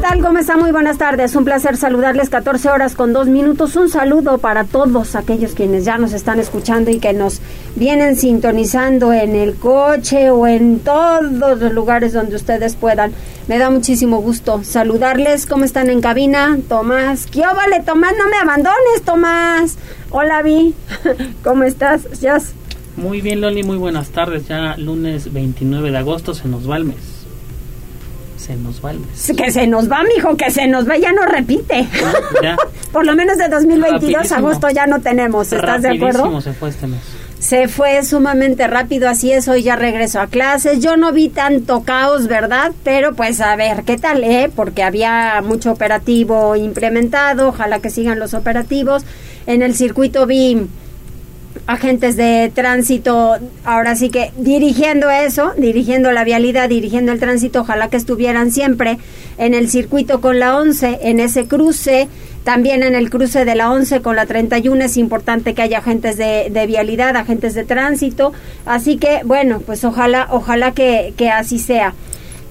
¿Qué 0.00 0.06
tal? 0.06 0.22
¿Cómo 0.22 0.38
está? 0.38 0.56
Muy 0.56 0.72
buenas 0.72 0.96
tardes. 0.96 1.36
Un 1.36 1.44
placer 1.44 1.76
saludarles 1.76 2.30
14 2.30 2.70
horas 2.70 2.94
con 2.94 3.12
dos 3.12 3.28
minutos. 3.28 3.76
Un 3.76 3.90
saludo 3.90 4.38
para 4.38 4.64
todos 4.64 5.14
aquellos 5.14 5.52
quienes 5.52 5.84
ya 5.84 5.98
nos 5.98 6.14
están 6.14 6.40
escuchando 6.40 6.90
y 6.90 6.98
que 7.00 7.12
nos 7.12 7.42
vienen 7.76 8.16
sintonizando 8.16 9.12
en 9.12 9.36
el 9.36 9.56
coche 9.56 10.30
o 10.30 10.46
en 10.46 10.80
todos 10.80 11.60
los 11.60 11.72
lugares 11.74 12.14
donde 12.14 12.36
ustedes 12.36 12.76
puedan. 12.76 13.12
Me 13.46 13.58
da 13.58 13.68
muchísimo 13.68 14.22
gusto 14.22 14.64
saludarles. 14.64 15.44
¿Cómo 15.44 15.66
están 15.66 15.90
en 15.90 16.00
cabina? 16.00 16.58
Tomás. 16.66 17.26
¿Qué 17.26 17.42
vale, 17.42 17.82
Tomás? 17.84 18.14
No 18.16 18.26
me 18.30 18.38
abandones, 18.38 19.02
Tomás. 19.04 19.76
Hola, 20.08 20.40
Vi. 20.40 20.74
¿Cómo 21.44 21.64
estás? 21.64 22.22
Jazz. 22.22 22.54
Muy 22.96 23.20
bien, 23.20 23.42
Loli. 23.42 23.64
Muy 23.64 23.76
buenas 23.76 24.08
tardes. 24.08 24.48
Ya 24.48 24.78
lunes 24.78 25.30
29 25.30 25.90
de 25.90 25.98
agosto 25.98 26.32
se 26.32 26.48
nos 26.48 26.68
va 26.68 26.78
el 26.78 26.86
mes 26.86 27.19
se 28.50 28.56
nos 28.56 28.84
va 28.84 28.90
el 28.90 29.00
mes. 29.00 29.32
Que 29.36 29.50
se 29.52 29.66
nos 29.66 29.90
va, 29.90 30.02
mijo, 30.02 30.36
que 30.36 30.50
se 30.50 30.66
nos 30.66 30.88
va, 30.88 30.96
ya 30.96 31.12
no 31.12 31.24
repite. 31.24 31.86
Ya. 32.42 32.56
Por 32.92 33.06
lo 33.06 33.14
menos 33.14 33.38
de 33.38 33.48
2022, 33.48 34.32
agosto 34.32 34.68
ya 34.70 34.86
no 34.86 35.00
tenemos, 35.00 35.52
¿estás 35.52 35.82
de 35.82 35.90
acuerdo? 35.90 36.40
se 36.40 36.52
fue 36.52 36.70
este 36.70 36.88
mes. 36.88 37.00
Se 37.38 37.68
fue 37.68 38.04
sumamente 38.04 38.66
rápido, 38.66 39.08
así 39.08 39.32
es, 39.32 39.48
hoy 39.48 39.62
ya 39.62 39.76
regreso 39.76 40.20
a 40.20 40.26
clases. 40.26 40.80
Yo 40.80 40.96
no 40.96 41.12
vi 41.12 41.28
tanto 41.28 41.82
caos, 41.82 42.26
¿verdad? 42.26 42.72
Pero 42.82 43.14
pues 43.14 43.40
a 43.40 43.54
ver, 43.56 43.84
¿qué 43.84 43.96
tal, 43.96 44.24
eh? 44.24 44.50
Porque 44.54 44.82
había 44.82 45.40
mucho 45.42 45.70
operativo 45.70 46.56
implementado, 46.56 47.48
ojalá 47.48 47.78
que 47.78 47.88
sigan 47.88 48.18
los 48.18 48.34
operativos. 48.34 49.04
En 49.46 49.62
el 49.62 49.74
circuito 49.74 50.26
vi 50.26 50.66
agentes 51.66 52.16
de 52.16 52.50
tránsito, 52.54 53.36
ahora 53.64 53.94
sí 53.96 54.10
que 54.10 54.32
dirigiendo 54.36 55.10
eso, 55.10 55.52
dirigiendo 55.56 56.12
la 56.12 56.24
vialidad, 56.24 56.68
dirigiendo 56.68 57.12
el 57.12 57.20
tránsito, 57.20 57.60
ojalá 57.60 57.88
que 57.88 57.96
estuvieran 57.96 58.50
siempre 58.50 58.98
en 59.38 59.54
el 59.54 59.68
circuito 59.68 60.20
con 60.20 60.38
la 60.38 60.56
11, 60.56 61.00
en 61.02 61.20
ese 61.20 61.46
cruce, 61.46 62.08
también 62.44 62.82
en 62.82 62.94
el 62.94 63.10
cruce 63.10 63.44
de 63.44 63.54
la 63.54 63.70
11 63.70 64.00
con 64.00 64.16
la 64.16 64.26
31 64.26 64.84
es 64.84 64.96
importante 64.96 65.54
que 65.54 65.62
haya 65.62 65.78
agentes 65.78 66.16
de, 66.16 66.48
de 66.50 66.66
vialidad, 66.66 67.16
agentes 67.16 67.54
de 67.54 67.64
tránsito, 67.64 68.32
así 68.64 68.96
que 68.96 69.20
bueno, 69.24 69.60
pues 69.60 69.84
ojalá, 69.84 70.28
ojalá 70.30 70.72
que, 70.72 71.14
que 71.16 71.30
así 71.30 71.58
sea. 71.58 71.94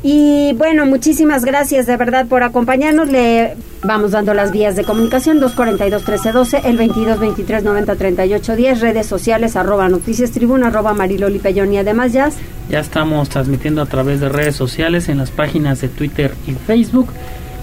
Y 0.01 0.53
bueno, 0.53 0.85
muchísimas 0.85 1.43
gracias 1.43 1.85
de 1.85 1.97
verdad 1.97 2.25
por 2.25 2.43
acompañarnos. 2.43 3.09
Le 3.09 3.55
vamos 3.83 4.11
dando 4.11 4.33
las 4.33 4.51
vías 4.51 4.77
de 4.77 4.85
comunicación 4.85 5.41
242-1312, 5.41 6.61
el 6.63 6.79
22-23-90-38-10, 6.79 8.79
redes 8.79 9.07
sociales, 9.07 9.57
arroba 9.57 9.89
noticias 9.89 10.31
tribuna, 10.31 10.67
arroba 10.67 10.93
mariloli 10.93 11.41
y 11.43 11.77
además 11.77 12.13
ya. 12.13 12.29
Ya 12.69 12.79
estamos 12.79 13.29
transmitiendo 13.29 13.81
a 13.81 13.87
través 13.87 14.21
de 14.21 14.29
redes 14.29 14.55
sociales 14.55 15.09
en 15.09 15.17
las 15.17 15.31
páginas 15.31 15.81
de 15.81 15.89
Twitter 15.89 16.33
y 16.47 16.53
Facebook 16.53 17.09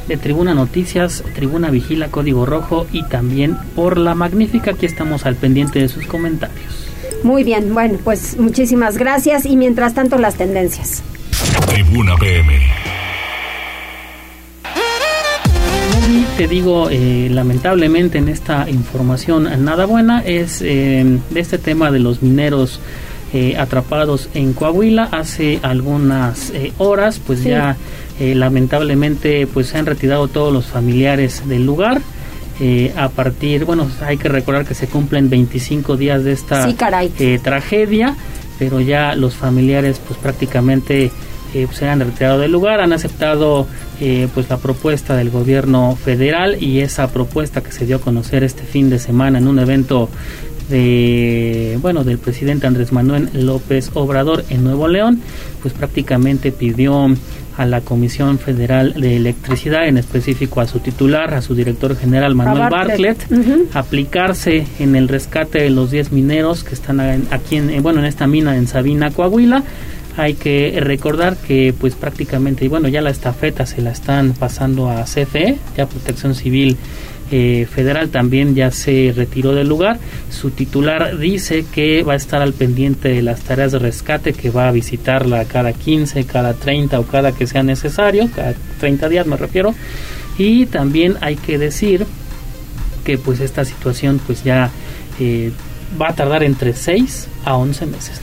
de 0.09 0.17
Tribuna 0.17 0.55
Noticias, 0.55 1.25
Tribuna 1.35 1.71
Vigila, 1.71 2.09
Código 2.09 2.47
Rojo 2.47 2.87
y 2.93 3.03
también 3.05 3.57
por 3.75 3.97
La 3.97 4.15
Magnífica. 4.15 4.73
Aquí 4.73 4.87
estamos 4.87 5.27
al 5.27 5.37
pendiente 5.37 5.79
de 5.79 5.89
sus 5.89 6.07
comentarios. 6.07 6.87
Muy 7.23 7.45
bien, 7.45 7.73
bueno, 7.73 7.99
pues 8.05 8.39
muchísimas 8.39 8.99
gracias 8.99 9.47
y 9.47 9.57
mientras 9.57 9.95
tanto 9.95 10.19
las 10.19 10.37
tendencias. 10.37 11.03
Tribuna 11.69 12.17
PM. 12.17 12.87
te 16.37 16.47
digo, 16.47 16.91
eh, 16.91 17.29
lamentablemente 17.31 18.19
en 18.19 18.29
esta 18.29 18.69
información 18.69 19.49
nada 19.65 19.87
buena 19.87 20.21
es 20.21 20.61
eh, 20.61 21.19
de 21.31 21.41
este 21.41 21.57
tema 21.57 21.91
de 21.91 21.99
los 21.99 22.23
mineros 22.23 22.79
eh, 23.33 23.57
atrapados 23.57 24.29
en 24.35 24.53
Coahuila 24.53 25.09
hace 25.13 25.61
algunas 25.63 26.53
horas, 26.77 27.21
pues 27.27 27.43
ya 27.43 27.77
lamentablemente 28.21 29.47
pues 29.47 29.69
se 29.69 29.79
han 29.79 29.87
retirado 29.87 30.29
todos 30.29 30.53
los 30.53 30.67
familiares 30.67 31.43
del 31.49 31.65
lugar. 31.65 32.01
a 32.97 33.09
partir, 33.09 33.65
bueno, 33.65 33.91
hay 34.03 34.17
que 34.17 34.29
recordar 34.29 34.65
que 34.65 34.75
se 34.75 34.89
cumplen 34.89 35.29
25 35.29 35.97
días 35.97 36.23
de 36.23 36.33
esta 36.33 36.67
tragedia, 37.43 38.15
pero 38.59 38.81
ya 38.81 39.15
los 39.15 39.35
familiares 39.35 40.01
pues 40.07 40.19
prácticamente 40.19 41.11
eh, 41.57 41.67
se 41.73 41.89
han 41.89 42.01
retirado 42.01 42.39
del 42.39 42.53
lugar, 42.53 42.81
han 42.81 42.93
aceptado 42.93 43.67
eh, 43.99 44.29
pues 44.35 44.51
la 44.51 44.59
propuesta 44.59 45.17
del 45.17 45.31
gobierno 45.31 45.97
federal 45.97 46.63
y 46.63 46.81
esa 46.81 47.09
propuesta 47.09 47.63
que 47.63 47.73
se 47.73 47.87
dio 47.87 47.97
a 47.97 48.01
conocer 48.01 48.45
este 48.45 48.65
fin 48.65 48.91
de 48.91 48.99
semana 48.99 49.39
en 49.39 49.49
un 49.49 49.59
evento 49.59 50.11
de 50.69 51.79
bueno 51.81 52.05
del 52.05 52.19
presidente 52.19 52.67
Andrés 52.67 52.93
Manuel 52.93 53.31
López 53.33 53.91
Obrador 53.95 54.45
en 54.51 54.65
Nuevo 54.65 54.87
León, 54.87 55.23
pues 55.63 55.73
prácticamente 55.73 56.53
pidió 56.53 57.09
a 57.57 57.65
la 57.65 57.81
Comisión 57.81 58.39
Federal 58.39 58.93
de 58.93 59.17
Electricidad, 59.17 59.89
en 59.89 59.97
específico 59.97 60.61
a 60.61 60.67
su 60.67 60.81
titular, 60.81 61.33
a 61.33 61.41
su 61.41 61.55
director 61.55 61.97
general 61.97 62.35
Manuel 62.35 62.69
Bartlett, 62.69 63.27
aplicarse 63.73 64.67
en 64.79 64.95
el 64.95 65.09
rescate 65.09 65.63
de 65.63 65.71
los 65.71 65.91
10 65.91 66.13
mineros 66.13 66.65
que 66.65 66.75
están 66.75 67.01
aquí 67.31 67.57
en, 67.57 67.83
bueno 67.83 68.01
en 68.01 68.07
esta 68.07 68.27
mina 68.27 68.57
en 68.57 68.67
Sabina, 68.67 69.11
Coahuila 69.11 69.63
hay 70.17 70.35
que 70.35 70.79
recordar 70.81 71.37
que 71.37 71.75
pues 71.79 71.95
prácticamente 71.95 72.65
y 72.65 72.69
bueno 72.69 72.89
ya 72.89 73.03
la 73.03 73.11
estafeta 73.11 73.67
se 73.67 73.83
la 73.83 73.91
están 73.91 74.33
pasando 74.33 74.89
a 74.91 75.05
CFE 75.05 75.59
ya 75.77 75.87
Protección 75.87 76.35
Civil 76.35 76.77
eh, 77.31 77.67
Federal 77.69 78.11
también 78.11 78.55
ya 78.55 78.71
se 78.71 79.13
retiró 79.15 79.53
del 79.53 79.69
lugar. 79.69 79.99
Su 80.31 80.51
titular 80.51 81.19
dice 81.19 81.65
que 81.73 82.05
va 82.05 82.13
a 82.13 82.17
estar 82.17 82.41
al 82.41 82.53
pendiente 82.53 83.09
de 83.09 83.23
las 83.23 83.41
tareas 83.41 83.73
de 83.73 83.81
rescate 83.81 84.33
que 84.33 84.51
va 84.51 84.69
a 84.69 84.73
visitarla 84.73 85.45
cada 85.45 85.73
15 85.73 86.25
cada 86.25 86.55
30 86.55 87.01
o 87.01 87.03
cada 87.05 87.33
que 87.33 87.47
sea 87.49 87.65
necesario 87.65 88.31
cada 88.35 88.55
30 88.79 89.09
días 89.09 89.27
me 89.27 89.37
refiero. 89.37 89.75
Y 90.39 90.67
también 90.67 91.17
hay 91.21 91.37
que 91.37 91.59
decir 91.59 92.07
que 93.05 93.19
pues 93.19 93.41
esta 93.41 93.65
situación 93.65 94.21
pues 94.25 94.45
ya 94.45 94.71
eh, 95.19 95.51
va 96.01 96.11
a 96.11 96.15
tardar 96.15 96.45
entre 96.45 96.75
6 96.75 97.29
a 97.45 97.57
11 97.57 97.87
meses 97.87 98.21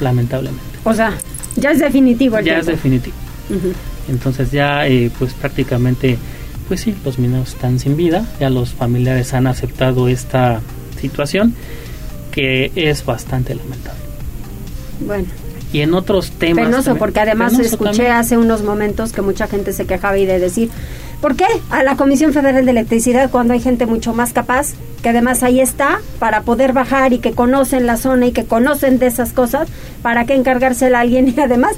lamentablemente 0.00 0.67
o 0.84 0.94
sea, 0.94 1.12
ya 1.56 1.70
es 1.70 1.78
definitivo. 1.78 2.38
ya 2.40 2.58
es 2.58 2.66
definitivo. 2.66 3.16
Entonces 4.08 4.50
ya 4.50 4.86
eh, 4.86 5.10
pues 5.18 5.34
prácticamente, 5.34 6.18
pues 6.66 6.80
sí, 6.80 6.94
los 7.04 7.18
mineros 7.18 7.54
están 7.54 7.78
sin 7.78 7.96
vida, 7.96 8.26
ya 8.40 8.50
los 8.50 8.70
familiares 8.70 9.34
han 9.34 9.46
aceptado 9.46 10.08
esta 10.08 10.60
situación 11.00 11.54
que 12.30 12.70
es 12.74 13.04
bastante 13.04 13.54
lamentable. 13.54 14.00
Bueno. 15.00 15.47
Y 15.72 15.80
en 15.80 15.94
otros 15.94 16.30
temas... 16.30 16.64
Penoso, 16.64 16.96
porque 16.96 17.20
además 17.20 17.58
escuché 17.58 18.08
hace 18.08 18.38
unos 18.38 18.62
momentos 18.62 19.12
que 19.12 19.22
mucha 19.22 19.46
gente 19.46 19.72
se 19.72 19.86
quejaba 19.86 20.16
y 20.16 20.24
de 20.24 20.38
decir, 20.38 20.70
¿Por 21.20 21.34
qué? 21.34 21.46
A 21.70 21.82
la 21.82 21.96
Comisión 21.96 22.32
Federal 22.32 22.64
de 22.64 22.70
Electricidad 22.70 23.30
cuando 23.30 23.52
hay 23.52 23.60
gente 23.60 23.86
mucho 23.86 24.14
más 24.14 24.32
capaz, 24.32 24.74
que 25.02 25.08
además 25.08 25.42
ahí 25.42 25.60
está, 25.60 26.00
para 26.20 26.42
poder 26.42 26.72
bajar 26.72 27.12
y 27.12 27.18
que 27.18 27.32
conocen 27.32 27.86
la 27.86 27.96
zona 27.96 28.26
y 28.26 28.32
que 28.32 28.44
conocen 28.44 29.00
de 29.00 29.08
esas 29.08 29.32
cosas, 29.32 29.68
¿para 30.00 30.26
qué 30.26 30.34
encargársela 30.34 30.98
a 30.98 31.00
alguien? 31.02 31.28
Y 31.38 31.40
además, 31.40 31.76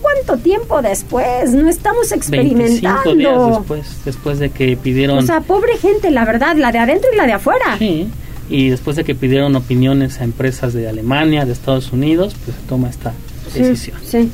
¿cuánto 0.00 0.36
tiempo 0.40 0.82
después? 0.82 1.52
No 1.52 1.68
estamos 1.68 2.12
experimentando. 2.12 3.14
días 3.14 3.58
después, 3.58 4.04
después 4.04 4.38
de 4.38 4.50
que 4.50 4.76
pidieron... 4.76 5.18
O 5.18 5.22
sea, 5.22 5.40
pobre 5.40 5.76
gente, 5.78 6.12
la 6.12 6.24
verdad, 6.24 6.56
la 6.56 6.70
de 6.70 6.78
adentro 6.78 7.10
y 7.12 7.16
la 7.16 7.26
de 7.26 7.32
afuera. 7.32 7.76
Sí, 7.78 8.08
y 8.48 8.68
después 8.68 8.96
de 8.96 9.04
que 9.04 9.14
pidieron 9.14 9.56
opiniones 9.56 10.20
a 10.20 10.24
empresas 10.24 10.72
de 10.72 10.88
Alemania, 10.88 11.44
de 11.44 11.52
Estados 11.52 11.92
Unidos, 11.92 12.36
pues 12.44 12.56
se 12.56 12.62
toma 12.64 12.90
esta 12.90 13.12
decisión. 13.52 13.98
sí. 14.04 14.30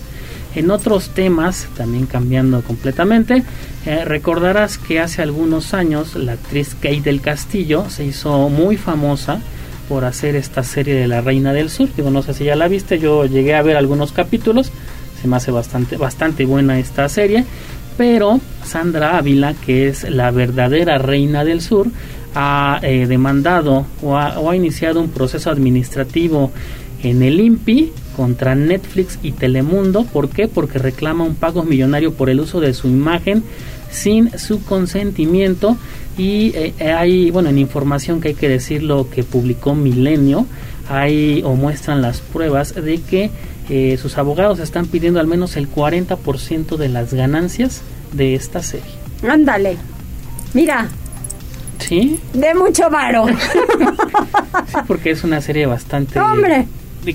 En 0.55 0.71
otros 0.71 1.11
temas, 1.11 1.67
también 1.79 2.05
cambiando 2.05 2.61
completamente, 2.61 3.43
eh, 3.87 4.05
recordarás 4.05 4.77
que 4.77 5.01
hace 5.01 5.23
algunos 5.23 5.73
años 5.73 6.15
la 6.15 6.33
actriz 6.33 6.75
Kate 6.75 7.01
del 7.01 7.23
Castillo 7.23 7.89
se 7.89 8.05
hizo 8.05 8.51
muy 8.51 8.77
famosa 8.77 9.41
por 9.89 10.05
hacer 10.05 10.37
esta 10.37 10.63
serie 10.63 10.95
de 10.95 11.09
La 11.09 11.23
Reina 11.23 11.55
del 11.55 11.71
Sur. 11.71 11.89
Digo, 11.97 12.11
no 12.11 12.23
sé 12.23 12.35
si 12.35 12.45
ya 12.45 12.55
la 12.55 12.69
viste, 12.69 12.99
yo 12.99 13.25
llegué 13.25 13.55
a 13.55 13.63
ver 13.63 13.79
algunos 13.79 14.13
capítulos, 14.13 14.71
se 15.21 15.27
me 15.27 15.37
hace 15.37 15.51
bastante, 15.51 15.97
bastante 15.97 16.45
buena 16.45 16.79
esta 16.79 17.09
serie, 17.09 17.47
pero 17.97 18.39
Sandra 18.63 19.17
Ávila, 19.17 19.55
que 19.55 19.89
es 19.89 20.09
la 20.09 20.31
verdadera 20.33 20.99
Reina 20.99 21.45
del 21.45 21.63
Sur, 21.63 21.89
ha 22.35 22.81
eh, 22.83 23.07
demandado 23.07 23.87
o 24.03 24.17
ha, 24.17 24.57
iniciado 24.57 25.01
un 25.01 25.11
proceso 25.11 25.51
administrativo 25.51 26.51
en 27.03 27.23
el 27.23 27.41
INPI 27.41 27.93
contra 28.17 28.55
Netflix 28.55 29.19
y 29.23 29.33
Telemundo. 29.33 30.05
¿Por 30.05 30.29
qué? 30.29 30.49
Porque 30.49 30.79
reclama 30.79 31.25
un 31.25 31.35
pago 31.35 31.63
millonario 31.63 32.15
por 32.15 32.31
el 32.31 32.41
uso 32.41 32.61
de 32.61 32.75
su 32.75 32.89
imagen 32.89 33.43
sin 33.91 34.39
su 34.39 34.65
consentimiento, 34.65 35.77
y 36.17 36.53
eh, 36.55 36.93
hay, 36.93 37.31
bueno, 37.31 37.49
en 37.51 37.59
información 37.59 38.21
que 38.21 38.29
hay 38.29 38.35
que 38.35 38.49
decirlo 38.49 39.09
que 39.11 39.23
publicó 39.23 39.75
Milenio, 39.75 40.47
hay 40.89 41.43
o 41.45 41.55
muestran 41.55 42.03
las 42.03 42.21
pruebas 42.21 42.75
de 42.75 43.01
que 43.01 43.31
eh, 43.71 43.97
sus 44.01 44.19
abogados 44.19 44.59
están 44.59 44.87
pidiendo 44.87 45.21
al 45.21 45.27
menos 45.27 45.57
el 45.57 45.71
40% 45.71 46.77
de 46.77 46.89
las 46.89 47.15
ganancias 47.15 47.83
de 48.13 48.35
esta 48.35 48.63
serie. 48.63 48.91
Ándale. 49.27 49.77
Mira. 50.53 50.89
¿Sí? 51.83 52.21
De 52.33 52.55
mucho 52.55 52.89
varo. 52.91 53.27
sí, 53.29 53.59
porque 54.87 55.11
es 55.11 55.25
una 55.25 55.41
serie 55.41 55.67
bastante... 55.67 56.19
¡Hombre! 56.19 56.67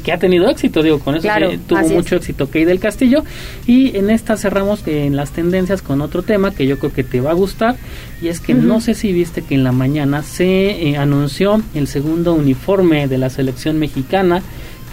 que 0.03 0.11
ha 0.11 0.17
tenido 0.17 0.49
éxito, 0.49 0.83
digo, 0.83 0.99
con 0.99 1.15
eso 1.15 1.29
tuvo 1.65 1.87
mucho 1.89 2.17
éxito 2.17 2.49
Key 2.49 2.65
del 2.65 2.79
Castillo. 2.79 3.23
Y 3.65 3.95
en 3.95 4.09
esta 4.09 4.35
cerramos 4.35 4.85
en 4.85 5.15
las 5.15 5.31
tendencias 5.31 5.81
con 5.81 6.01
otro 6.01 6.23
tema 6.23 6.51
que 6.51 6.67
yo 6.67 6.77
creo 6.77 6.91
que 6.91 7.03
te 7.03 7.21
va 7.21 7.31
a 7.31 7.33
gustar. 7.33 7.77
Y 8.21 8.27
es 8.27 8.41
que 8.41 8.53
no 8.53 8.81
sé 8.81 8.93
si 8.93 9.13
viste 9.13 9.43
que 9.43 9.55
en 9.55 9.63
la 9.63 9.71
mañana 9.71 10.23
se 10.23 10.89
eh, 10.89 10.97
anunció 10.97 11.61
el 11.73 11.87
segundo 11.87 12.33
uniforme 12.33 13.07
de 13.07 13.17
la 13.17 13.29
selección 13.29 13.79
mexicana 13.79 14.41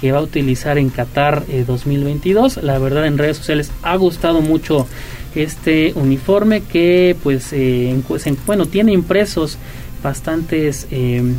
que 0.01 0.13
va 0.13 0.19
a 0.19 0.23
utilizar 0.23 0.79
en 0.79 0.91
Qatar 0.91 1.45
2022. 1.67 2.59
Eh, 2.59 2.61
la 2.63 2.79
verdad 2.79 3.07
en 3.07 3.19
redes 3.19 3.39
sociales 3.39 3.73
ha 3.83 3.97
gustado 3.97 4.41
mucho 4.43 4.87
este 5.35 5.93
uniforme 5.95 6.63
que 6.63 7.17
pues, 7.23 7.53
eh, 7.53 7.95
bueno 8.47 8.67
tiene 8.67 8.93
impresos 8.93 9.59
bastantes 10.03 10.87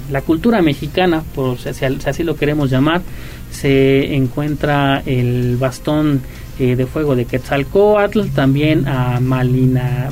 la 0.09 0.21
cultura 0.21 0.59
mexicana 0.63 1.23
por 1.35 1.59
si 1.59 1.69
así 1.69 2.23
lo 2.23 2.35
queremos 2.35 2.71
llamar. 2.71 3.03
Se 3.51 4.15
encuentra 4.15 5.03
el 5.05 5.57
bastón 5.57 6.21
eh, 6.57 6.77
de 6.77 6.85
fuego 6.85 7.17
de 7.17 7.25
Quetzalcoatl, 7.25 8.29
también 8.33 8.87
a 8.87 9.19
Malina, 9.19 10.09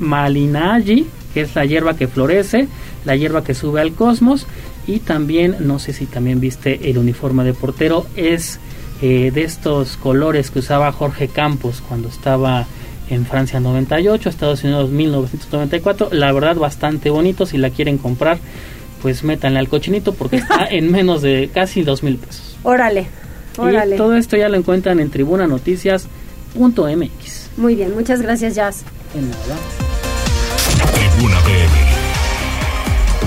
Malinaji, 0.00 1.06
que 1.32 1.42
es 1.42 1.54
la 1.54 1.64
hierba 1.66 1.94
que 1.94 2.08
florece, 2.08 2.66
la 3.04 3.14
hierba 3.14 3.44
que 3.44 3.54
sube 3.54 3.80
al 3.80 3.92
cosmos, 3.92 4.48
y 4.88 4.98
también, 4.98 5.54
no 5.60 5.78
sé 5.78 5.92
si 5.92 6.06
también 6.06 6.40
viste 6.40 6.90
el 6.90 6.98
uniforme 6.98 7.44
de 7.44 7.54
portero, 7.54 8.06
es 8.16 8.58
eh, 9.02 9.30
de 9.32 9.44
estos 9.44 9.96
colores 9.96 10.50
que 10.50 10.58
usaba 10.58 10.90
Jorge 10.90 11.28
Campos 11.28 11.80
cuando 11.86 12.08
estaba 12.08 12.66
en 13.10 13.26
Francia 13.26 13.60
98, 13.60 14.28
Estados 14.28 14.64
Unidos 14.64 14.90
1994, 14.90 16.08
la 16.12 16.32
verdad 16.32 16.56
bastante 16.56 17.10
bonito, 17.10 17.46
si 17.46 17.58
la 17.58 17.70
quieren 17.70 17.98
comprar, 17.98 18.38
pues 19.02 19.22
métanle 19.24 19.58
al 19.58 19.68
cochinito 19.68 20.14
porque 20.14 20.36
está 20.36 20.66
en 20.70 20.90
menos 20.90 21.20
de 21.22 21.50
casi 21.52 21.82
dos 21.82 22.02
mil 22.02 22.16
pesos. 22.16 22.56
Órale, 22.62 23.06
órale. 23.56 23.96
todo 23.96 24.16
esto 24.16 24.36
ya 24.36 24.48
lo 24.48 24.56
encuentran 24.56 25.00
en 25.00 25.10
tribunanoticias.mx. 25.10 27.50
Muy 27.56 27.74
bien, 27.74 27.94
muchas 27.94 28.22
gracias, 28.22 28.54
Jazz. 28.54 28.84
Nada. 29.14 29.58
PM. 31.44 31.88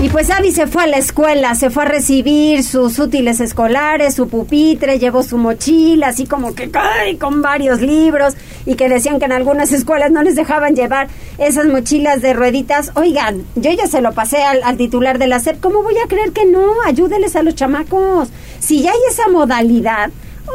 Y 0.02 0.08
pues 0.08 0.30
Abby 0.30 0.50
se 0.50 0.66
fue 0.66 0.82
a 0.82 0.86
la 0.88 0.96
escuela, 0.96 1.54
se 1.54 1.70
fue 1.70 1.84
a 1.84 1.86
recibir 1.86 2.64
sus 2.64 2.98
útiles 2.98 3.38
escolares, 3.38 4.14
su 4.14 4.28
pupitre, 4.28 4.98
llevó 4.98 5.22
su 5.22 5.38
mochila, 5.38 6.08
así 6.08 6.26
como 6.26 6.56
que 6.56 6.68
¡ay! 6.74 7.18
con 7.18 7.40
varios 7.40 7.80
libros 7.80 8.34
y 8.66 8.74
que 8.74 8.88
decían 8.88 9.18
que 9.18 9.24
en 9.24 9.32
algunas 9.32 9.72
escuelas 9.72 10.10
no 10.10 10.22
les 10.22 10.36
dejaban 10.36 10.74
llevar 10.74 11.08
esas 11.38 11.66
mochilas 11.66 12.22
de 12.22 12.32
rueditas. 12.32 12.92
Oigan, 12.94 13.44
yo 13.56 13.70
ya 13.72 13.86
se 13.86 14.00
lo 14.00 14.12
pasé 14.12 14.42
al, 14.42 14.62
al 14.62 14.76
titular 14.76 15.18
de 15.18 15.26
la 15.26 15.38
SEP, 15.38 15.60
¿cómo 15.60 15.82
voy 15.82 15.96
a 15.98 16.08
creer 16.08 16.32
que 16.32 16.46
no? 16.46 16.82
Ayúdeles 16.86 17.36
a 17.36 17.42
los 17.42 17.54
chamacos. 17.54 18.30
Si 18.58 18.82
ya 18.82 18.92
hay 18.92 19.00
esa 19.10 19.28
modalidad, 19.28 20.10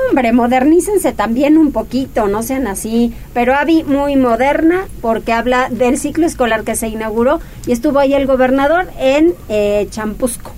Hombre, 0.09 0.33
modernícense 0.33 1.13
también 1.13 1.57
un 1.57 1.71
poquito, 1.71 2.27
no 2.27 2.43
sean 2.43 2.67
así. 2.67 3.13
Pero 3.33 3.55
Avi 3.55 3.83
muy 3.83 4.15
moderna 4.15 4.87
porque 5.01 5.31
habla 5.31 5.69
del 5.69 5.97
ciclo 5.97 6.25
escolar 6.25 6.63
que 6.63 6.75
se 6.75 6.89
inauguró 6.89 7.39
y 7.65 7.71
estuvo 7.71 7.99
ahí 7.99 8.13
el 8.13 8.27
gobernador 8.27 8.87
en 8.99 9.33
eh, 9.47 9.87
Champusco. 9.89 10.51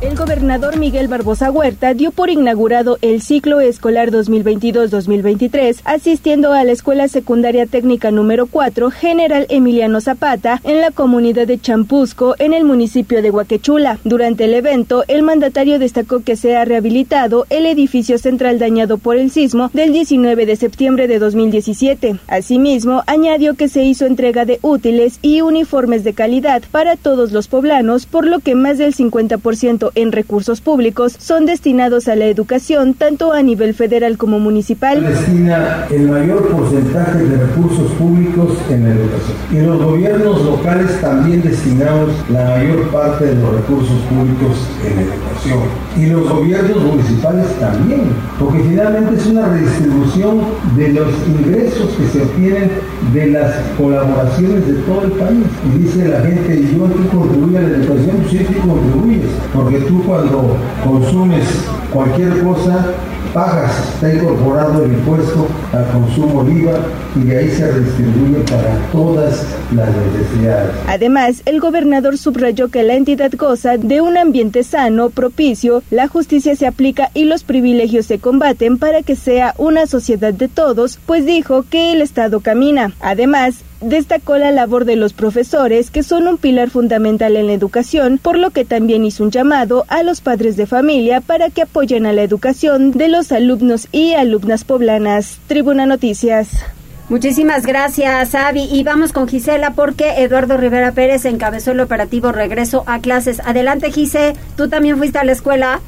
El 0.00 0.14
gobernador 0.14 0.78
Miguel 0.78 1.08
Barbosa 1.08 1.50
Huerta 1.50 1.92
dio 1.92 2.12
por 2.12 2.30
inaugurado 2.30 2.98
el 3.02 3.20
ciclo 3.20 3.60
escolar 3.60 4.12
2022-2023, 4.12 5.80
asistiendo 5.84 6.52
a 6.52 6.62
la 6.62 6.70
Escuela 6.70 7.08
Secundaria 7.08 7.66
Técnica 7.66 8.12
número 8.12 8.46
4 8.46 8.92
General 8.92 9.46
Emiliano 9.48 10.00
Zapata 10.00 10.60
en 10.62 10.80
la 10.80 10.92
comunidad 10.92 11.48
de 11.48 11.58
Champusco, 11.58 12.36
en 12.38 12.52
el 12.52 12.62
municipio 12.62 13.22
de 13.22 13.32
Huaquechula. 13.32 13.98
Durante 14.04 14.44
el 14.44 14.54
evento, 14.54 15.02
el 15.08 15.24
mandatario 15.24 15.80
destacó 15.80 16.22
que 16.22 16.36
se 16.36 16.56
ha 16.56 16.64
rehabilitado 16.64 17.46
el 17.50 17.66
edificio 17.66 18.18
central 18.18 18.60
dañado 18.60 18.98
por 18.98 19.16
el 19.16 19.32
sismo 19.32 19.68
del 19.72 19.92
19 19.92 20.46
de 20.46 20.54
septiembre 20.54 21.08
de 21.08 21.18
2017. 21.18 22.20
Asimismo, 22.28 23.02
añadió 23.08 23.54
que 23.54 23.66
se 23.66 23.82
hizo 23.82 24.06
entrega 24.06 24.44
de 24.44 24.60
útiles 24.62 25.18
y 25.22 25.40
uniformes 25.40 26.04
de 26.04 26.14
calidad 26.14 26.62
para 26.70 26.94
todos 26.94 27.32
los 27.32 27.48
poblanos, 27.48 28.06
por 28.06 28.24
lo 28.24 28.38
que 28.38 28.54
más 28.54 28.78
del 28.78 28.94
50% 28.94 29.87
en 29.94 30.12
recursos 30.12 30.60
públicos 30.60 31.16
son 31.18 31.46
destinados 31.46 32.08
a 32.08 32.16
la 32.16 32.26
educación 32.26 32.94
tanto 32.94 33.32
a 33.32 33.42
nivel 33.42 33.74
federal 33.74 34.18
como 34.18 34.38
municipal. 34.38 35.02
Destina 35.02 35.86
el 35.90 36.08
mayor 36.08 36.48
porcentaje 36.48 37.18
de 37.18 37.36
recursos 37.36 37.90
públicos 37.92 38.52
en 38.70 38.84
la 38.84 38.90
educación. 38.90 39.36
Y 39.52 39.60
los 39.60 39.82
gobiernos 39.82 40.44
locales 40.44 41.00
también 41.00 41.42
destinamos 41.42 42.10
la 42.30 42.44
mayor 42.44 42.88
parte 42.90 43.26
de 43.26 43.34
los 43.34 43.52
recursos 43.54 44.00
públicos 44.10 44.56
en 44.84 44.96
la 44.96 45.02
educación. 45.02 45.88
Y 45.96 46.06
los 46.06 46.28
gobiernos 46.28 46.82
municipales 46.84 47.46
también, 47.58 48.12
porque 48.38 48.60
finalmente 48.60 49.16
es 49.16 49.26
una 49.26 49.48
redistribución 49.48 50.40
de 50.76 50.88
los 50.92 51.08
ingresos 51.26 51.90
que 51.96 52.06
se 52.08 52.22
obtienen 52.22 52.70
de 53.12 53.26
las 53.28 53.54
colaboraciones 53.76 54.66
de 54.66 54.74
todo 54.82 55.02
el 55.04 55.12
país. 55.12 55.44
Y 55.66 55.78
dice 55.78 56.08
la 56.08 56.20
gente, 56.20 56.62
yo 56.74 56.86
aquí 56.86 57.08
contribuyo 57.10 57.58
a 57.58 57.62
la 57.62 57.68
educación, 57.68 58.16
pues 58.18 58.30
sí, 58.30 58.54
contribuyes, 58.54 59.30
porque 59.54 59.77
tú 59.80 60.02
cuando 60.04 60.56
consumes 60.84 61.44
cualquier 61.92 62.42
cosa, 62.42 62.94
pagas, 63.32 63.72
está 63.94 64.12
incorporado 64.12 64.84
el 64.84 64.92
impuesto 64.92 65.46
al 65.72 65.86
consumo 65.92 66.48
IVA 66.48 66.78
y 67.16 67.20
de 67.24 67.38
ahí 67.38 67.50
se 67.50 67.70
redistribuye 67.70 68.38
para 68.50 68.78
todas 68.92 69.44
las 69.74 69.88
necesidades. 69.88 70.70
Además, 70.86 71.42
el 71.44 71.60
gobernador 71.60 72.18
subrayó 72.18 72.68
que 72.68 72.82
la 72.82 72.94
entidad 72.94 73.30
goza 73.36 73.76
de 73.76 74.00
un 74.00 74.16
ambiente 74.16 74.62
sano, 74.62 75.10
propicio, 75.10 75.82
la 75.90 76.08
justicia 76.08 76.56
se 76.56 76.66
aplica 76.66 77.10
y 77.14 77.24
los 77.24 77.44
privilegios 77.44 78.06
se 78.06 78.18
combaten 78.18 78.78
para 78.78 79.02
que 79.02 79.16
sea 79.16 79.54
una 79.58 79.86
sociedad 79.86 80.32
de 80.32 80.48
todos, 80.48 80.98
pues 81.06 81.26
dijo 81.26 81.64
que 81.68 81.92
el 81.92 82.02
Estado 82.02 82.40
camina. 82.40 82.92
Además, 83.00 83.62
destacó 83.80 84.36
la 84.38 84.50
labor 84.50 84.84
de 84.84 84.96
los 84.96 85.12
profesores, 85.12 85.90
que 85.90 86.02
son 86.02 86.28
un 86.28 86.38
pilar 86.38 86.70
fundamental 86.70 87.36
en 87.36 87.46
la 87.46 87.52
educación, 87.52 88.18
por 88.18 88.38
lo 88.38 88.50
que 88.50 88.64
también 88.64 89.04
hizo 89.04 89.24
un 89.24 89.30
llamado 89.30 89.84
a 89.88 90.02
los 90.02 90.20
padres 90.20 90.56
de 90.56 90.66
familia 90.66 91.20
para 91.20 91.50
que 91.50 91.62
apoyen 91.62 92.06
a 92.06 92.12
la 92.12 92.22
educación 92.22 92.92
de 92.92 93.08
los 93.08 93.32
alumnos 93.32 93.88
y 93.92 94.14
alumnas 94.14 94.64
poblanas. 94.64 95.38
Tribuna 95.46 95.86
Noticias. 95.86 96.64
Muchísimas 97.08 97.64
gracias, 97.64 98.34
Avi. 98.34 98.68
Y 98.70 98.82
vamos 98.82 99.12
con 99.12 99.28
Gisela 99.28 99.70
porque 99.70 100.22
Eduardo 100.22 100.58
Rivera 100.58 100.92
Pérez 100.92 101.24
encabezó 101.24 101.70
el 101.70 101.80
operativo 101.80 102.32
Regreso 102.32 102.84
a 102.86 102.98
clases. 102.98 103.40
Adelante, 103.46 103.90
Gise. 103.90 104.34
¿Tú 104.56 104.68
también 104.68 104.98
fuiste 104.98 105.18
a 105.18 105.24
la 105.24 105.32
escuela? 105.32 105.80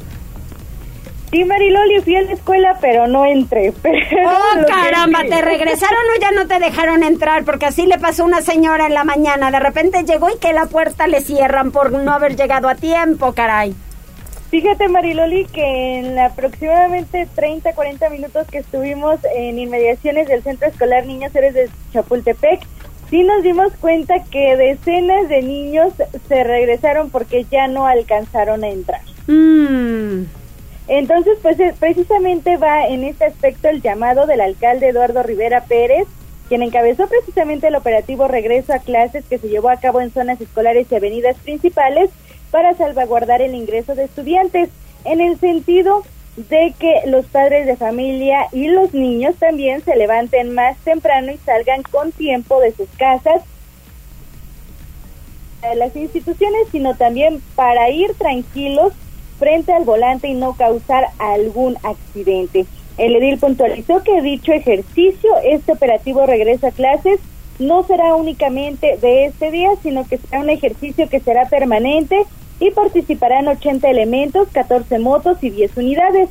Sí, 1.30 1.44
Mariloli, 1.44 2.00
fui 2.00 2.16
a 2.16 2.22
la 2.22 2.32
escuela, 2.32 2.78
pero 2.80 3.06
no 3.06 3.25
entré. 3.25 3.68
¡Oh, 3.87 4.66
caramba! 4.66 5.20
¿Te 5.28 5.40
regresaron 5.40 6.00
o 6.16 6.20
ya 6.20 6.32
no 6.32 6.49
te 6.49 6.58
dejaron 6.58 7.04
entrar? 7.04 7.44
Porque 7.44 7.66
así 7.66 7.87
le 7.87 7.99
pasó 7.99 8.25
a 8.25 8.26
una 8.26 8.42
señora 8.42 8.87
en 8.87 8.94
la 8.94 9.04
mañana. 9.04 9.52
De 9.52 9.60
repente 9.60 10.02
llegó 10.02 10.28
y 10.28 10.38
que 10.38 10.52
la 10.52 10.66
puerta 10.66 11.06
le 11.06 11.20
cierran 11.20 11.70
por 11.70 11.92
no 11.92 12.10
haber 12.10 12.34
llegado 12.34 12.68
a 12.68 12.75
tiempo, 12.75 13.32
caray. 13.32 13.76
Fíjate, 14.50 14.88
Mariloli, 14.88 15.44
que 15.44 16.00
en 16.00 16.18
aproximadamente 16.18 17.28
30, 17.32 17.75
40 17.75 18.10
minutos 18.10 18.49
que 18.49 18.58
estuvimos 18.58 19.20
en 19.37 19.60
inmediaciones 19.60 20.26
del 20.26 20.42
Centro 20.42 20.66
Escolar 20.66 21.06
Niños 21.06 21.32
Héroes 21.32 21.54
de 21.54 21.70
Chapultepec, 21.92 22.60
sí 23.08 23.22
nos 23.22 23.44
dimos 23.44 23.72
cuenta 23.80 24.25
que 24.25 24.56
decenas 24.56 25.28
de 25.28 25.42
niños 25.42 25.92
se 26.26 26.42
regresaron 26.42 27.10
porque 27.10 27.46
ya 27.49 27.68
no 27.68 27.87
alcanzaron 27.87 28.64
a 28.64 28.68
entrar. 28.68 29.02
Mmm... 29.28 30.39
Entonces, 30.90 31.38
pues 31.40 31.59
eh, 31.61 31.73
precisamente 31.78 32.56
va 32.56 32.88
en 32.88 33.04
este 33.04 33.25
aspecto 33.25 33.68
el 33.68 33.80
llamado 33.80 34.26
del 34.26 34.40
alcalde 34.40 34.88
Eduardo 34.88 35.23
Rivera 35.23 35.62
Pérez, 35.62 36.09
quien 36.49 36.62
encabezó 36.62 37.06
precisamente 37.06 37.68
el 37.68 37.76
operativo 37.76 38.26
Regreso 38.26 38.73
a 38.73 38.80
Clases 38.80 39.25
que 39.25 39.38
se 39.38 39.49
llevó 39.49 39.68
a 39.68 39.76
cabo 39.76 40.00
en 40.00 40.11
zonas 40.11 40.40
escolares 40.40 40.88
y 40.90 40.97
avenidas 40.97 41.37
principales 41.37 42.11
para 42.50 42.75
salvaguardar 42.75 43.40
el 43.40 43.54
ingreso 43.54 43.94
de 43.94 44.02
estudiantes, 44.02 44.68
en 45.04 45.20
el 45.20 45.38
sentido 45.38 46.02
de 46.37 46.75
que 46.76 47.02
los 47.06 47.25
padres 47.26 47.66
de 47.66 47.76
familia 47.76 48.49
y 48.50 48.66
los 48.66 48.92
niños 48.92 49.37
también 49.37 49.85
se 49.85 49.94
levanten 49.94 50.56
más 50.56 50.76
temprano 50.78 51.30
y 51.30 51.37
salgan 51.37 51.85
con 51.85 52.11
tiempo 52.11 52.61
de 52.61 52.73
sus 52.73 52.88
casas 52.99 53.42
de 55.62 55.76
las 55.76 55.94
instituciones, 55.94 56.66
sino 56.73 56.97
también 56.97 57.40
para 57.54 57.90
ir 57.90 58.12
tranquilos 58.14 58.92
frente 59.40 59.73
al 59.73 59.85
volante 59.85 60.28
y 60.28 60.35
no 60.35 60.52
causar 60.52 61.06
algún 61.18 61.76
accidente. 61.82 62.66
El 62.99 63.16
edil 63.16 63.38
puntualizó 63.38 64.04
que 64.04 64.20
dicho 64.20 64.52
ejercicio, 64.52 65.30
este 65.42 65.73
operativo 65.73 66.26
regresa 66.26 66.68
a 66.68 66.73
clases, 66.73 67.18
no 67.59 67.82
será 67.82 68.14
únicamente 68.14 68.99
de 69.00 69.25
este 69.25 69.50
día, 69.50 69.70
sino 69.82 70.06
que 70.06 70.18
será 70.18 70.40
un 70.40 70.50
ejercicio 70.50 71.09
que 71.09 71.20
será 71.20 71.49
permanente 71.49 72.25
y 72.61 72.70
participarán 72.70 73.49
80 73.49 73.88
elementos, 73.88 74.49
14 74.52 74.99
motos 74.99 75.38
y 75.42 75.49
10 75.49 75.76
unidades. 75.78 76.28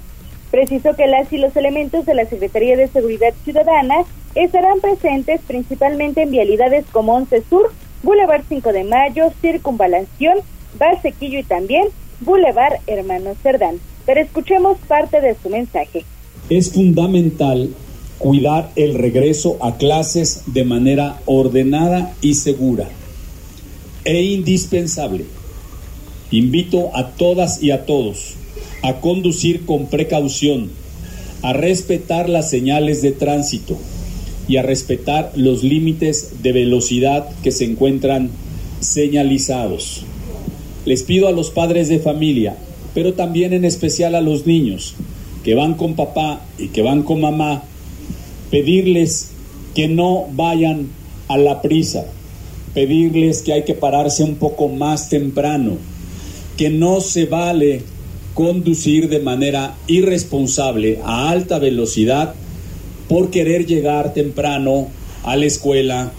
Precisó 0.52 0.96
que 0.96 1.08
las 1.08 1.34
y 1.34 1.40
los 1.40 1.56
elementos 1.56 2.06
de 2.06 2.14
la 2.14 2.26
Secretaría 2.26 2.78
de 2.78 2.88
Seguridad 2.88 3.34
Ciudadana 3.44 4.06
estarán 4.36 4.80
presentes 4.80 5.42
principalmente 5.42 6.22
en 6.22 6.32
vialidades 6.32 6.86
como 6.92 7.16
11 7.16 7.44
Sur, 7.50 7.72
Boulevard 8.04 8.44
5 8.48 8.72
de 8.72 8.84
Mayo, 8.84 9.32
Circunvalación, 9.42 10.38
Barsequillo 10.78 11.40
y 11.40 11.44
también 11.44 11.88
Boulevard 12.22 12.80
Hermano 12.88 13.36
Cerdán. 13.42 13.80
Pero 14.06 14.22
escuchemos 14.22 14.78
parte 14.88 15.22
de 15.22 15.36
su 15.42 15.50
mensaje. 15.50 16.04
Es 16.50 16.72
fundamental 16.72 17.70
cuidar 18.18 18.72
el 18.76 18.96
regreso 18.96 19.58
a 19.62 19.78
clases 19.78 20.44
de 20.48 20.66
manera 20.66 21.20
ordenada 21.26 22.14
y 22.22 22.34
segura 22.34 22.90
e 24.04 24.22
indispensable. 24.24 25.26
Invito 26.32 26.96
a 26.96 27.12
todas 27.12 27.62
y 27.62 27.72
a 27.72 27.86
todos 27.86 28.36
a 28.82 29.02
conducir 29.02 29.66
con 29.66 29.88
precaución, 29.88 30.70
a 31.42 31.54
respetar 31.54 32.30
las 32.30 32.50
señales 32.50 33.02
de 33.02 33.12
tránsito 33.12 33.78
y 34.48 34.58
a 34.58 34.62
respetar 34.62 35.32
los 35.36 35.64
límites 35.64 36.42
de 36.42 36.52
velocidad 36.52 37.30
que 37.44 37.52
se 37.52 37.66
encuentran 37.66 38.30
señalizados. 38.80 40.06
Les 40.90 41.04
pido 41.04 41.28
a 41.28 41.32
los 41.32 41.52
padres 41.52 41.88
de 41.88 42.00
familia, 42.00 42.58
pero 42.96 43.14
también 43.14 43.54
en 43.54 43.64
especial 43.64 44.16
a 44.16 44.22
los 44.22 44.48
niños 44.48 44.96
que 45.44 45.54
van 45.54 45.76
con 45.76 45.94
papá 45.94 46.42
y 46.58 46.70
que 46.70 46.82
van 46.82 47.04
con 47.04 47.22
mamá, 47.22 47.62
pedirles 48.50 49.30
que 49.76 49.88
no 49.88 50.26
vayan 50.32 50.88
a 51.28 51.38
la 51.38 51.62
prisa, 51.62 52.08
pedirles 52.74 53.44
que 53.44 53.54
hay 53.54 53.66
que 53.66 53.76
pararse 53.76 54.24
un 54.24 54.38
poco 54.38 54.68
más 54.68 55.10
temprano, 55.10 55.78
que 56.58 56.72
no 56.72 57.02
se 57.02 57.26
vale 57.26 57.84
conducir 58.34 59.10
de 59.10 59.20
manera 59.20 59.76
irresponsable 59.86 60.98
a 61.06 61.30
alta 61.30 61.60
velocidad 61.60 62.34
por 63.08 63.30
querer 63.30 63.68
llegar 63.68 64.16
temprano 64.16 64.88
a 65.24 65.36
la 65.36 65.46
escuela. 65.46 66.14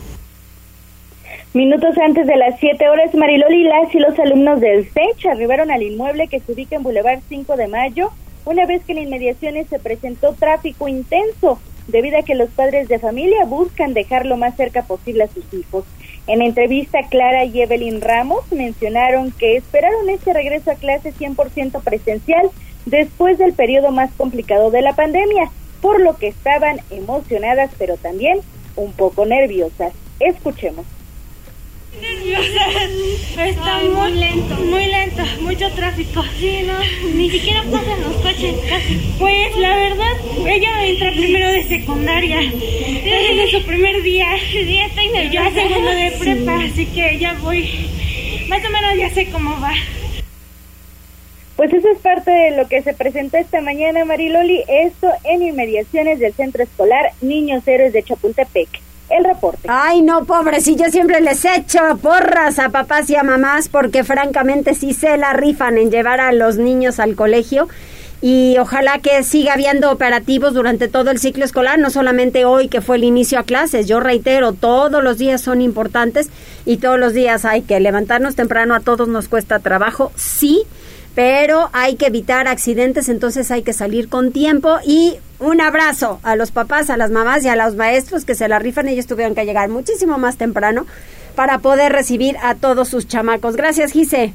Minutos 1.52 1.98
antes 1.98 2.28
de 2.28 2.36
las 2.36 2.60
7 2.60 2.88
horas, 2.88 3.12
Mariloli 3.12 3.64
Las 3.64 3.92
y 3.92 3.98
los 3.98 4.16
alumnos 4.20 4.60
del 4.60 4.88
SECH 4.88 5.26
arribaron 5.26 5.72
al 5.72 5.82
inmueble 5.82 6.28
que 6.28 6.38
se 6.38 6.52
ubica 6.52 6.76
en 6.76 6.84
Boulevard 6.84 7.18
5 7.28 7.56
de 7.56 7.66
Mayo, 7.66 8.12
una 8.44 8.66
vez 8.66 8.84
que 8.84 8.92
en 8.92 8.98
inmediaciones 8.98 9.66
se 9.66 9.80
presentó 9.80 10.32
tráfico 10.34 10.86
intenso, 10.86 11.58
debido 11.88 12.20
a 12.20 12.22
que 12.22 12.36
los 12.36 12.50
padres 12.50 12.86
de 12.86 13.00
familia 13.00 13.46
buscan 13.46 13.94
dejar 13.94 14.26
lo 14.26 14.36
más 14.36 14.56
cerca 14.56 14.84
posible 14.84 15.24
a 15.24 15.28
sus 15.28 15.42
hijos. 15.52 15.84
En 16.28 16.40
entrevista, 16.40 17.00
Clara 17.10 17.44
y 17.44 17.60
Evelyn 17.60 18.00
Ramos 18.00 18.44
mencionaron 18.52 19.32
que 19.32 19.56
esperaron 19.56 20.08
este 20.08 20.32
regreso 20.32 20.70
a 20.70 20.76
clase 20.76 21.12
100% 21.12 21.82
presencial 21.82 22.48
después 22.86 23.38
del 23.38 23.54
periodo 23.54 23.90
más 23.90 24.12
complicado 24.12 24.70
de 24.70 24.82
la 24.82 24.92
pandemia, 24.92 25.50
por 25.80 26.00
lo 26.00 26.16
que 26.16 26.28
estaban 26.28 26.78
emocionadas 26.90 27.72
pero 27.76 27.96
también 27.96 28.38
un 28.76 28.92
poco 28.92 29.26
nerviosas. 29.26 29.92
Escuchemos. 30.20 30.86
Está 31.92 33.80
muy, 33.82 34.12
lento. 34.12 34.54
Muy 34.56 34.86
lento, 34.86 35.22
mucho 35.40 35.70
tráfico. 35.72 36.22
Sí, 36.38 36.62
no, 36.62 36.74
ni 37.14 37.30
siquiera 37.30 37.62
pasan 37.64 38.00
los 38.02 38.14
coches 38.16 38.54
casi. 38.68 39.14
Pues 39.18 39.56
la 39.56 39.76
verdad, 39.76 40.12
ella 40.46 40.86
entra 40.86 41.10
primero 41.12 41.48
de 41.48 41.64
secundaria. 41.64 42.40
Es 42.40 43.50
su 43.50 43.62
primer 43.64 44.02
día. 44.02 44.26
Sí, 44.50 44.78
estoy 44.78 45.08
nerviosa. 45.08 45.50
Yo 45.50 45.62
segundo 45.62 45.90
de 45.90 46.10
prepa, 46.18 46.54
así 46.64 46.86
que 46.86 47.18
ya 47.18 47.34
voy. 47.34 47.68
Más 48.48 48.64
o 48.64 48.70
menos 48.70 48.96
ya 48.96 49.10
sé 49.10 49.26
cómo 49.30 49.60
va. 49.60 49.72
Pues 51.56 51.72
eso 51.72 51.88
es 51.90 51.98
parte 51.98 52.30
de 52.30 52.56
lo 52.56 52.68
que 52.68 52.82
se 52.82 52.94
presentó 52.94 53.36
esta 53.36 53.60
mañana, 53.60 54.04
Mariloli. 54.04 54.62
Esto 54.66 55.08
en 55.24 55.42
inmediaciones 55.42 56.18
del 56.18 56.32
Centro 56.34 56.62
Escolar 56.62 57.12
Niños 57.20 57.66
Héroes 57.66 57.92
de 57.92 58.02
Chapultepec 58.02 58.68
el 59.10 59.24
reporte. 59.24 59.68
Ay, 59.68 60.02
no, 60.02 60.24
pobre, 60.24 60.60
si 60.60 60.76
yo 60.76 60.86
siempre 60.86 61.20
les 61.20 61.44
echo 61.44 61.80
porras 62.00 62.58
a 62.58 62.70
papás 62.70 63.10
y 63.10 63.16
a 63.16 63.22
mamás 63.22 63.68
porque 63.68 64.04
francamente 64.04 64.74
sí 64.74 64.94
se 64.94 65.16
la 65.16 65.32
rifan 65.32 65.78
en 65.78 65.90
llevar 65.90 66.20
a 66.20 66.32
los 66.32 66.56
niños 66.56 67.00
al 67.00 67.16
colegio 67.16 67.68
y 68.22 68.56
ojalá 68.58 68.98
que 68.98 69.22
siga 69.22 69.54
habiendo 69.54 69.90
operativos 69.90 70.52
durante 70.52 70.88
todo 70.88 71.10
el 71.10 71.18
ciclo 71.18 71.44
escolar, 71.44 71.78
no 71.78 71.90
solamente 71.90 72.44
hoy 72.44 72.68
que 72.68 72.82
fue 72.82 72.96
el 72.96 73.04
inicio 73.04 73.38
a 73.38 73.44
clases. 73.44 73.88
Yo 73.88 73.98
reitero, 74.00 74.52
todos 74.52 75.02
los 75.02 75.18
días 75.18 75.40
son 75.40 75.62
importantes 75.62 76.28
y 76.66 76.76
todos 76.76 76.98
los 76.98 77.14
días 77.14 77.44
hay 77.44 77.62
que 77.62 77.80
levantarnos 77.80 78.36
temprano, 78.36 78.74
a 78.74 78.80
todos 78.80 79.08
nos 79.08 79.28
cuesta 79.28 79.58
trabajo, 79.58 80.12
sí, 80.16 80.64
pero 81.20 81.68
hay 81.74 81.96
que 81.96 82.06
evitar 82.06 82.48
accidentes, 82.48 83.10
entonces 83.10 83.50
hay 83.50 83.60
que 83.60 83.74
salir 83.74 84.08
con 84.08 84.32
tiempo 84.32 84.78
y 84.86 85.18
un 85.38 85.60
abrazo 85.60 86.18
a 86.22 86.34
los 86.34 86.50
papás, 86.50 86.88
a 86.88 86.96
las 86.96 87.10
mamás 87.10 87.44
y 87.44 87.48
a 87.48 87.56
los 87.56 87.76
maestros 87.76 88.24
que 88.24 88.34
se 88.34 88.48
la 88.48 88.58
rifan. 88.58 88.88
Ellos 88.88 89.06
tuvieron 89.06 89.34
que 89.34 89.44
llegar 89.44 89.68
muchísimo 89.68 90.16
más 90.16 90.38
temprano 90.38 90.86
para 91.34 91.58
poder 91.58 91.92
recibir 91.92 92.38
a 92.42 92.54
todos 92.54 92.88
sus 92.88 93.06
chamacos. 93.06 93.54
Gracias, 93.56 93.92
Gise. 93.92 94.32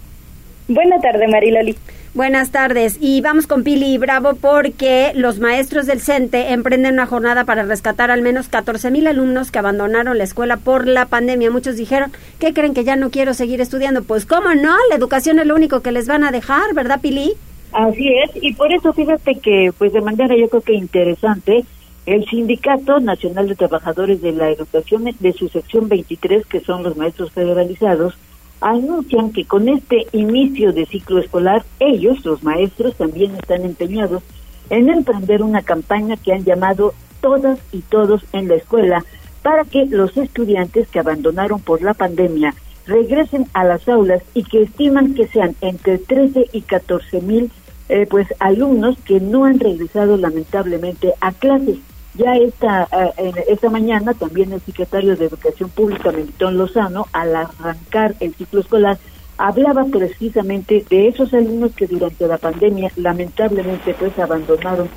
Buenas 0.67 1.01
tardes, 1.01 1.27
Mariloli. 1.27 1.75
Buenas 2.15 2.51
tardes. 2.51 2.98
Y 3.01 3.19
vamos 3.19 3.45
con 3.45 3.65
Pili 3.65 3.98
Bravo 3.98 4.36
porque 4.39 5.12
los 5.15 5.39
maestros 5.39 5.86
del 5.86 6.00
CENTE 6.00 6.53
emprenden 6.53 6.93
una 6.93 7.07
jornada 7.07 7.43
para 7.43 7.63
rescatar 7.63 8.10
al 8.10 8.22
menos 8.22 8.48
14 8.48 8.89
mil 8.89 9.05
alumnos 9.07 9.51
que 9.51 9.60
abandonaron 9.60 10.17
la 10.17 10.24
escuela 10.24 10.55
por 10.55 10.88
la 10.88 11.07
pandemia. 11.07 11.51
Muchos 11.51 11.75
dijeron, 11.75 12.13
¿qué 12.39 12.53
creen 12.53 12.74
que 12.74 12.86
ya 12.86 12.95
no 12.95 13.10
quiero 13.10 13.34
seguir 13.34 13.60
estudiando? 13.60 14.01
Pues 14.01 14.25
cómo 14.25 14.55
no, 14.55 14.77
la 14.89 14.95
educación 14.95 15.39
es 15.39 15.45
lo 15.45 15.55
único 15.55 15.81
que 15.81 15.91
les 15.91 16.07
van 16.07 16.24
a 16.24 16.31
dejar, 16.31 16.74
¿verdad, 16.74 17.01
Pili? 17.01 17.34
Así 17.74 18.07
es, 18.07 18.31
y 18.41 18.53
por 18.53 18.72
eso 18.72 18.93
fíjate 18.93 19.36
que, 19.39 19.74
pues 19.77 19.91
de 19.91 20.00
manera 20.00 20.38
yo 20.38 20.48
creo 20.48 20.62
que 20.62 20.74
interesante, 20.74 21.65
el 22.05 22.24
Sindicato 22.27 23.01
Nacional 23.01 23.50
de 23.50 23.55
Trabajadores 23.55 24.22
de 24.22 24.31
la 24.31 24.50
Educación 24.51 25.03
de 25.19 25.34
su 25.34 25.50
sección 25.50 25.89
23, 25.89 26.45
que 26.45 26.62
son 26.62 26.81
los 26.81 26.95
maestros 26.95 27.34
federalizados, 27.34 28.15
anuncian 28.62 29.31
que 29.31 29.45
con 29.45 29.69
este 29.69 30.07
inicio 30.12 30.74
de 30.74 30.85
ciclo 30.85 31.19
escolar, 31.19 31.63
ellos, 31.79 32.25
los 32.25 32.43
maestros, 32.43 32.95
también 32.95 33.35
están 33.35 33.63
empeñados 33.63 34.24
en 34.69 34.89
emprender 34.89 35.43
una 35.43 35.62
campaña 35.62 36.17
que 36.17 36.33
han 36.33 36.43
llamado 36.43 36.93
Todas 37.21 37.59
y 37.71 37.81
Todos 37.81 38.24
en 38.33 38.47
la 38.47 38.55
Escuela, 38.55 39.05
para 39.41 39.63
que 39.63 39.85
los 39.85 40.17
estudiantes 40.17 40.88
que 40.88 41.00
abandonaron 41.00 41.62
por 41.62 41.81
la 41.81 41.93
pandemia 41.93 42.55
regresen 42.88 43.47
a 43.53 43.63
las 43.63 43.88
aulas 43.88 44.24
y 44.33 44.43
que 44.43 44.63
estiman 44.63 45.13
que 45.13 45.27
sean 45.27 45.55
entre 45.62 45.97
13 45.97 46.47
y 46.51 46.62
14 46.62 47.21
mil 47.21 47.51
eh, 47.88 48.07
pues 48.09 48.27
alumnos 48.39 48.97
que 49.05 49.19
no 49.19 49.45
han 49.45 49.59
regresado 49.59 50.17
lamentablemente 50.17 51.13
a 51.21 51.31
clases. 51.31 51.77
Ya 52.17 52.38
esta, 52.38 52.88
eh, 53.17 53.34
esta 53.50 53.69
mañana 53.69 54.13
también 54.13 54.53
el 54.53 54.62
secretario 54.62 55.15
de 55.15 55.25
Educación 55.25 55.69
Pública, 55.69 56.12
Melitón 56.12 56.57
Lozano, 56.57 57.07
al 57.12 57.36
arrancar 57.36 58.15
el 58.22 58.34
ciclo 58.36 58.62
escolar, 58.62 58.98
hablaba 59.38 59.84
precisamente 59.86 60.86
de 60.89 61.10
esos 61.10 61.34
alumnos 61.34 61.74
que 61.75 61.88
durante 61.88 62.27
la 62.27 62.38
pandemia 62.38 62.91
lamentablemente 62.95 63.93
pues 63.95 64.17
abandonaron 64.17 64.89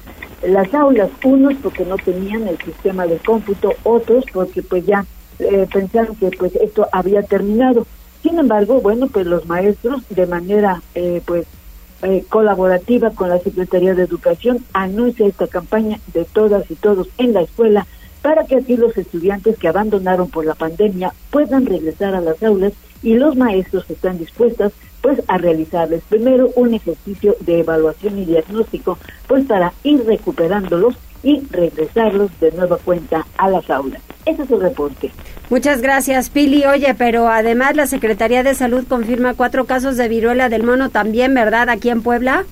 las 0.47 0.73
aulas, 0.73 1.11
unos 1.25 1.55
porque 1.63 1.85
no 1.85 1.97
tenían 1.97 2.47
el 2.47 2.59
sistema 2.59 3.07
de 3.07 3.17
cómputo, 3.19 3.73
otros 3.83 4.25
porque 4.33 4.63
pues 4.63 4.87
ya 4.87 5.05
eh, 5.41 5.67
pensaron 5.73 6.15
que 6.17 6.31
pues 6.31 6.55
esto 6.57 6.87
había 6.93 7.23
terminado. 7.23 7.87
Sin 8.23 8.39
embargo, 8.39 8.81
bueno, 8.81 9.09
pues 9.09 9.27
los 9.27 9.47
maestros 9.47 10.03
de 10.11 10.27
manera 10.27 10.83
eh, 10.95 11.23
pues 11.25 11.47
eh, 12.03 12.25
colaborativa 12.29 13.11
con 13.11 13.29
la 13.29 13.39
Secretaría 13.39 13.95
de 13.95 14.05
Educación 14.05 14.65
anuncia 14.73 15.27
esta 15.27 15.47
campaña 15.47 15.99
de 16.13 16.25
todas 16.25 16.71
y 16.71 16.75
todos 16.75 17.09
en 17.19 17.33
la 17.33 17.43
escuela 17.43 17.87
para 18.23 18.45
que 18.45 18.57
así 18.57 18.77
los 18.77 18.97
estudiantes 18.97 19.59
que 19.59 19.69
abandonaron 19.69 20.29
por 20.29 20.45
la 20.45 20.55
pandemia 20.55 21.13
puedan 21.31 21.67
regresar 21.67 22.15
a 22.15 22.21
las 22.21 22.43
aulas 22.43 22.73
y 23.03 23.15
los 23.15 23.37
maestros 23.37 23.89
están 23.91 24.19
dispuestos 24.19 24.73
pues 25.01 25.23
a 25.29 25.39
realizarles 25.39 26.03
primero 26.09 26.51
un 26.57 26.75
ejercicio 26.75 27.37
de 27.41 27.61
evaluación 27.61 28.19
y 28.19 28.25
diagnóstico 28.25 28.99
pues 29.27 29.47
para 29.47 29.73
ir 29.83 30.05
recuperándolos 30.05 30.95
y 31.23 31.41
regresarlos 31.51 32.31
de 32.41 32.53
nueva 32.53 32.79
cuenta 32.79 33.27
a 33.37 33.49
las 33.49 33.69
aulas. 33.71 34.03
Ese 34.29 34.43
es 34.43 34.51
el 34.51 34.61
reporte. 34.61 35.11
Muchas 35.49 35.81
gracias, 35.81 36.29
Pili. 36.29 36.67
Oye, 36.67 36.95
pero 36.95 37.29
además 37.29 37.75
la 37.75 37.87
Secretaría 37.87 38.43
de 38.43 38.55
Salud 38.55 38.85
confirma 38.87 39.33
cuatro 39.33 39.65
casos 39.65 39.97
de 39.97 40.07
viruela 40.09 40.51
del 40.51 40.65
mono 40.65 40.91
también, 40.91 41.33
¿verdad? 41.33 41.71
Aquí 41.71 41.89
en 41.89 42.03
Puebla. 42.03 42.45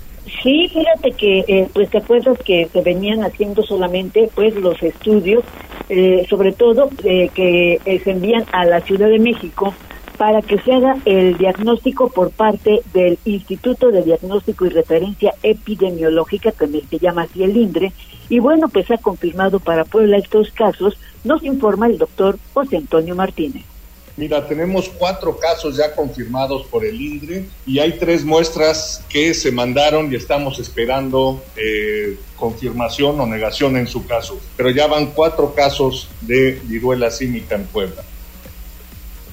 Sí, 0.43 0.69
fíjate 0.73 1.13
que, 1.13 1.45
eh, 1.47 1.69
pues 1.73 1.91
te 1.91 1.99
acuerdas 1.99 2.39
que 2.45 2.69
se 2.73 2.81
venían 2.81 3.23
haciendo 3.23 3.63
solamente, 3.63 4.31
pues, 4.35 4.55
los 4.57 4.83
estudios, 4.83 5.45
eh, 5.91 6.27
sobre 6.29 6.53
todo 6.53 6.89
eh, 7.05 7.29
que 7.35 7.79
se 8.03 8.11
envían 8.11 8.45
a 8.53 8.65
la 8.65 8.81
Ciudad 8.81 9.09
de 9.09 9.19
México 9.19 9.75
para 10.17 10.43
que 10.43 10.59
se 10.59 10.73
haga 10.73 10.97
el 11.05 11.37
diagnóstico 11.37 12.11
por 12.11 12.31
parte 12.31 12.81
del 12.93 13.19
Instituto 13.25 13.91
de 13.91 14.03
Diagnóstico 14.03 14.67
y 14.67 14.71
Referencia 14.71 15.35
Epidemiológica, 15.43 16.53
que 16.53 16.67
se 16.67 16.99
llama 16.99 17.23
así 17.23 17.43
el 17.43 17.57
INDRE, 17.57 17.93
y 18.29 18.41
bueno, 18.41 18.69
pues 18.69 18.91
ha 18.91 18.99
confirmado 18.99 19.61
para 19.61 19.85
Puebla 19.85 20.19
estos 20.19 20.51
casos 20.51 20.99
Nos 21.25 21.43
informa 21.43 21.87
el 21.87 21.99
doctor 21.99 22.39
José 22.55 22.77
Antonio 22.77 23.15
Martínez. 23.15 23.65
Mira, 24.17 24.47
tenemos 24.49 24.89
cuatro 24.89 25.37
casos 25.37 25.77
ya 25.77 25.95
confirmados 25.95 26.67
por 26.69 26.87
el 26.87 26.99
INDRE 26.99 27.45
y 27.67 27.81
hay 27.81 27.99
tres 27.99 28.25
muestras 28.25 29.05
que 29.11 29.35
se 29.35 29.53
mandaron 29.53 30.11
y 30.11 30.17
estamos 30.17 30.59
esperando 30.59 31.43
eh, 31.55 32.17
confirmación 32.37 33.21
o 33.21 33.27
negación 33.27 33.77
en 33.77 33.87
su 33.87 34.07
caso. 34.07 34.39
Pero 34.57 34.71
ya 34.71 34.87
van 34.87 35.13
cuatro 35.13 35.53
casos 35.55 36.09
de 36.23 36.59
viruela 36.65 37.11
cínica 37.11 37.57
en 37.57 37.65
Puebla. 37.65 38.03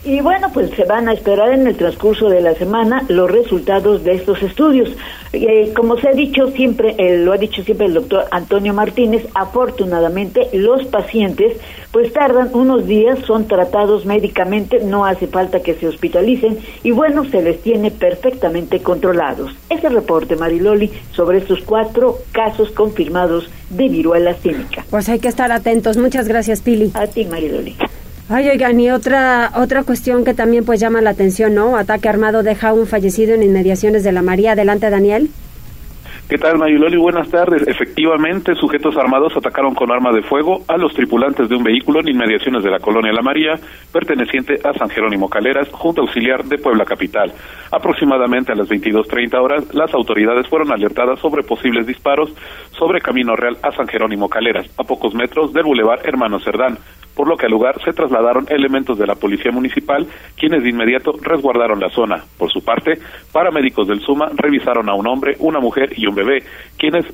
Y 0.06 0.20
bueno, 0.20 0.52
pues 0.54 0.70
se 0.72 0.84
van 0.84 1.08
a 1.08 1.14
esperar 1.14 1.54
en 1.54 1.66
el 1.66 1.78
transcurso 1.78 2.28
de 2.30 2.42
la 2.42 2.56
semana 2.56 3.06
los 3.08 3.32
resultados 3.32 4.04
de 4.04 4.16
estos 4.16 4.44
estudios. 4.44 4.90
Eh, 5.32 5.72
como 5.74 5.98
se 5.98 6.10
ha 6.10 6.12
dicho 6.12 6.48
siempre, 6.52 6.94
eh, 6.98 7.20
lo 7.20 7.32
ha 7.32 7.38
dicho 7.38 7.64
siempre 7.64 7.88
el 7.88 7.94
doctor 7.94 8.26
Antonio 8.30 8.74
Martínez, 8.74 9.26
afortunadamente 9.34 10.50
los 10.52 10.86
pacientes 10.88 11.54
pues 11.92 12.12
tardan 12.12 12.50
unos 12.54 12.86
días, 12.86 13.20
son 13.20 13.48
tratados 13.48 14.06
médicamente, 14.06 14.80
no 14.84 15.06
hace 15.06 15.28
falta 15.28 15.62
que 15.62 15.76
se 15.76 15.88
hospitalicen 15.88 16.58
y 16.84 16.92
bueno, 16.92 17.24
se 17.30 17.42
les 17.42 17.62
tiene 17.62 17.90
perfectamente 17.90 18.82
controlados. 18.82 19.56
Ese 19.70 19.88
reporte, 19.90 20.36
Mariloli, 20.36 20.92
sobre 21.12 21.38
estos 21.38 21.62
cuatro 21.62 22.18
casos 22.32 22.72
confirmados 22.72 23.50
de 23.70 23.88
viruela 23.88 24.34
cínica. 24.34 24.86
Pues 24.90 25.08
hay 25.08 25.20
que 25.20 25.28
estar 25.30 25.52
atentos. 25.52 25.96
Muchas 25.98 26.28
gracias, 26.28 26.62
Pili. 26.62 26.92
A 26.96 27.08
ti, 27.08 27.26
Mariloli. 27.26 27.76
Ay, 28.30 28.48
oigan, 28.50 28.80
y 28.80 28.90
otra, 28.90 29.52
otra 29.56 29.84
cuestión 29.84 30.24
que 30.24 30.34
también 30.34 30.64
pues 30.64 30.80
llama 30.80 31.02
la 31.02 31.10
atención, 31.10 31.54
¿no? 31.56 31.78
Ataque 31.78 32.08
armado 32.08 32.42
deja 32.42 32.74
un 32.74 32.88
fallecido 32.88 33.34
en 33.34 33.44
inmediaciones 33.44 34.04
de 34.04 34.14
la 34.14 34.22
María. 34.22 34.54
Adelante, 34.54 34.90
Daniel. 34.90 35.30
¿Qué 36.30 36.38
tal, 36.38 36.58
Mayuloli? 36.58 36.96
Buenas 36.96 37.30
tardes. 37.30 37.68
Efectivamente, 37.68 38.56
sujetos 38.56 38.96
armados 38.96 39.36
atacaron 39.36 39.76
con 39.76 39.92
arma 39.92 40.14
de 40.14 40.22
fuego 40.22 40.64
a 40.70 40.78
los 40.78 40.94
tripulantes 40.94 41.50
de 41.50 41.56
un 41.56 41.64
vehículo 41.64 42.00
en 42.00 42.08
inmediaciones 42.08 42.64
de 42.64 42.72
la 42.72 42.80
colonia 42.80 43.12
La 43.12 43.22
María, 43.22 43.60
perteneciente 43.92 44.58
a 44.64 44.74
San 44.74 44.90
Jerónimo 44.90 45.30
Caleras, 45.30 45.68
Junta 45.74 46.00
Auxiliar 46.00 46.46
de 46.46 46.58
Puebla 46.58 46.86
Capital. 46.86 47.34
Aproximadamente 47.72 48.54
a 48.54 48.56
las 48.56 48.70
22.30 48.70 49.38
horas, 49.38 49.74
las 49.74 49.94
autoridades 49.94 50.48
fueron 50.48 50.72
alertadas 50.72 51.20
sobre 51.20 51.44
posibles 51.44 51.86
disparos 51.86 52.34
sobre 52.72 53.02
Camino 53.02 53.36
Real 53.36 53.58
a 53.62 53.72
San 53.74 53.90
Jerónimo 53.90 54.30
Caleras, 54.30 54.66
a 54.78 54.84
pocos 54.86 55.14
metros 55.14 55.52
del 55.52 55.66
Boulevard 55.66 56.06
Hermano 56.06 56.40
Cerdán 56.40 56.78
por 57.16 57.28
lo 57.28 57.38
que 57.38 57.46
al 57.46 57.52
lugar 57.52 57.82
se 57.84 57.94
trasladaron 57.94 58.46
elementos 58.50 58.98
de 58.98 59.08
la 59.08 59.16
Policía 59.16 59.52
Municipal, 59.52 60.08
quienes 60.38 60.64
de 60.64 60.70
inmediato 60.70 61.14
resguardaron 61.22 61.80
la 61.80 61.90
zona. 61.90 62.24
Por 62.38 62.52
su 62.52 62.64
parte, 62.64 63.00
paramédicos 63.32 63.88
del 63.88 64.02
SUMA 64.02 64.30
revisaron 64.36 64.90
a 64.90 64.96
un 64.96 65.08
hombre, 65.08 65.36
una 65.40 65.60
mujer 65.60 65.94
y 65.96 66.08
un 66.08 66.13
bebé, 66.16 66.44
quienes 66.78 67.06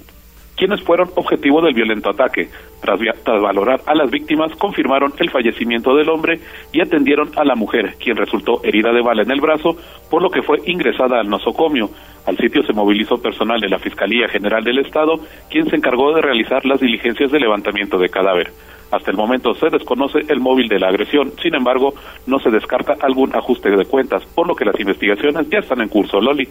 quienes 0.59 0.83
fueron 0.83 1.09
objetivo 1.15 1.61
del 1.61 1.73
violento 1.73 2.09
ataque. 2.09 2.49
Tras, 2.81 2.99
tras, 3.23 3.41
valorar 3.41 3.79
a 3.85 3.95
las 3.95 4.11
víctimas, 4.11 4.53
confirmaron 4.57 5.13
el 5.17 5.31
fallecimiento 5.31 5.95
del 5.95 6.09
hombre 6.09 6.39
y 6.73 6.81
atendieron 6.81 7.31
a 7.37 7.45
la 7.45 7.55
mujer, 7.55 7.95
quien 7.97 8.17
resultó 8.17 8.61
herida 8.63 8.91
de 8.91 9.01
bala 9.01 9.23
en 9.23 9.31
el 9.31 9.39
brazo, 9.39 9.77
por 10.09 10.21
lo 10.21 10.29
que 10.29 10.41
fue 10.41 10.57
ingresada 10.65 11.21
al 11.21 11.29
nosocomio. 11.29 11.89
Al 12.25 12.37
sitio 12.37 12.61
se 12.63 12.73
movilizó 12.73 13.21
personal 13.21 13.61
de 13.61 13.69
la 13.69 13.79
Fiscalía 13.79 14.27
General 14.27 14.61
del 14.61 14.79
Estado, 14.79 15.13
quien 15.49 15.69
se 15.69 15.77
encargó 15.77 16.13
de 16.13 16.21
realizar 16.21 16.65
las 16.65 16.81
diligencias 16.81 17.31
de 17.31 17.39
levantamiento 17.39 17.97
de 17.97 18.09
cadáver. 18.09 18.51
Hasta 18.91 19.11
el 19.11 19.17
momento 19.17 19.53
se 19.53 19.69
desconoce 19.69 20.19
el 20.27 20.41
móvil 20.41 20.67
de 20.67 20.79
la 20.79 20.89
agresión, 20.89 21.31
sin 21.41 21.55
embargo, 21.55 21.93
no 22.27 22.37
se 22.39 22.49
descarta 22.49 22.97
algún 23.01 23.33
ajuste 23.33 23.69
de 23.69 23.85
cuentas, 23.85 24.25
por 24.35 24.45
lo 24.45 24.55
que 24.55 24.65
las 24.65 24.79
investigaciones 24.79 25.49
ya 25.49 25.59
están 25.59 25.79
en 25.79 25.87
curso. 25.87 26.19
Loli. 26.19 26.49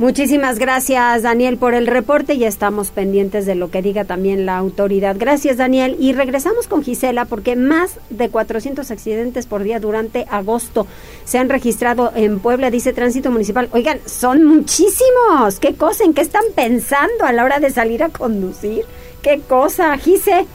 Muchísimas 0.00 0.58
gracias, 0.58 1.24
Daniel, 1.24 1.58
por 1.58 1.74
el 1.74 1.86
reporte 1.86 2.32
y 2.32 2.44
estamos 2.44 2.90
pendientes 2.90 3.44
de 3.44 3.54
lo 3.54 3.70
que 3.70 3.82
diga 3.82 4.06
también 4.06 4.46
la 4.46 4.56
autoridad. 4.56 5.14
Gracias, 5.18 5.58
Daniel. 5.58 5.94
Y 6.00 6.14
regresamos 6.14 6.68
con 6.68 6.82
Gisela 6.82 7.26
porque 7.26 7.54
más 7.54 7.98
de 8.08 8.30
400 8.30 8.90
accidentes 8.90 9.44
por 9.44 9.62
día 9.62 9.78
durante 9.78 10.24
agosto 10.30 10.86
se 11.26 11.36
han 11.36 11.50
registrado 11.50 12.12
en 12.14 12.40
Puebla, 12.40 12.70
dice 12.70 12.94
Tránsito 12.94 13.30
Municipal. 13.30 13.68
Oigan, 13.72 14.00
son 14.06 14.42
muchísimos. 14.42 15.60
¿Qué 15.60 15.74
cosa? 15.74 16.04
¿En 16.04 16.14
qué 16.14 16.22
están 16.22 16.44
pensando 16.54 17.26
a 17.26 17.32
la 17.32 17.44
hora 17.44 17.60
de 17.60 17.68
salir 17.68 18.02
a 18.02 18.08
conducir? 18.08 18.86
¿Qué 19.20 19.42
cosa, 19.46 19.94
Gise? 19.98 20.46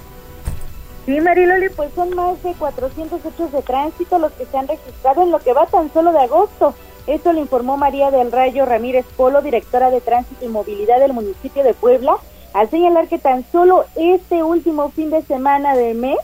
Sí, 1.05 1.21
Mariloli, 1.21 1.69
pues 1.69 1.91
son 1.93 2.15
más 2.15 2.41
de 2.41 2.51
400 2.53 3.23
hechos 3.23 3.51
de 3.51 3.61
tránsito 3.61 4.17
los 4.17 4.31
que 4.31 4.47
se 4.47 4.57
han 4.57 4.67
registrado 4.67 5.21
en 5.21 5.29
lo 5.29 5.37
que 5.37 5.53
va 5.53 5.67
tan 5.67 5.93
solo 5.93 6.11
de 6.13 6.21
agosto. 6.21 6.73
Esto 7.07 7.33
lo 7.33 7.39
informó 7.39 7.77
María 7.77 8.09
del 8.09 8.31
Rayo 8.31 8.65
Ramírez 8.65 9.05
Polo, 9.15 9.43
directora 9.43 9.91
de 9.91 10.01
Tránsito 10.01 10.43
y 10.43 10.47
Movilidad 10.47 10.99
del 10.99 11.13
municipio 11.13 11.63
de 11.63 11.75
Puebla, 11.75 12.17
al 12.53 12.69
señalar 12.71 13.07
que 13.07 13.19
tan 13.19 13.45
solo 13.51 13.85
este 13.95 14.41
último 14.41 14.89
fin 14.89 15.11
de 15.11 15.21
semana 15.21 15.75
del 15.75 15.97
mes, 15.97 16.17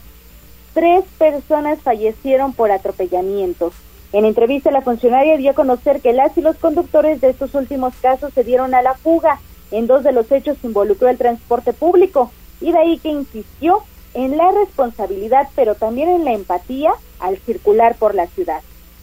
tres 0.73 1.05
personas 1.19 1.79
fallecieron 1.81 2.53
por 2.53 2.71
atropellamientos. 2.71 3.73
En 4.11 4.25
entrevista, 4.25 4.71
la 4.71 4.81
funcionaria 4.81 5.37
dio 5.37 5.51
a 5.51 5.55
conocer 5.55 6.01
que 6.01 6.13
las 6.13 6.35
y 6.35 6.41
los 6.41 6.57
conductores 6.57 7.21
de 7.21 7.29
estos 7.29 7.53
últimos 7.53 7.93
casos 8.01 8.33
se 8.33 8.43
dieron 8.43 8.73
a 8.73 8.81
la 8.81 8.95
fuga. 8.95 9.39
En 9.69 9.85
dos 9.85 10.03
de 10.03 10.13
los 10.13 10.31
hechos 10.31 10.57
involucró 10.63 11.09
el 11.09 11.17
transporte 11.17 11.73
público 11.73 12.31
y 12.59 12.71
de 12.71 12.79
ahí 12.79 12.97
que 12.97 13.09
insistió 13.09 13.83
en 14.15 14.35
la 14.35 14.51
responsabilidad, 14.51 15.47
pero 15.55 15.75
también 15.75 16.09
en 16.09 16.25
la 16.25 16.33
empatía 16.33 16.91
al 17.19 17.37
circular 17.37 17.95
por 17.95 18.15
la 18.15 18.25
ciudad. 18.27 18.61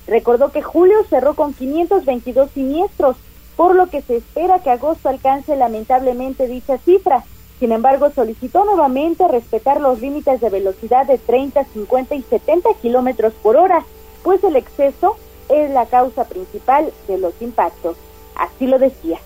Recordó 0.08 0.50
que 0.50 0.62
julio 0.62 0.96
cerró 1.08 1.34
con 1.34 1.52
522 1.52 2.50
siniestros, 2.50 3.16
por 3.56 3.74
lo 3.74 3.88
que 3.88 4.00
se 4.02 4.16
espera 4.16 4.62
que 4.62 4.70
agosto 4.70 5.08
alcance 5.08 5.54
lamentablemente 5.54 6.46
dicha 6.46 6.78
cifra. 6.78 7.24
Sin 7.58 7.72
embargo, 7.72 8.10
solicitó 8.10 8.64
nuevamente 8.64 9.28
respetar 9.28 9.80
los 9.80 10.00
límites 10.00 10.40
de 10.40 10.48
velocidad 10.48 11.06
de 11.06 11.18
30, 11.18 11.64
50 11.64 12.14
y 12.14 12.22
70 12.22 12.70
kilómetros 12.80 13.34
por 13.34 13.56
hora, 13.56 13.84
pues 14.22 14.42
el 14.44 14.56
exceso 14.56 15.16
es 15.48 15.70
la 15.70 15.86
causa 15.86 16.24
principal 16.24 16.90
de 17.06 17.18
los 17.18 17.34
impactos. 17.40 17.96
Así 18.36 18.66
lo 18.66 18.78
decía. 18.78 19.18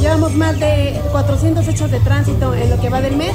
Llevamos 0.00 0.34
más 0.34 0.58
de 0.60 1.00
400 1.10 1.66
hechos 1.66 1.90
de 1.90 1.98
tránsito 2.00 2.54
en 2.54 2.70
lo 2.70 2.80
que 2.80 2.88
va 2.88 3.00
del 3.00 3.16
mes. 3.16 3.34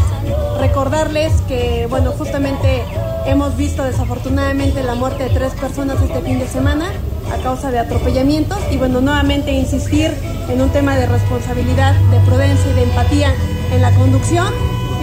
Recordarles 0.60 1.34
que, 1.48 1.88
bueno, 1.90 2.12
justamente 2.12 2.84
hemos 3.26 3.58
visto 3.58 3.84
desafortunadamente 3.84 4.82
la 4.82 4.96
muerte 4.96 5.24
de 5.24 5.30
tres 5.30 5.54
personas 5.54 6.02
este 6.02 6.22
fin 6.22 6.40
de 6.40 6.48
semana 6.48 6.86
a 7.34 7.44
causa 7.44 7.70
de 7.70 7.80
atropellamientos 7.80 8.60
y, 8.72 8.78
bueno, 8.78 9.02
nuevamente 9.02 9.52
insistir 9.52 10.12
en 10.50 10.62
un 10.62 10.70
tema 10.70 10.96
de 10.96 11.06
responsabilidad, 11.06 11.96
de 12.12 12.20
prudencia 12.22 12.72
y 12.72 12.74
de 12.76 12.84
empatía 12.84 13.34
en 13.74 13.82
la 13.82 13.92
conducción. 13.96 14.48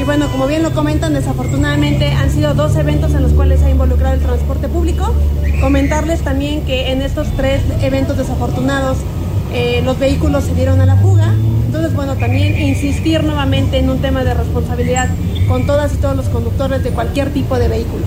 Y 0.00 0.04
bueno, 0.04 0.28
como 0.32 0.46
bien 0.46 0.62
lo 0.62 0.72
comentan, 0.72 1.12
desafortunadamente 1.12 2.10
han 2.10 2.30
sido 2.30 2.54
dos 2.54 2.74
eventos 2.76 3.12
en 3.12 3.22
los 3.22 3.32
cuales 3.32 3.60
se 3.60 3.66
ha 3.66 3.70
involucrado 3.70 4.14
el 4.14 4.20
transporte 4.20 4.66
público. 4.66 5.12
Comentarles 5.60 6.22
también 6.22 6.64
que 6.64 6.90
en 6.90 7.02
estos 7.02 7.28
tres 7.36 7.60
eventos 7.82 8.16
desafortunados 8.16 8.96
eh, 9.52 9.82
los 9.84 9.98
vehículos 9.98 10.44
se 10.44 10.54
dieron 10.54 10.80
a 10.80 10.86
la 10.86 10.96
fuga. 10.96 11.34
Entonces, 11.70 11.94
bueno, 11.94 12.16
también 12.16 12.60
insistir 12.60 13.22
nuevamente 13.22 13.78
en 13.78 13.88
un 13.90 14.02
tema 14.02 14.24
de 14.24 14.34
responsabilidad 14.34 15.08
con 15.46 15.66
todas 15.66 15.94
y 15.94 15.98
todos 15.98 16.16
los 16.16 16.28
conductores 16.28 16.82
de 16.82 16.90
cualquier 16.90 17.32
tipo 17.32 17.56
de 17.60 17.68
vehículo. 17.68 18.06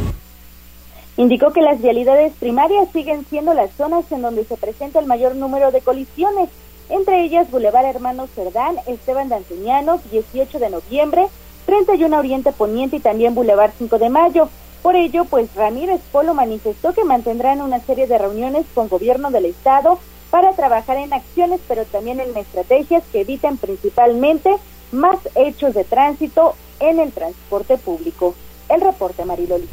Indicó 1.15 1.53
que 1.53 1.61
las 1.61 1.81
vialidades 1.81 2.33
primarias 2.33 2.89
siguen 2.91 3.25
siendo 3.29 3.53
las 3.53 3.71
zonas 3.71 4.03
en 4.11 4.21
donde 4.21 4.43
se 4.43 4.57
presenta 4.57 4.99
el 4.99 5.05
mayor 5.05 5.37
número 5.37 5.71
de 5.71 5.79
colisiones, 5.79 6.49
entre 6.89 7.23
ellas 7.23 7.49
Boulevard 7.49 7.85
Hermano 7.85 8.27
Cerdán, 8.35 8.75
Esteban 8.85 9.29
Danteñanos, 9.29 10.01
18 10.11 10.59
de 10.59 10.69
noviembre, 10.69 11.27
31 11.65 12.19
Oriente 12.19 12.51
Poniente 12.51 12.97
y 12.97 12.99
también 12.99 13.33
Boulevard 13.33 13.71
5 13.77 13.97
de 13.97 14.09
Mayo. 14.09 14.49
Por 14.81 14.97
ello, 14.97 15.23
pues 15.23 15.47
Ramírez 15.55 16.01
Polo 16.11 16.33
manifestó 16.33 16.91
que 16.91 17.05
mantendrán 17.05 17.61
una 17.61 17.79
serie 17.79 18.07
de 18.07 18.17
reuniones 18.17 18.65
con 18.75 18.89
gobierno 18.89 19.31
del 19.31 19.45
estado 19.45 19.99
para 20.33 20.51
trabajar 20.53 20.97
en 20.97 21.13
acciones, 21.13 21.61
pero 21.67 21.85
también 21.85 22.19
en 22.19 22.35
estrategias 22.35 23.03
que 23.11 23.21
eviten 23.21 23.55
principalmente 23.55 24.49
más 24.91 25.19
hechos 25.35 25.75
de 25.75 25.83
tránsito 25.83 26.55
en 26.79 26.97
el 26.97 27.11
transporte 27.11 27.77
público. 27.77 28.33
El 28.67 28.81
reporte, 28.81 29.25
Mariloli. 29.25 29.69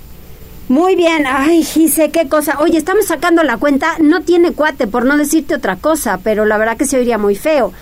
Muy 0.68 0.96
bien, 0.96 1.24
ay, 1.26 1.62
Gise, 1.62 2.10
qué 2.10 2.28
cosa. 2.28 2.58
Oye, 2.60 2.76
estamos 2.76 3.06
sacando 3.06 3.42
la 3.42 3.56
cuenta, 3.56 3.96
no 4.00 4.20
tiene 4.20 4.52
cuate, 4.52 4.86
por 4.86 5.06
no 5.06 5.16
decirte 5.16 5.54
otra 5.54 5.76
cosa, 5.76 6.20
pero 6.22 6.44
la 6.44 6.58
verdad 6.58 6.76
que 6.76 6.84
se 6.84 6.98
oiría 6.98 7.16
muy 7.16 7.36
feo. 7.36 7.72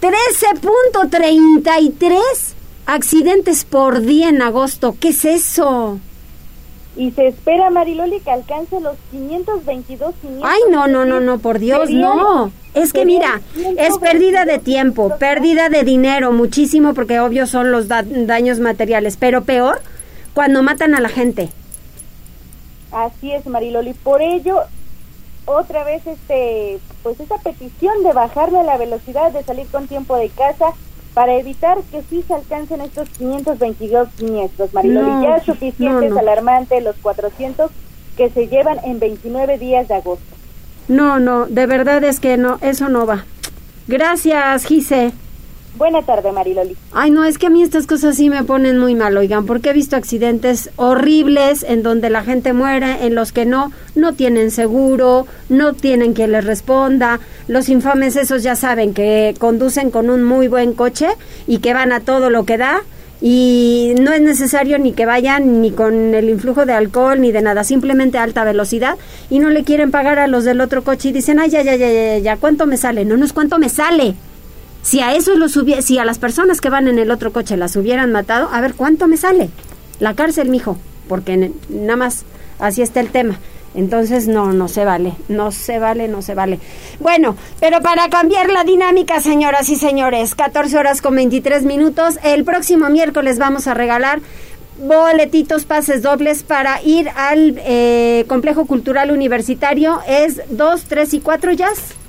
13.33 0.00 2.18
accidentes 2.86 3.64
por 3.64 4.00
día 4.00 4.28
en 4.28 4.42
agosto, 4.42 4.96
¿qué 4.98 5.10
es 5.10 5.24
eso? 5.24 6.00
Y 6.98 7.12
se 7.12 7.28
espera, 7.28 7.70
Mariloli, 7.70 8.18
que 8.18 8.32
alcance 8.32 8.80
los 8.80 8.96
522 9.12 10.14
Ay, 10.42 10.60
no, 10.68 10.88
no, 10.88 11.04
no, 11.04 11.20
no, 11.20 11.38
por 11.38 11.60
Dios, 11.60 11.90
no. 11.90 12.50
Es 12.74 12.92
que 12.92 13.04
mira, 13.06 13.40
es 13.78 13.96
pérdida 13.98 14.44
de 14.44 14.58
tiempo, 14.58 15.16
pérdida 15.16 15.68
de 15.68 15.84
dinero, 15.84 16.32
muchísimo, 16.32 16.94
porque 16.94 17.20
obvio 17.20 17.46
son 17.46 17.70
los 17.70 17.86
daños 17.86 18.58
materiales, 18.58 19.16
pero 19.16 19.44
peor 19.44 19.80
cuando 20.34 20.64
matan 20.64 20.96
a 20.96 21.00
la 21.00 21.08
gente. 21.08 21.50
Así 22.90 23.32
es, 23.32 23.46
Mariloli. 23.46 23.94
Por 23.94 24.20
ello, 24.20 24.62
otra 25.46 25.84
vez, 25.84 26.04
este, 26.04 26.80
pues 27.04 27.20
esa 27.20 27.38
petición 27.38 28.02
de 28.02 28.12
bajarle 28.12 28.64
la 28.64 28.76
velocidad, 28.76 29.30
de 29.30 29.44
salir 29.44 29.68
con 29.68 29.86
tiempo 29.86 30.16
de 30.16 30.30
casa, 30.30 30.72
para 31.18 31.34
evitar 31.34 31.78
que 31.90 32.00
sí 32.08 32.22
se 32.28 32.32
alcancen 32.32 32.80
estos 32.80 33.08
522 33.08 34.08
siniestros. 34.16 34.72
Mariloli, 34.72 35.24
ya 35.24 35.38
es 35.38 35.42
suficiente, 35.42 36.06
es 36.06 36.16
alarmante 36.16 36.80
los 36.80 36.94
400 36.94 37.72
que 38.16 38.30
se 38.30 38.46
llevan 38.46 38.78
en 38.84 39.00
29 39.00 39.58
días 39.58 39.88
de 39.88 39.94
agosto. 39.94 40.36
No, 40.86 41.18
no, 41.18 41.46
de 41.46 41.66
verdad 41.66 42.04
es 42.04 42.20
que 42.20 42.36
no, 42.36 42.58
eso 42.60 42.88
no 42.88 43.04
va. 43.04 43.24
Gracias, 43.88 44.64
Gise. 44.64 45.10
Buena 45.76 46.02
tarde, 46.02 46.32
Mariloli. 46.32 46.76
Ay, 46.92 47.10
no, 47.10 47.24
es 47.24 47.38
que 47.38 47.46
a 47.46 47.50
mí 47.50 47.62
estas 47.62 47.86
cosas 47.86 48.16
sí 48.16 48.30
me 48.30 48.42
ponen 48.42 48.78
muy 48.78 48.94
mal, 48.94 49.16
oigan, 49.16 49.46
porque 49.46 49.70
he 49.70 49.72
visto 49.72 49.96
accidentes 49.96 50.70
horribles 50.76 51.62
en 51.62 51.82
donde 51.82 52.10
la 52.10 52.22
gente 52.22 52.52
muere, 52.52 53.06
en 53.06 53.14
los 53.14 53.32
que 53.32 53.44
no, 53.44 53.70
no 53.94 54.14
tienen 54.14 54.50
seguro, 54.50 55.26
no 55.48 55.74
tienen 55.74 56.14
quien 56.14 56.32
les 56.32 56.44
responda. 56.44 57.20
Los 57.46 57.68
infames 57.68 58.16
esos 58.16 58.42
ya 58.42 58.56
saben 58.56 58.92
que 58.92 59.34
conducen 59.38 59.90
con 59.90 60.10
un 60.10 60.24
muy 60.24 60.48
buen 60.48 60.72
coche 60.72 61.08
y 61.46 61.58
que 61.58 61.74
van 61.74 61.92
a 61.92 62.00
todo 62.00 62.28
lo 62.28 62.44
que 62.44 62.58
da 62.58 62.82
y 63.20 63.94
no 64.00 64.12
es 64.12 64.20
necesario 64.20 64.78
ni 64.78 64.92
que 64.92 65.06
vayan 65.06 65.60
ni 65.60 65.72
con 65.72 66.14
el 66.14 66.28
influjo 66.28 66.66
de 66.66 66.72
alcohol 66.72 67.20
ni 67.20 67.32
de 67.32 67.42
nada, 67.42 67.64
simplemente 67.64 68.18
alta 68.18 68.44
velocidad 68.44 68.96
y 69.28 69.40
no 69.40 69.50
le 69.50 69.64
quieren 69.64 69.90
pagar 69.90 70.18
a 70.18 70.28
los 70.28 70.44
del 70.44 70.60
otro 70.60 70.84
coche 70.84 71.08
y 71.08 71.12
dicen, 71.12 71.40
ay, 71.40 71.50
ya, 71.50 71.62
ya, 71.62 71.76
ya, 71.76 71.90
ya, 71.90 72.18
ya, 72.18 72.36
¿cuánto 72.36 72.66
me 72.66 72.76
sale? 72.76 73.04
No, 73.04 73.16
no 73.16 73.24
es 73.24 73.32
cuánto 73.32 73.58
me 73.58 73.68
sale. 73.68 74.14
Si 74.82 75.00
a 75.00 75.14
eso 75.14 75.34
lo 75.36 75.48
si 75.48 75.98
a 75.98 76.04
las 76.04 76.18
personas 76.18 76.60
que 76.60 76.70
van 76.70 76.88
en 76.88 76.98
el 76.98 77.10
otro 77.10 77.32
coche 77.32 77.56
las 77.56 77.76
hubieran 77.76 78.12
matado, 78.12 78.48
a 78.52 78.60
ver 78.60 78.74
cuánto 78.74 79.06
me 79.06 79.16
sale. 79.16 79.50
La 80.00 80.14
cárcel, 80.14 80.48
mijo, 80.48 80.78
porque 81.08 81.52
nada 81.68 81.96
más 81.96 82.24
así 82.58 82.82
está 82.82 83.00
el 83.00 83.10
tema. 83.10 83.38
Entonces, 83.74 84.28
no, 84.28 84.52
no 84.52 84.66
se 84.66 84.84
vale, 84.84 85.12
no 85.28 85.52
se 85.52 85.78
vale, 85.78 86.08
no 86.08 86.22
se 86.22 86.34
vale. 86.34 86.58
Bueno, 87.00 87.36
pero 87.60 87.80
para 87.80 88.08
cambiar 88.08 88.50
la 88.50 88.64
dinámica, 88.64 89.20
señoras 89.20 89.68
y 89.68 89.76
señores, 89.76 90.34
14 90.34 90.78
horas 90.78 91.02
con 91.02 91.14
23 91.14 91.64
minutos, 91.64 92.18
el 92.24 92.44
próximo 92.44 92.88
miércoles 92.88 93.38
vamos 93.38 93.66
a 93.66 93.74
regalar 93.74 94.20
boletitos, 94.78 95.64
pases 95.64 96.02
dobles 96.02 96.42
para 96.44 96.80
ir 96.82 97.08
al 97.10 97.56
eh, 97.58 98.24
Complejo 98.28 98.64
Cultural 98.64 99.10
Universitario. 99.10 100.00
Es 100.08 100.40
2, 100.50 100.84
3 100.88 101.14
y 101.14 101.20
4, 101.20 101.52
ya. 101.52 101.68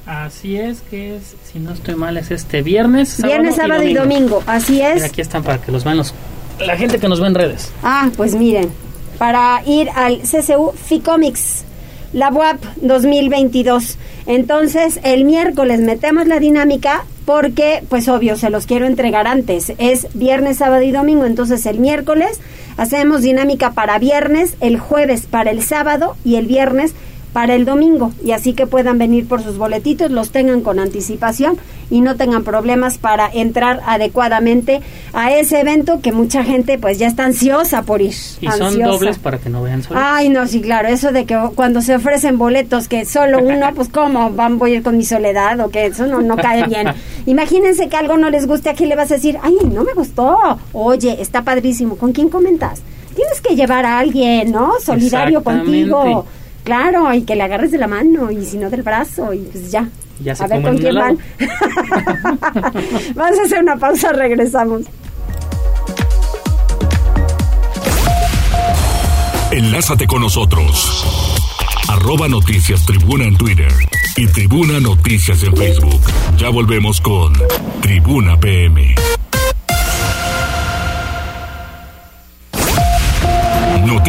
Así 0.09 0.57
es, 0.57 0.81
que 0.81 1.17
es, 1.17 1.35
si 1.43 1.59
no 1.59 1.71
estoy 1.71 1.93
mal, 1.93 2.17
es 2.17 2.31
este 2.31 2.63
viernes. 2.63 3.21
viernes, 3.21 3.57
sábado 3.57 3.83
y 3.83 3.93
domingo, 3.93 4.41
así 4.47 4.81
es. 4.81 5.03
aquí 5.03 5.21
están 5.21 5.43
para 5.43 5.61
que 5.61 5.71
los 5.71 5.83
vean 5.83 5.97
los, 5.97 6.15
la 6.59 6.75
gente 6.77 6.97
que 6.97 7.07
nos 7.07 7.19
ve 7.21 7.27
en 7.27 7.35
redes. 7.35 7.71
Ah, 7.83 8.09
pues 8.17 8.33
miren, 8.33 8.71
para 9.19 9.61
ir 9.67 9.87
al 9.91 10.21
CCU 10.21 10.71
FICOMICS, 10.71 11.63
la 12.13 12.29
WAP 12.29 12.59
2022. 12.77 13.97
Entonces, 14.25 14.99
el 15.03 15.25
miércoles 15.25 15.79
metemos 15.79 16.25
la 16.25 16.39
dinámica 16.39 17.05
porque, 17.25 17.83
pues 17.87 18.09
obvio, 18.09 18.35
se 18.35 18.49
los 18.49 18.65
quiero 18.65 18.87
entregar 18.87 19.27
antes. 19.27 19.73
Es 19.77 20.07
viernes, 20.15 20.57
sábado 20.57 20.81
y 20.81 20.91
domingo, 20.91 21.25
entonces 21.25 21.67
el 21.67 21.77
miércoles 21.77 22.39
hacemos 22.77 23.21
dinámica 23.21 23.73
para 23.73 23.99
viernes, 23.99 24.55
el 24.59 24.79
jueves 24.79 25.27
para 25.29 25.51
el 25.51 25.61
sábado 25.61 26.15
y 26.25 26.37
el 26.37 26.47
viernes 26.47 26.95
para 27.33 27.55
el 27.55 27.65
domingo 27.65 28.11
y 28.23 28.31
así 28.31 28.53
que 28.53 28.67
puedan 28.67 28.97
venir 28.97 29.27
por 29.27 29.43
sus 29.43 29.57
boletitos, 29.57 30.11
los 30.11 30.31
tengan 30.31 30.61
con 30.61 30.79
anticipación 30.79 31.57
y 31.89 32.01
no 32.01 32.15
tengan 32.15 32.43
problemas 32.43 32.97
para 32.97 33.29
entrar 33.31 33.81
adecuadamente 33.85 34.81
a 35.13 35.31
ese 35.33 35.59
evento 35.59 36.01
que 36.01 36.11
mucha 36.11 36.43
gente 36.43 36.77
pues 36.77 36.99
ya 36.99 37.07
está 37.07 37.25
ansiosa 37.25 37.83
por 37.83 38.01
ir. 38.01 38.13
Y 38.41 38.47
son 38.49 38.79
dobles 38.79 39.17
para 39.17 39.37
que 39.37 39.49
no 39.49 39.63
vean 39.63 39.83
solos. 39.83 40.01
Ay, 40.05 40.29
no, 40.29 40.47
sí, 40.47 40.61
claro, 40.61 40.87
eso 40.87 41.11
de 41.11 41.25
que 41.25 41.37
cuando 41.55 41.81
se 41.81 41.95
ofrecen 41.95 42.37
boletos 42.37 42.87
que 42.87 43.05
solo 43.05 43.39
uno, 43.39 43.67
pues 43.75 43.89
cómo 43.89 44.31
van 44.31 44.57
voy 44.57 44.73
a 44.73 44.75
ir 44.75 44.83
con 44.83 44.97
mi 44.97 45.05
soledad 45.05 45.59
o 45.59 45.69
que 45.69 45.87
eso 45.87 46.07
no, 46.07 46.21
no 46.21 46.35
cae 46.37 46.65
bien. 46.67 46.87
Imagínense 47.25 47.89
que 47.89 47.97
algo 47.97 48.17
no 48.17 48.29
les 48.29 48.47
guste, 48.47 48.69
aquí 48.69 48.85
le 48.85 48.95
vas 48.95 49.11
a 49.11 49.15
decir, 49.15 49.37
ay, 49.41 49.55
no 49.71 49.83
me 49.83 49.93
gustó. 49.93 50.59
Oye, 50.73 51.21
está 51.21 51.43
padrísimo, 51.43 51.95
¿con 51.95 52.11
quién 52.11 52.29
comentas? 52.29 52.81
Tienes 53.15 53.41
que 53.41 53.55
llevar 53.55 53.85
a 53.85 53.99
alguien, 53.99 54.51
¿no? 54.51 54.73
Solidario 54.79 55.43
contigo. 55.43 56.25
Claro, 56.63 57.13
y 57.13 57.23
que 57.23 57.35
le 57.35 57.43
agarres 57.43 57.71
de 57.71 57.77
la 57.77 57.87
mano 57.87 58.31
y 58.31 58.45
si 58.45 58.57
no 58.57 58.69
del 58.69 58.83
brazo 58.83 59.33
y 59.33 59.39
pues 59.39 59.71
ya. 59.71 59.87
ya 60.19 60.33
a 60.33 60.47
ver 60.47 60.61
con 60.61 60.77
quién 60.77 60.95
van. 60.95 61.17
Vamos 63.15 63.39
a 63.39 63.43
hacer 63.43 63.63
una 63.63 63.77
pausa, 63.77 64.11
regresamos. 64.11 64.83
Enlázate 69.51 70.05
con 70.05 70.21
nosotros. 70.21 71.05
Arroba 71.87 72.27
Noticias 72.27 72.85
Tribuna 72.85 73.23
en 73.23 73.35
Twitter 73.35 73.71
y 74.15 74.27
Tribuna 74.27 74.79
Noticias 74.79 75.41
en 75.43 75.55
Facebook. 75.55 76.01
Ya 76.37 76.49
volvemos 76.49 77.01
con 77.01 77.33
Tribuna 77.81 78.39
PM. 78.39 78.93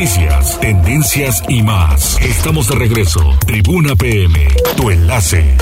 Noticias, 0.00 0.58
tendencias 0.60 1.42
y 1.46 1.62
más. 1.62 2.18
Estamos 2.22 2.68
de 2.68 2.74
regreso. 2.74 3.20
Tribuna 3.46 3.94
PM, 3.94 4.48
tu 4.74 4.88
enlace. 4.88 5.58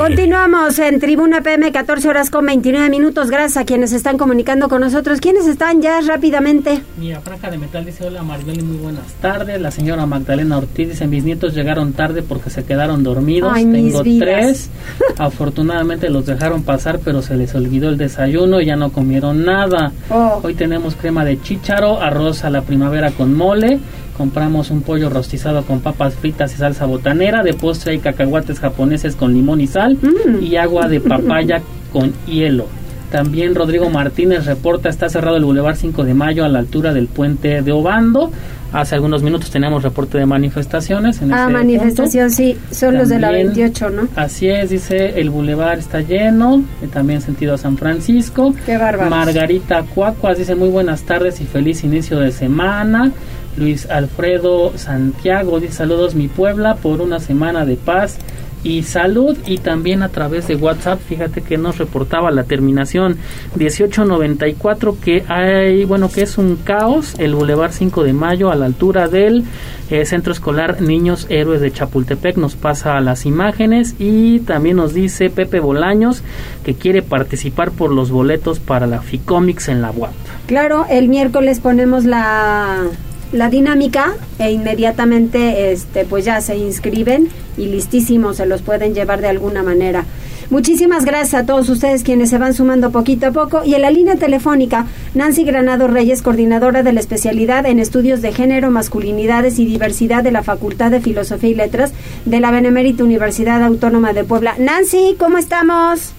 Continuamos 0.00 0.78
en 0.78 0.98
Tribuna 0.98 1.42
PM, 1.42 1.70
14 1.70 2.08
horas 2.08 2.30
con 2.30 2.46
29 2.46 2.88
minutos. 2.88 3.30
Gracias 3.30 3.58
a 3.58 3.66
quienes 3.66 3.92
están 3.92 4.16
comunicando 4.16 4.70
con 4.70 4.80
nosotros. 4.80 5.20
¿Quiénes 5.20 5.46
están 5.46 5.82
ya 5.82 6.00
rápidamente? 6.00 6.80
Mira, 6.96 7.20
Franca 7.20 7.50
de 7.50 7.58
Metal 7.58 7.84
dice: 7.84 8.06
Hola 8.06 8.22
Maribel, 8.22 8.62
muy 8.62 8.78
buenas 8.78 9.12
tardes. 9.20 9.60
La 9.60 9.70
señora 9.70 10.06
Magdalena 10.06 10.56
Ortiz 10.56 10.88
dice: 10.88 11.06
Mis 11.06 11.22
nietos 11.22 11.54
llegaron 11.54 11.92
tarde 11.92 12.22
porque 12.22 12.48
se 12.48 12.64
quedaron 12.64 13.02
dormidos. 13.02 13.52
Tengo 13.52 14.02
tres. 14.02 14.70
Afortunadamente 15.18 16.08
los 16.08 16.24
dejaron 16.24 16.62
pasar, 16.62 17.00
pero 17.04 17.20
se 17.20 17.36
les 17.36 17.54
olvidó 17.54 17.90
el 17.90 17.98
desayuno 17.98 18.62
y 18.62 18.64
ya 18.64 18.76
no 18.76 18.92
comieron 18.92 19.44
nada. 19.44 19.92
Oh. 20.08 20.40
Hoy 20.42 20.54
tenemos 20.54 20.94
crema 20.94 21.26
de 21.26 21.42
chícharo, 21.42 22.00
arroz 22.00 22.42
a 22.44 22.48
la 22.48 22.62
primavera 22.62 23.10
con 23.10 23.34
mole 23.34 23.78
compramos 24.20 24.70
un 24.70 24.82
pollo 24.82 25.08
rostizado 25.08 25.64
con 25.64 25.80
papas 25.80 26.12
fritas 26.12 26.52
y 26.52 26.58
salsa 26.58 26.84
botanera, 26.84 27.42
de 27.42 27.54
postre 27.54 27.92
hay 27.92 28.00
cacahuates 28.00 28.60
japoneses 28.60 29.16
con 29.16 29.32
limón 29.32 29.62
y 29.62 29.66
sal 29.66 29.96
mm. 29.96 30.42
y 30.42 30.56
agua 30.56 30.88
de 30.88 31.00
papaya 31.00 31.62
con 31.90 32.12
hielo. 32.26 32.66
También 33.10 33.54
Rodrigo 33.54 33.88
Martínez 33.88 34.44
reporta, 34.44 34.90
está 34.90 35.08
cerrado 35.08 35.38
el 35.38 35.46
Boulevard 35.46 35.76
5 35.76 36.04
de 36.04 36.12
Mayo 36.12 36.44
a 36.44 36.50
la 36.50 36.58
altura 36.58 36.92
del 36.92 37.06
puente 37.06 37.62
de 37.62 37.72
Obando. 37.72 38.30
Hace 38.74 38.94
algunos 38.94 39.22
minutos 39.22 39.50
teníamos 39.50 39.82
reporte 39.82 40.18
de 40.18 40.26
manifestaciones. 40.26 41.22
En 41.22 41.32
ah, 41.32 41.48
manifestación, 41.48 42.30
sí, 42.30 42.58
son 42.70 42.98
los 42.98 43.08
de 43.08 43.20
la 43.20 43.30
28, 43.30 43.88
¿no? 43.88 44.08
Así 44.16 44.48
es, 44.48 44.68
dice, 44.68 45.18
el 45.18 45.30
Boulevard 45.30 45.78
está 45.78 46.02
lleno, 46.02 46.62
también 46.92 47.22
sentido 47.22 47.54
a 47.54 47.58
San 47.58 47.78
Francisco. 47.78 48.54
Qué 48.66 48.76
bárbaro. 48.76 49.08
Margarita 49.08 49.82
Cuacuas 49.82 50.36
dice, 50.36 50.54
muy 50.56 50.68
buenas 50.68 51.04
tardes 51.04 51.40
y 51.40 51.46
feliz 51.46 51.82
inicio 51.84 52.20
de 52.20 52.32
semana. 52.32 53.12
Luis 53.60 53.88
Alfredo 53.88 54.76
Santiago. 54.76 55.60
Dice 55.60 55.74
saludos 55.74 56.14
mi 56.14 56.28
Puebla 56.28 56.76
por 56.76 57.00
una 57.00 57.20
semana 57.20 57.64
de 57.64 57.76
paz 57.76 58.18
y 58.62 58.82
salud 58.82 59.36
y 59.46 59.58
también 59.58 60.02
a 60.02 60.10
través 60.10 60.46
de 60.48 60.56
WhatsApp 60.56 61.00
fíjate 61.00 61.40
que 61.40 61.56
nos 61.56 61.78
reportaba 61.78 62.30
la 62.30 62.44
terminación 62.44 63.16
1894 63.56 64.98
que 65.02 65.24
hay 65.28 65.84
bueno 65.84 66.10
que 66.10 66.22
es 66.22 66.36
un 66.36 66.56
caos 66.56 67.14
el 67.18 67.34
Boulevard 67.34 67.72
5 67.72 68.04
de 68.04 68.12
Mayo 68.12 68.50
a 68.50 68.56
la 68.56 68.66
altura 68.66 69.08
del 69.08 69.44
eh, 69.90 70.04
Centro 70.04 70.32
Escolar 70.32 70.82
Niños 70.82 71.26
Héroes 71.30 71.60
de 71.60 71.72
Chapultepec. 71.72 72.36
Nos 72.36 72.54
pasa 72.54 73.00
las 73.00 73.26
imágenes 73.26 73.96
y 73.98 74.40
también 74.40 74.76
nos 74.76 74.94
dice 74.94 75.30
Pepe 75.30 75.58
Bolaños 75.58 76.22
que 76.64 76.74
quiere 76.74 77.02
participar 77.02 77.70
por 77.70 77.92
los 77.92 78.10
boletos 78.10 78.60
para 78.60 78.86
la 78.86 79.00
Ficomics 79.00 79.68
en 79.68 79.82
la 79.82 79.90
UAP. 79.90 80.12
Claro 80.46 80.86
el 80.90 81.08
miércoles 81.08 81.60
ponemos 81.60 82.04
la 82.04 82.84
la 83.32 83.48
dinámica 83.48 84.14
e 84.38 84.50
inmediatamente 84.50 85.72
este 85.72 86.04
pues 86.04 86.24
ya 86.24 86.40
se 86.40 86.56
inscriben 86.56 87.28
y 87.56 87.66
listísimos 87.66 88.38
se 88.38 88.46
los 88.46 88.62
pueden 88.62 88.94
llevar 88.94 89.20
de 89.20 89.28
alguna 89.28 89.62
manera. 89.62 90.04
Muchísimas 90.50 91.04
gracias 91.04 91.42
a 91.42 91.46
todos 91.46 91.68
ustedes 91.68 92.02
quienes 92.02 92.30
se 92.30 92.38
van 92.38 92.54
sumando 92.54 92.90
poquito 92.90 93.28
a 93.28 93.30
poco. 93.30 93.62
Y 93.64 93.74
en 93.74 93.82
la 93.82 93.90
línea 93.92 94.16
telefónica, 94.16 94.86
Nancy 95.14 95.44
Granado 95.44 95.86
Reyes, 95.86 96.22
coordinadora 96.22 96.82
de 96.82 96.92
la 96.92 96.98
especialidad 96.98 97.66
en 97.66 97.78
estudios 97.78 98.20
de 98.20 98.32
género, 98.32 98.72
masculinidades 98.72 99.60
y 99.60 99.64
diversidad 99.64 100.24
de 100.24 100.32
la 100.32 100.42
Facultad 100.42 100.90
de 100.90 101.00
Filosofía 101.00 101.50
y 101.50 101.54
Letras 101.54 101.92
de 102.24 102.40
la 102.40 102.50
Benemérita 102.50 103.04
Universidad 103.04 103.62
Autónoma 103.62 104.12
de 104.12 104.24
Puebla. 104.24 104.56
Nancy, 104.58 105.14
¿cómo 105.16 105.38
estamos? 105.38 106.14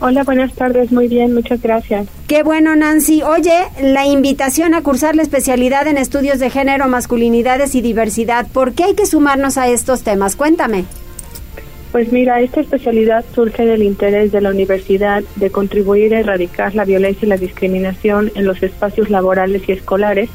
Hola, 0.00 0.22
buenas 0.22 0.54
tardes, 0.54 0.92
muy 0.92 1.08
bien, 1.08 1.34
muchas 1.34 1.60
gracias. 1.60 2.06
Qué 2.28 2.44
bueno, 2.44 2.76
Nancy. 2.76 3.22
Oye, 3.22 3.64
la 3.82 4.06
invitación 4.06 4.74
a 4.74 4.82
cursar 4.82 5.16
la 5.16 5.22
especialidad 5.22 5.88
en 5.88 5.98
estudios 5.98 6.38
de 6.38 6.50
género, 6.50 6.86
masculinidades 6.86 7.74
y 7.74 7.80
diversidad, 7.80 8.46
¿por 8.46 8.74
qué 8.74 8.84
hay 8.84 8.94
que 8.94 9.06
sumarnos 9.06 9.58
a 9.58 9.66
estos 9.66 10.04
temas? 10.04 10.36
Cuéntame. 10.36 10.84
Pues 11.90 12.12
mira, 12.12 12.40
esta 12.40 12.60
especialidad 12.60 13.24
surge 13.34 13.64
del 13.64 13.82
interés 13.82 14.30
de 14.30 14.40
la 14.40 14.50
universidad 14.50 15.24
de 15.34 15.50
contribuir 15.50 16.14
a 16.14 16.20
erradicar 16.20 16.76
la 16.76 16.84
violencia 16.84 17.26
y 17.26 17.28
la 17.30 17.36
discriminación 17.36 18.30
en 18.36 18.44
los 18.44 18.62
espacios 18.62 19.10
laborales 19.10 19.68
y 19.68 19.72
escolares, 19.72 20.30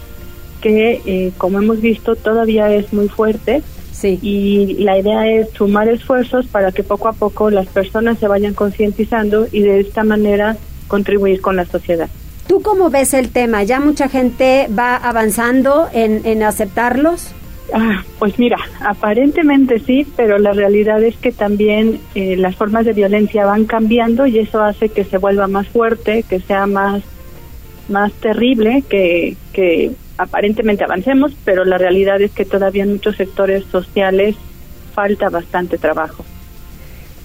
que, 0.60 1.02
eh, 1.06 1.32
como 1.38 1.60
hemos 1.60 1.80
visto, 1.80 2.18
todavía 2.18 2.74
es 2.74 2.92
muy 2.92 3.08
fuerte 3.08 3.62
Sí. 3.94 4.20
Y 4.22 4.84
la 4.84 4.98
idea 4.98 5.26
es 5.28 5.52
sumar 5.52 5.88
esfuerzos 5.88 6.46
para 6.48 6.74
que 6.74 6.84
poco 6.84 7.08
a 7.08 7.14
poco 7.14 7.50
las 7.50 7.68
personas 7.68 8.20
se 8.20 8.28
vayan 8.28 8.54
concientizando 8.54 9.48
y 9.52 9.62
de 9.62 9.80
esta 9.80 10.04
manera 10.04 10.58
contribuir 10.88 11.40
con 11.40 11.56
la 11.56 11.66
sociedad. 11.66 12.10
¿Tú 12.48 12.62
cómo 12.62 12.90
ves 12.90 13.14
el 13.14 13.30
tema? 13.30 13.64
¿Ya 13.64 13.80
mucha 13.80 14.10
gente 14.10 14.68
va 14.78 14.98
avanzando 14.98 15.88
en, 15.94 16.26
en 16.26 16.44
aceptarlos? 16.44 17.34
Ah, 17.74 18.04
pues 18.20 18.38
mira, 18.38 18.58
aparentemente 18.82 19.80
sí, 19.80 20.06
pero 20.18 20.38
la 20.38 20.52
realidad 20.52 21.02
es 21.02 21.16
que 21.16 21.32
también 21.32 22.00
eh, 22.14 22.36
las 22.36 22.56
formas 22.56 22.86
de 22.86 22.94
violencia 22.94 23.46
van 23.46 23.66
cambiando 23.66 24.28
y 24.28 24.40
eso 24.40 24.62
hace 24.62 24.90
que 24.90 25.06
se 25.06 25.18
vuelva 25.18 25.48
más 25.48 25.68
fuerte, 25.70 26.24
que 26.24 26.40
sea 26.42 26.68
más, 26.68 27.04
más 27.88 28.12
terrible, 28.14 28.84
que, 28.90 29.38
que 29.54 29.92
aparentemente 30.18 30.84
avancemos, 30.84 31.34
pero 31.44 31.66
la 31.66 31.78
realidad 31.78 32.22
es 32.22 32.32
que 32.32 32.46
todavía 32.46 32.84
en 32.84 32.94
muchos 32.94 33.16
sectores 33.16 33.64
sociales 33.66 34.36
falta 34.94 35.30
bastante 35.30 35.78
trabajo. 35.78 36.24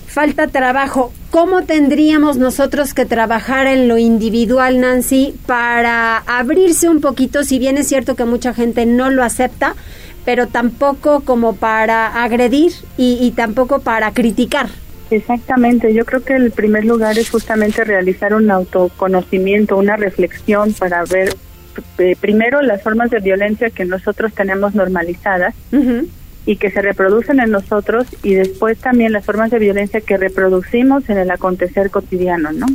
Falta 0.07 0.47
trabajo. 0.47 1.13
¿Cómo 1.31 1.63
tendríamos 1.63 2.39
nosotros 2.39 2.95
que 2.95 3.05
trabajar 3.05 3.67
en 3.67 3.89
lo 3.89 3.99
individual, 3.99 4.81
Nancy, 4.81 5.35
para 5.47 6.17
abrirse 6.19 6.89
un 6.89 7.01
poquito, 7.01 7.45
si 7.45 7.59
bien 7.59 7.77
es 7.77 7.89
cierto 7.89 8.17
que 8.17 8.25
mucha 8.25 8.55
gente 8.55 8.87
no 8.87 9.11
lo 9.11 9.23
acepta, 9.23 9.75
pero 10.25 10.47
tampoco 10.47 11.21
como 11.21 11.57
para 11.57 12.23
agredir 12.23 12.73
y, 12.97 13.19
y 13.21 13.33
tampoco 13.33 13.81
para 13.81 14.13
criticar? 14.13 14.69
Exactamente, 15.11 15.95
yo 15.95 16.05
creo 16.05 16.23
que 16.23 16.35
el 16.35 16.51
primer 16.51 16.85
lugar 16.85 17.19
es 17.19 17.31
justamente 17.31 17.85
realizar 17.85 18.35
un 18.35 18.51
autoconocimiento, 18.51 19.77
una 19.77 19.97
reflexión 19.97 20.73
para 20.75 21.05
ver 21.05 21.35
eh, 21.99 22.17
primero 22.21 22.63
las 22.63 22.83
formas 22.83 23.11
de 23.11 23.21
violencia 23.21 23.71
que 23.71 23.85
nosotros 23.85 24.33
tenemos 24.33 24.75
normalizadas 24.75 25.55
y 26.47 26.57
que 26.57 26.71
se 26.71 26.81
reproducen 26.81 27.41
en 27.41 27.51
nosotros 27.51 28.07
y 28.23 28.35
después 28.35 28.79
también 28.79 29.13
las 29.13 29.25
formas 29.25 29.51
de 29.51 29.59
violencia 29.59 30.01
que 30.01 30.17
reproducimos 30.17 31.09
en 31.11 31.19
el 31.19 31.31
acontecer 31.31 31.91
cotidiano, 31.91 32.53
¿no? 32.53 32.67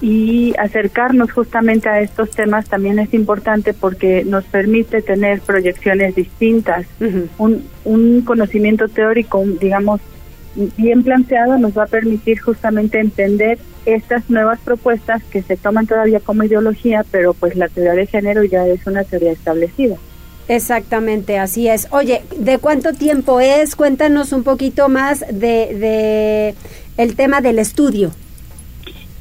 Y 0.00 0.54
acercarnos 0.58 1.32
justamente 1.32 1.88
a 1.88 2.00
estos 2.00 2.30
temas 2.30 2.68
también 2.68 2.98
es 2.98 3.14
importante 3.14 3.72
porque 3.72 4.24
nos 4.24 4.44
permite 4.44 5.02
tener 5.02 5.40
proyecciones 5.40 6.14
distintas, 6.14 6.86
un, 7.38 7.64
un 7.84 8.22
conocimiento 8.22 8.88
teórico, 8.88 9.42
digamos, 9.60 10.00
bien 10.76 11.02
planteado 11.02 11.58
nos 11.58 11.76
va 11.76 11.84
a 11.84 11.86
permitir 11.86 12.40
justamente 12.40 13.00
entender 13.00 13.58
estas 13.86 14.28
nuevas 14.30 14.60
propuestas 14.60 15.22
que 15.24 15.42
se 15.42 15.56
toman 15.56 15.86
todavía 15.86 16.20
como 16.20 16.44
ideología, 16.44 17.04
pero 17.10 17.34
pues 17.34 17.56
la 17.56 17.68
teoría 17.68 17.92
de 17.92 18.06
género 18.06 18.44
ya 18.44 18.66
es 18.66 18.86
una 18.86 19.04
teoría 19.04 19.32
establecida. 19.32 19.96
Exactamente, 20.48 21.38
así 21.38 21.68
es. 21.68 21.88
Oye, 21.90 22.22
¿de 22.36 22.58
cuánto 22.58 22.92
tiempo 22.92 23.40
es? 23.40 23.76
Cuéntanos 23.76 24.32
un 24.32 24.42
poquito 24.42 24.88
más 24.88 25.20
de, 25.20 25.74
de 25.74 26.54
el 26.96 27.16
tema 27.16 27.40
del 27.40 27.58
estudio. 27.58 28.10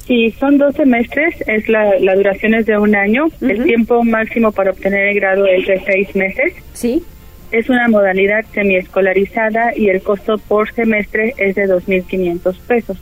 Sí, 0.06 0.32
son 0.38 0.58
dos 0.58 0.76
semestres, 0.76 1.34
es 1.48 1.70
la, 1.70 1.98
la 2.00 2.16
duración 2.16 2.56
es 2.56 2.66
de 2.66 2.78
un 2.78 2.94
año, 2.94 3.28
el 3.40 3.64
tiempo 3.64 4.04
máximo 4.04 4.52
para 4.52 4.72
obtener 4.72 5.08
el 5.08 5.16
grado 5.16 5.46
es 5.46 5.66
de 5.66 5.82
seis 5.86 6.14
meses. 6.14 6.54
Sí. 6.74 7.04
Es 7.54 7.70
una 7.70 7.88
modalidad 7.88 8.44
semiescolarizada 8.52 9.78
y 9.78 9.90
el 9.90 10.02
costo 10.02 10.40
por 10.40 10.74
semestre 10.74 11.36
es 11.38 11.54
de 11.54 11.68
2.500 11.68 12.58
pesos. 12.68 12.98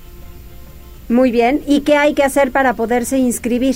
Muy 1.07 1.31
bien. 1.31 1.61
¿Y 1.65 1.81
qué 1.81 1.95
hay 1.95 2.13
que 2.13 2.23
hacer 2.23 2.51
para 2.51 2.73
poderse 2.73 3.17
inscribir? 3.17 3.75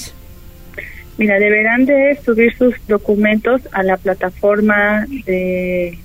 Mira, 1.18 1.40
deberán 1.40 1.86
de 1.86 2.20
subir 2.26 2.58
sus 2.58 2.76
documentos 2.88 3.62
a 3.72 3.84
la 3.84 3.96
plataforma 3.96 5.06
de, 5.26 5.98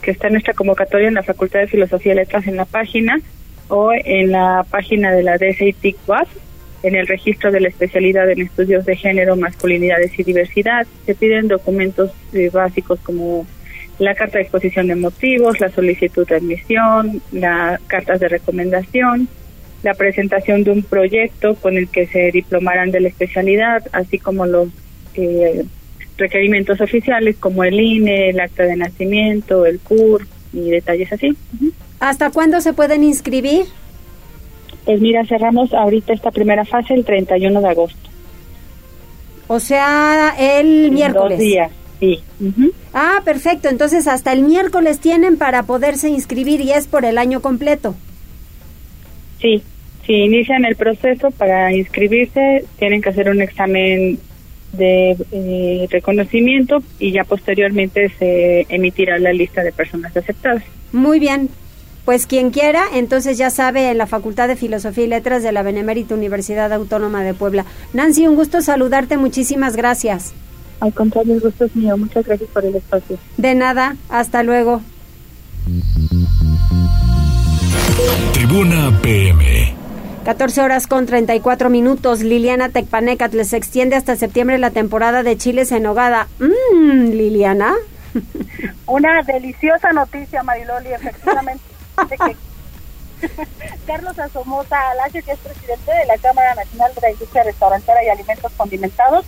que 0.00 0.10
está 0.10 0.28
en 0.28 0.32
nuestra 0.34 0.54
convocatoria 0.54 1.08
en 1.08 1.14
la 1.14 1.22
Facultad 1.22 1.60
de 1.60 1.66
Filosofía 1.66 2.14
y 2.14 2.16
Letras 2.16 2.46
en 2.46 2.56
la 2.56 2.64
página 2.64 3.20
o 3.68 3.92
en 3.92 4.32
la 4.32 4.64
página 4.70 5.12
de 5.12 5.22
la 5.22 5.36
DSITIC 5.36 5.98
en 6.82 6.94
el 6.94 7.06
registro 7.06 7.52
de 7.52 7.60
la 7.60 7.68
especialidad 7.68 8.30
en 8.30 8.40
estudios 8.40 8.86
de 8.86 8.96
género, 8.96 9.36
masculinidades 9.36 10.18
y 10.18 10.22
diversidad. 10.22 10.86
Se 11.04 11.14
piden 11.14 11.48
documentos 11.48 12.10
eh, 12.32 12.48
básicos 12.50 13.00
como 13.00 13.46
la 13.98 14.14
carta 14.14 14.38
de 14.38 14.42
exposición 14.42 14.88
de 14.88 14.96
motivos, 14.96 15.60
la 15.60 15.70
solicitud 15.70 16.26
de 16.26 16.36
admisión, 16.36 17.22
las 17.32 17.80
cartas 17.82 18.20
de 18.20 18.28
recomendación, 18.28 19.28
la 19.82 19.94
presentación 19.94 20.64
de 20.64 20.72
un 20.72 20.82
proyecto 20.82 21.54
con 21.56 21.76
el 21.76 21.88
que 21.88 22.06
se 22.06 22.30
diplomarán 22.32 22.90
de 22.90 23.00
la 23.00 23.08
especialidad, 23.08 23.82
así 23.92 24.18
como 24.18 24.46
los 24.46 24.68
eh, 25.14 25.64
requerimientos 26.16 26.80
oficiales 26.80 27.36
como 27.38 27.64
el 27.64 27.78
INE, 27.78 28.30
el 28.30 28.40
acta 28.40 28.64
de 28.64 28.76
nacimiento, 28.76 29.66
el 29.66 29.78
CUR 29.80 30.26
y 30.52 30.70
detalles 30.70 31.12
así. 31.12 31.36
¿Hasta 32.00 32.30
cuándo 32.30 32.60
se 32.60 32.72
pueden 32.72 33.04
inscribir? 33.04 33.66
Pues 34.84 35.00
mira, 35.00 35.24
cerramos 35.26 35.72
ahorita 35.72 36.12
esta 36.12 36.30
primera 36.30 36.64
fase 36.64 36.94
el 36.94 37.04
31 37.04 37.60
de 37.60 37.68
agosto. 37.68 38.10
O 39.46 39.60
sea, 39.60 40.34
el 40.38 40.90
miércoles. 40.90 41.38
Dos 41.38 41.38
días. 41.38 41.70
Sí. 42.04 42.20
Ah, 42.92 43.22
perfecto. 43.24 43.68
Entonces 43.68 44.06
hasta 44.06 44.32
el 44.32 44.42
miércoles 44.42 44.98
tienen 45.00 45.36
para 45.36 45.64
poderse 45.64 46.08
inscribir 46.08 46.60
y 46.60 46.72
es 46.72 46.86
por 46.86 47.04
el 47.04 47.18
año 47.18 47.40
completo. 47.40 47.94
Sí, 49.40 49.62
si 50.06 50.12
inician 50.12 50.64
el 50.64 50.76
proceso 50.76 51.30
para 51.30 51.72
inscribirse, 51.72 52.64
tienen 52.78 53.02
que 53.02 53.10
hacer 53.10 53.28
un 53.28 53.40
examen 53.40 54.18
de 54.72 55.16
eh, 55.30 55.86
reconocimiento 55.90 56.82
y 56.98 57.12
ya 57.12 57.24
posteriormente 57.24 58.10
se 58.18 58.66
emitirá 58.68 59.18
la 59.18 59.32
lista 59.32 59.62
de 59.62 59.72
personas 59.72 60.16
aceptadas. 60.16 60.64
Muy 60.92 61.20
bien. 61.20 61.48
Pues 62.04 62.26
quien 62.26 62.50
quiera, 62.50 62.82
entonces 62.92 63.38
ya 63.38 63.48
sabe 63.48 63.90
en 63.90 63.96
la 63.96 64.06
Facultad 64.06 64.46
de 64.46 64.56
Filosofía 64.56 65.04
y 65.04 65.08
Letras 65.08 65.42
de 65.42 65.52
la 65.52 65.62
Benemérita 65.62 66.14
Universidad 66.14 66.70
Autónoma 66.70 67.24
de 67.24 67.32
Puebla. 67.32 67.64
Nancy, 67.94 68.26
un 68.26 68.34
gusto 68.34 68.60
saludarte. 68.60 69.16
Muchísimas 69.16 69.74
gracias. 69.74 70.34
Al 70.80 70.92
contrario, 70.92 71.34
el 71.34 71.40
gusto 71.40 71.64
es 71.64 71.76
mío. 71.76 71.96
Muchas 71.96 72.26
gracias 72.26 72.50
por 72.50 72.64
el 72.64 72.76
espacio. 72.76 73.18
De 73.36 73.54
nada, 73.54 73.96
hasta 74.08 74.42
luego. 74.42 74.82
Tribuna 78.32 78.98
PM. 79.02 79.74
14 80.24 80.62
horas 80.62 80.86
con 80.86 81.06
34 81.06 81.70
minutos. 81.70 82.20
Liliana 82.20 82.70
Tecpanecat 82.70 83.34
les 83.34 83.52
extiende 83.52 83.96
hasta 83.96 84.16
septiembre 84.16 84.58
la 84.58 84.70
temporada 84.70 85.22
de 85.22 85.36
chiles 85.36 85.70
en 85.72 85.86
hogada. 85.86 86.28
Mmm, 86.38 87.10
Liliana. 87.10 87.74
Una 88.86 89.22
deliciosa 89.22 89.92
noticia, 89.92 90.42
Mariloli, 90.42 90.92
efectivamente. 90.92 91.62
Carlos 93.86 94.18
Asomosa 94.18 94.76
Alacio, 94.90 95.22
que 95.24 95.32
es 95.32 95.38
presidente 95.38 95.92
de 95.92 96.06
la 96.06 96.16
Cámara 96.18 96.54
Nacional 96.54 96.92
de 96.94 97.00
la 97.00 97.10
Industria 97.10 97.44
Restaurantera 97.44 98.04
y 98.04 98.08
Alimentos 98.08 98.52
Condimentados, 98.56 99.24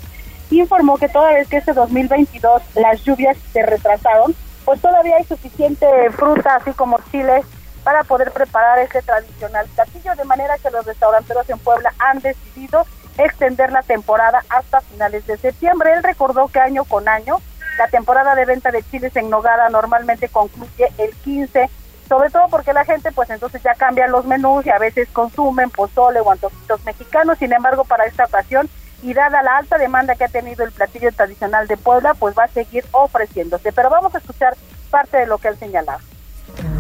informó 0.50 0.96
que 0.98 1.09
toda 1.09 1.32
vez 1.32 1.48
que 1.48 1.59
este 1.59 1.72
2022 1.72 2.62
las 2.74 3.02
lluvias 3.04 3.37
se 3.52 3.62
retrasaron, 3.62 4.35
pues 4.64 4.80
todavía 4.80 5.16
hay 5.16 5.24
suficiente 5.24 5.87
fruta, 6.11 6.56
así 6.56 6.72
como 6.72 6.98
chiles, 7.11 7.44
para 7.85 8.02
poder 8.04 8.32
preparar 8.32 8.78
este 8.80 9.00
tradicional 9.02 9.66
platillo, 9.74 10.14
de 10.16 10.24
manera 10.24 10.59
que 10.59 10.70
los 10.70 10.85
restauranteros 10.85 11.48
en 11.48 11.59
Puebla 11.59 11.92
han 11.98 12.20
decidido 12.20 12.85
extender 13.18 13.70
la 13.72 13.82
temporada 13.82 14.42
hasta 14.48 14.80
finales 14.80 15.26
de 15.26 15.37
septiembre. 15.37 15.92
Él 15.92 16.02
recordó 16.02 16.48
que 16.48 16.61
año 16.61 16.85
con 16.85 17.09
año 17.09 17.38
la 17.78 17.88
temporada 17.88 18.35
de 18.35 18.44
venta 18.44 18.70
de 18.70 18.82
chiles 18.82 19.14
en 19.16 19.30
nogada 19.30 19.68
normalmente 19.68 20.28
concluye 20.28 20.88
el 20.98 21.14
15, 21.14 21.68
sobre 22.09 22.30
todo 22.30 22.48
porque 22.50 22.72
la 22.72 22.85
gente 22.85 23.12
pues 23.12 23.30
entonces 23.30 23.62
ya 23.62 23.74
cambia 23.74 24.09
los 24.09 24.24
menús 24.24 24.64
y 24.66 24.70
a 24.70 24.78
veces 24.78 25.09
consumen 25.12 25.70
pozole 25.70 26.20
o 26.20 26.30
antojitos 26.30 26.85
mexicanos, 26.85 27.38
sin 27.38 27.52
embargo 27.52 27.85
para 27.85 28.06
esta 28.06 28.24
ocasión 28.24 28.68
y 29.02 29.14
dada 29.14 29.42
la 29.42 29.59
alta 29.59 29.78
demanda 29.78 30.14
que 30.14 30.24
ha 30.24 30.28
tenido 30.28 30.64
el 30.64 30.72
platillo 30.72 31.12
tradicional 31.12 31.66
de 31.66 31.76
Puebla, 31.76 32.14
pues 32.14 32.35
va 32.37 32.44
a 32.44 32.48
seguir 32.48 32.85
ofreciéndose. 32.92 33.72
Pero 33.72 33.90
vamos 33.90 34.14
a 34.14 34.18
escuchar 34.18 34.56
parte 34.90 35.18
de 35.18 35.26
lo 35.26 35.38
que 35.38 35.48
él 35.48 35.59
señalaba. 35.59 36.00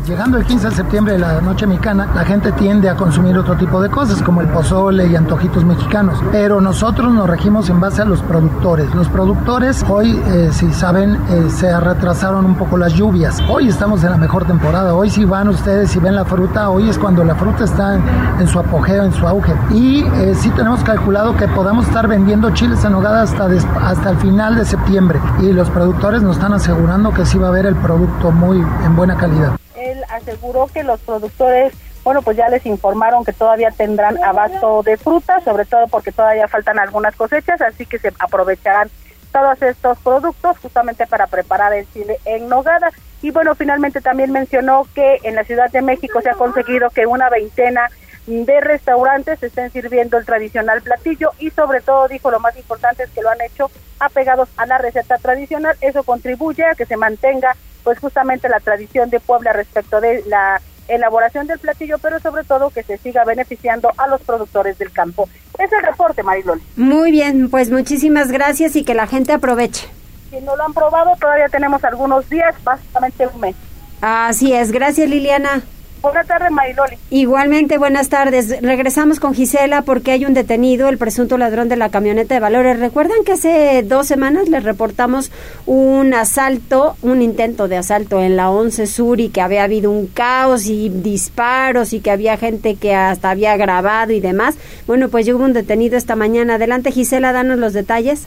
Llegando 0.06 0.38
el 0.38 0.44
15 0.44 0.68
de 0.68 0.74
septiembre 0.76 1.14
de 1.14 1.18
la 1.18 1.40
noche 1.40 1.66
mexicana, 1.66 2.08
la 2.14 2.24
gente 2.24 2.52
tiende 2.52 2.88
a 2.88 2.94
consumir 2.94 3.36
otro 3.36 3.56
tipo 3.56 3.80
de 3.80 3.90
cosas 3.90 4.22
como 4.22 4.40
el 4.40 4.46
pozole 4.46 5.08
y 5.08 5.16
antojitos 5.16 5.64
mexicanos, 5.64 6.22
pero 6.30 6.60
nosotros 6.60 7.12
nos 7.12 7.28
regimos 7.28 7.68
en 7.70 7.80
base 7.80 8.02
a 8.02 8.04
los 8.04 8.22
productores. 8.22 8.94
Los 8.94 9.08
productores 9.08 9.84
hoy, 9.88 10.16
eh, 10.28 10.50
si 10.52 10.72
saben, 10.72 11.16
eh, 11.28 11.50
se 11.50 11.80
retrasaron 11.80 12.46
un 12.46 12.54
poco 12.54 12.76
las 12.76 12.92
lluvias. 12.94 13.42
Hoy 13.48 13.66
estamos 13.66 14.04
en 14.04 14.12
la 14.12 14.16
mejor 14.16 14.44
temporada. 14.44 14.94
Hoy 14.94 15.10
si 15.10 15.24
van 15.24 15.48
ustedes 15.48 15.96
y 15.96 15.98
ven 15.98 16.14
la 16.14 16.24
fruta, 16.24 16.70
hoy 16.70 16.88
es 16.88 16.98
cuando 16.98 17.24
la 17.24 17.34
fruta 17.34 17.64
está 17.64 17.96
en, 18.38 18.46
su 18.46 18.60
apogeo, 18.60 19.02
en 19.02 19.12
su 19.12 19.26
auge. 19.26 19.56
Y 19.72 20.04
eh, 20.04 20.36
sí 20.36 20.50
tenemos 20.50 20.84
calculado 20.84 21.34
que 21.34 21.48
podamos 21.48 21.88
estar 21.88 22.06
vendiendo 22.06 22.50
chiles 22.50 22.84
en 22.84 22.94
hogada 22.94 23.22
hasta, 23.22 23.48
hasta 23.82 24.10
el 24.10 24.18
final 24.18 24.54
de 24.54 24.66
septiembre. 24.66 25.20
Y 25.40 25.52
los 25.52 25.68
productores 25.68 26.22
nos 26.22 26.36
están 26.36 26.52
asegurando 26.52 27.12
que 27.12 27.26
sí 27.26 27.38
va 27.38 27.48
a 27.48 27.50
haber 27.50 27.66
el 27.66 27.74
producto 27.74 28.30
muy 28.30 28.64
en 28.84 28.94
buena 28.94 29.16
calidad 29.16 29.56
él 29.92 30.04
aseguró 30.10 30.66
que 30.66 30.82
los 30.82 31.00
productores, 31.00 31.72
bueno, 32.04 32.22
pues 32.22 32.36
ya 32.36 32.48
les 32.48 32.64
informaron 32.66 33.24
que 33.24 33.32
todavía 33.32 33.70
tendrán 33.70 34.22
abasto 34.22 34.82
de 34.82 34.96
fruta, 34.96 35.40
sobre 35.40 35.64
todo 35.64 35.88
porque 35.88 36.12
todavía 36.12 36.48
faltan 36.48 36.78
algunas 36.78 37.16
cosechas, 37.16 37.60
así 37.60 37.86
que 37.86 37.98
se 37.98 38.12
aprovecharán 38.18 38.90
todos 39.32 39.60
estos 39.62 39.98
productos 39.98 40.58
justamente 40.58 41.06
para 41.06 41.26
preparar 41.26 41.72
el 41.72 41.90
chile 41.92 42.18
en 42.24 42.48
nogada. 42.48 42.90
Y 43.22 43.30
bueno, 43.30 43.54
finalmente 43.54 44.00
también 44.00 44.32
mencionó 44.32 44.86
que 44.94 45.18
en 45.22 45.34
la 45.34 45.44
Ciudad 45.44 45.70
de 45.70 45.82
México 45.82 46.20
se 46.20 46.30
ha 46.30 46.34
conseguido 46.34 46.90
que 46.90 47.06
una 47.06 47.28
veintena 47.28 47.90
de 48.26 48.60
restaurantes 48.60 49.42
estén 49.42 49.70
sirviendo 49.70 50.18
el 50.18 50.24
tradicional 50.24 50.82
platillo 50.82 51.30
y 51.38 51.50
sobre 51.50 51.80
todo 51.80 52.08
dijo 52.08 52.30
lo 52.30 52.40
más 52.40 52.56
importante 52.56 53.04
es 53.04 53.10
que 53.10 53.22
lo 53.22 53.30
han 53.30 53.40
hecho 53.40 53.70
apegados 54.00 54.48
a 54.56 54.66
la 54.66 54.78
receta 54.78 55.18
tradicional. 55.18 55.76
Eso 55.80 56.02
contribuye 56.02 56.64
a 56.64 56.74
que 56.74 56.86
se 56.86 56.96
mantenga 56.96 57.56
pues 57.86 58.00
justamente 58.00 58.48
la 58.48 58.58
tradición 58.58 59.10
de 59.10 59.20
Puebla 59.20 59.52
respecto 59.52 60.00
de 60.00 60.24
la 60.26 60.60
elaboración 60.88 61.46
del 61.46 61.60
platillo, 61.60 61.98
pero 61.98 62.18
sobre 62.18 62.42
todo 62.42 62.70
que 62.70 62.82
se 62.82 62.98
siga 62.98 63.24
beneficiando 63.24 63.92
a 63.96 64.08
los 64.08 64.20
productores 64.22 64.76
del 64.76 64.90
campo. 64.90 65.28
Es 65.56 65.72
el 65.72 65.82
reporte, 65.84 66.24
Marilol. 66.24 66.60
Muy 66.74 67.12
bien, 67.12 67.48
pues 67.48 67.70
muchísimas 67.70 68.32
gracias 68.32 68.74
y 68.74 68.82
que 68.82 68.94
la 68.94 69.06
gente 69.06 69.32
aproveche. 69.32 69.86
Si 70.30 70.40
no 70.40 70.56
lo 70.56 70.64
han 70.64 70.74
probado, 70.74 71.12
todavía 71.20 71.48
tenemos 71.48 71.84
algunos 71.84 72.28
días, 72.28 72.56
básicamente 72.64 73.28
un 73.28 73.40
mes. 73.40 73.54
Así 74.00 74.52
es, 74.52 74.72
gracias 74.72 75.08
Liliana. 75.08 75.62
Buenas 76.02 76.26
tardes, 76.26 76.50
Mariloli. 76.50 76.96
Igualmente, 77.10 77.78
buenas 77.78 78.08
tardes. 78.08 78.60
Regresamos 78.62 79.18
con 79.18 79.34
Gisela 79.34 79.82
porque 79.82 80.12
hay 80.12 80.24
un 80.24 80.34
detenido, 80.34 80.88
el 80.88 80.98
presunto 80.98 81.36
ladrón 81.36 81.68
de 81.68 81.76
la 81.76 81.88
camioneta 81.88 82.34
de 82.34 82.40
valores. 82.40 82.78
¿Recuerdan 82.78 83.24
que 83.24 83.32
hace 83.32 83.82
dos 83.82 84.06
semanas 84.06 84.48
les 84.48 84.62
reportamos 84.62 85.32
un 85.66 86.14
asalto, 86.14 86.96
un 87.02 87.22
intento 87.22 87.66
de 87.66 87.78
asalto 87.78 88.22
en 88.22 88.36
la 88.36 88.50
11 88.50 88.86
Sur 88.86 89.20
y 89.20 89.30
que 89.30 89.40
había 89.40 89.64
habido 89.64 89.90
un 89.90 90.06
caos 90.06 90.66
y 90.66 90.88
disparos 90.90 91.92
y 91.92 92.00
que 92.00 92.10
había 92.10 92.36
gente 92.36 92.76
que 92.76 92.94
hasta 92.94 93.30
había 93.30 93.56
grabado 93.56 94.12
y 94.12 94.20
demás? 94.20 94.56
Bueno, 94.86 95.08
pues 95.08 95.28
hubo 95.28 95.44
un 95.44 95.54
detenido 95.54 95.96
esta 95.96 96.14
mañana. 96.14 96.54
Adelante, 96.54 96.92
Gisela, 96.92 97.32
danos 97.32 97.58
los 97.58 97.72
detalles. 97.72 98.26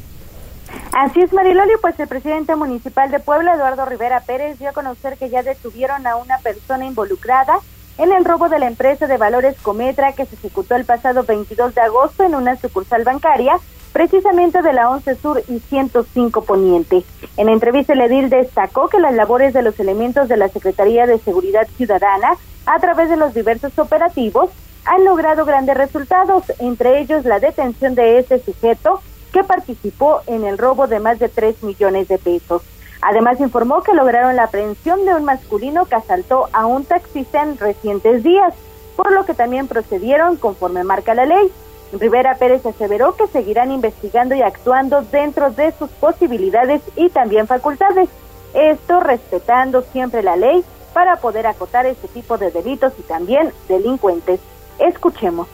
Así 0.91 1.21
es, 1.21 1.31
Mariloli, 1.33 1.73
pues 1.81 1.99
el 1.99 2.07
presidente 2.07 2.55
municipal 2.55 3.11
de 3.11 3.19
Puebla, 3.19 3.53
Eduardo 3.53 3.85
Rivera 3.85 4.21
Pérez, 4.21 4.57
dio 4.57 4.69
a 4.69 4.73
conocer 4.73 5.17
que 5.17 5.29
ya 5.29 5.43
detuvieron 5.43 6.05
a 6.07 6.15
una 6.15 6.39
persona 6.39 6.85
involucrada 6.85 7.59
en 7.99 8.11
el 8.11 8.25
robo 8.25 8.49
de 8.49 8.59
la 8.59 8.67
empresa 8.67 9.05
de 9.05 9.17
valores 9.17 9.55
Cometra 9.61 10.13
que 10.13 10.25
se 10.25 10.35
ejecutó 10.35 10.75
el 10.75 10.85
pasado 10.85 11.23
22 11.23 11.75
de 11.75 11.81
agosto 11.81 12.23
en 12.23 12.33
una 12.33 12.55
sucursal 12.55 13.03
bancaria, 13.03 13.57
precisamente 13.93 14.63
de 14.63 14.73
la 14.73 14.89
11 14.89 15.15
Sur 15.15 15.43
y 15.47 15.59
105 15.59 16.43
Poniente. 16.43 17.03
En 17.37 17.49
entrevista, 17.49 17.93
el 17.93 18.01
edil 18.01 18.29
destacó 18.29 18.87
que 18.87 18.99
las 18.99 19.13
labores 19.13 19.53
de 19.53 19.61
los 19.61 19.79
elementos 19.79 20.27
de 20.27 20.37
la 20.37 20.49
Secretaría 20.49 21.05
de 21.05 21.19
Seguridad 21.19 21.67
Ciudadana, 21.77 22.33
a 22.65 22.79
través 22.79 23.09
de 23.09 23.17
los 23.17 23.35
diversos 23.35 23.77
operativos, 23.77 24.49
han 24.85 25.05
logrado 25.05 25.45
grandes 25.45 25.77
resultados, 25.77 26.45
entre 26.57 26.99
ellos 26.99 27.25
la 27.25 27.39
detención 27.39 27.93
de 27.93 28.19
ese 28.19 28.39
sujeto 28.39 29.01
que 29.31 29.43
participó 29.43 30.21
en 30.27 30.43
el 30.43 30.57
robo 30.57 30.87
de 30.87 30.99
más 30.99 31.19
de 31.19 31.29
3 31.29 31.63
millones 31.63 32.07
de 32.07 32.17
pesos. 32.17 32.61
Además 33.01 33.39
informó 33.39 33.81
que 33.81 33.93
lograron 33.93 34.35
la 34.35 34.43
aprehensión 34.43 35.05
de 35.05 35.13
un 35.13 35.23
masculino 35.23 35.85
que 35.85 35.95
asaltó 35.95 36.49
a 36.51 36.65
un 36.65 36.83
taxista 36.85 37.41
en 37.41 37.57
recientes 37.57 38.23
días, 38.23 38.53
por 38.95 39.11
lo 39.11 39.25
que 39.25 39.33
también 39.33 39.67
procedieron 39.67 40.35
conforme 40.35 40.83
marca 40.83 41.13
la 41.13 41.25
ley. 41.25 41.51
Rivera 41.93 42.35
Pérez 42.35 42.65
aseveró 42.65 43.15
que 43.15 43.27
seguirán 43.27 43.71
investigando 43.71 44.35
y 44.35 44.41
actuando 44.41 45.01
dentro 45.01 45.49
de 45.51 45.71
sus 45.71 45.89
posibilidades 45.91 46.81
y 46.95 47.09
también 47.09 47.47
facultades, 47.47 48.09
esto 48.53 48.99
respetando 48.99 49.81
siempre 49.81 50.21
la 50.21 50.35
ley 50.35 50.63
para 50.93 51.17
poder 51.17 51.47
acotar 51.47 51.85
este 51.85 52.07
tipo 52.07 52.37
de 52.37 52.51
delitos 52.51 52.93
y 52.99 53.03
también 53.03 53.53
delincuentes. 53.67 54.39
Escuchemos 54.79 55.47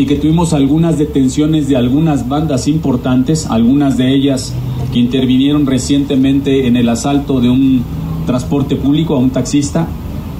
y 0.00 0.06
que 0.06 0.16
tuvimos 0.16 0.54
algunas 0.54 0.96
detenciones 0.96 1.68
de 1.68 1.76
algunas 1.76 2.26
bandas 2.26 2.68
importantes, 2.68 3.46
algunas 3.50 3.98
de 3.98 4.14
ellas 4.14 4.54
que 4.94 4.98
intervinieron 4.98 5.66
recientemente 5.66 6.66
en 6.66 6.76
el 6.76 6.88
asalto 6.88 7.38
de 7.38 7.50
un 7.50 7.82
transporte 8.24 8.76
público 8.76 9.14
a 9.14 9.18
un 9.18 9.28
taxista 9.28 9.88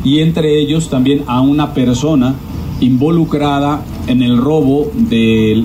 y 0.03 0.21
entre 0.21 0.59
ellos 0.59 0.89
también 0.89 1.25
a 1.27 1.43
una 1.43 1.75
persona 1.75 2.37
involucrada 2.81 3.83
en 4.07 4.23
el 4.23 4.39
robo 4.39 4.91
de 4.95 5.63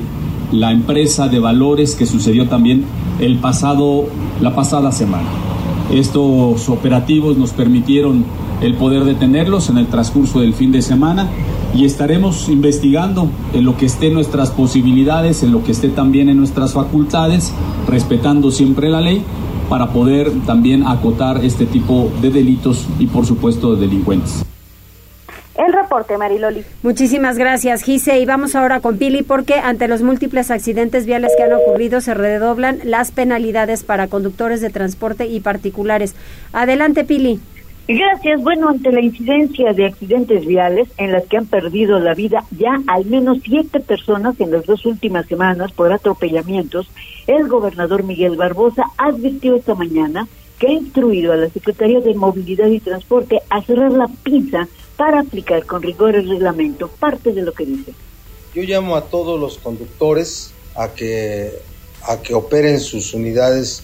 la 0.51 0.73
empresa 0.73 1.29
de 1.29 1.39
valores 1.39 1.95
que 1.95 2.05
sucedió 2.05 2.49
también 2.49 2.83
el 3.21 3.37
pasado 3.37 4.07
la 4.41 4.53
pasada 4.53 4.91
semana. 4.91 5.29
Estos 5.93 6.67
operativos 6.67 7.37
nos 7.37 7.51
permitieron 7.51 8.25
el 8.61 8.73
poder 8.73 9.05
detenerlos 9.05 9.69
en 9.69 9.77
el 9.77 9.87
transcurso 9.87 10.41
del 10.41 10.53
fin 10.53 10.73
de 10.73 10.81
semana 10.81 11.29
y 11.75 11.83
estaremos 11.83 12.47
investigando 12.47 13.29
en 13.53 13.65
lo 13.65 13.75
que 13.75 13.85
esté 13.85 14.07
en 14.07 14.13
nuestras 14.13 14.49
posibilidades, 14.49 15.43
en 15.43 15.51
lo 15.51 15.63
que 15.63 15.73
esté 15.73 15.89
también 15.89 16.29
en 16.29 16.37
nuestras 16.37 16.73
facultades, 16.73 17.53
respetando 17.87 18.49
siempre 18.49 18.89
la 18.89 19.01
ley 19.01 19.23
para 19.69 19.89
poder 19.89 20.31
también 20.45 20.87
acotar 20.87 21.43
este 21.43 21.65
tipo 21.65 22.09
de 22.21 22.29
delitos 22.29 22.87
y 22.97 23.07
por 23.07 23.25
supuesto 23.25 23.75
de 23.75 23.81
delincuentes. 23.81 24.45
El 25.57 25.73
reporte, 25.73 26.17
Mariloli. 26.17 26.63
Muchísimas 26.83 27.37
gracias, 27.37 27.81
Gise. 27.81 28.19
Y 28.19 28.25
vamos 28.25 28.55
ahora 28.55 28.81
con 28.81 28.97
Pili 28.97 29.23
porque 29.23 29.55
ante 29.55 29.87
los 29.87 30.01
múltiples 30.01 30.51
accidentes 30.51 31.05
viales 31.05 31.31
que 31.37 31.43
han 31.43 31.53
ocurrido 31.53 32.01
se 32.01 32.13
redoblan 32.13 32.79
las 32.83 33.11
penalidades 33.11 33.83
para 33.83 34.07
conductores 34.07 34.59
de 34.59 34.69
transporte 34.69 35.27
y 35.27 35.39
particulares. 35.39 36.13
Adelante, 36.51 37.05
Pili. 37.05 37.39
Gracias. 37.87 38.41
Bueno, 38.41 38.69
ante 38.69 38.91
la 38.91 39.01
incidencia 39.01 39.73
de 39.73 39.85
accidentes 39.85 40.45
viales 40.45 40.87
en 40.97 41.11
las 41.11 41.25
que 41.25 41.37
han 41.37 41.45
perdido 41.45 41.99
la 41.99 42.15
vida 42.15 42.43
ya 42.57 42.81
al 42.87 43.05
menos 43.05 43.37
siete 43.43 43.79
personas 43.79 44.39
en 44.39 44.51
las 44.51 44.65
dos 44.65 44.85
últimas 44.85 45.27
semanas 45.27 45.71
por 45.71 45.93
atropellamientos, 45.93 46.87
el 47.27 47.47
gobernador 47.47 48.03
Miguel 48.03 48.37
Barbosa 48.37 48.85
advirtió 48.97 49.55
esta 49.55 49.75
mañana 49.75 50.27
que 50.57 50.67
ha 50.67 50.71
instruido 50.71 51.31
a 51.33 51.35
la 51.35 51.49
Secretaría 51.49 51.99
de 51.99 52.15
Movilidad 52.15 52.67
y 52.67 52.79
Transporte 52.79 53.41
a 53.49 53.61
cerrar 53.61 53.91
la 53.91 54.07
pinza 54.23 54.67
para 54.97 55.19
aplicar 55.19 55.65
con 55.65 55.83
rigor 55.83 56.15
el 56.15 56.27
reglamento. 56.27 56.87
Parte 56.87 57.33
de 57.33 57.43
lo 57.43 57.51
que 57.51 57.65
dice. 57.65 57.93
Yo 58.55 58.63
llamo 58.63 58.95
a 58.95 59.01
todos 59.01 59.39
los 59.39 59.57
conductores 59.57 60.53
a 60.75 60.89
que 60.89 61.51
a 62.07 62.21
que 62.21 62.33
operen 62.33 62.79
sus 62.79 63.13
unidades 63.13 63.83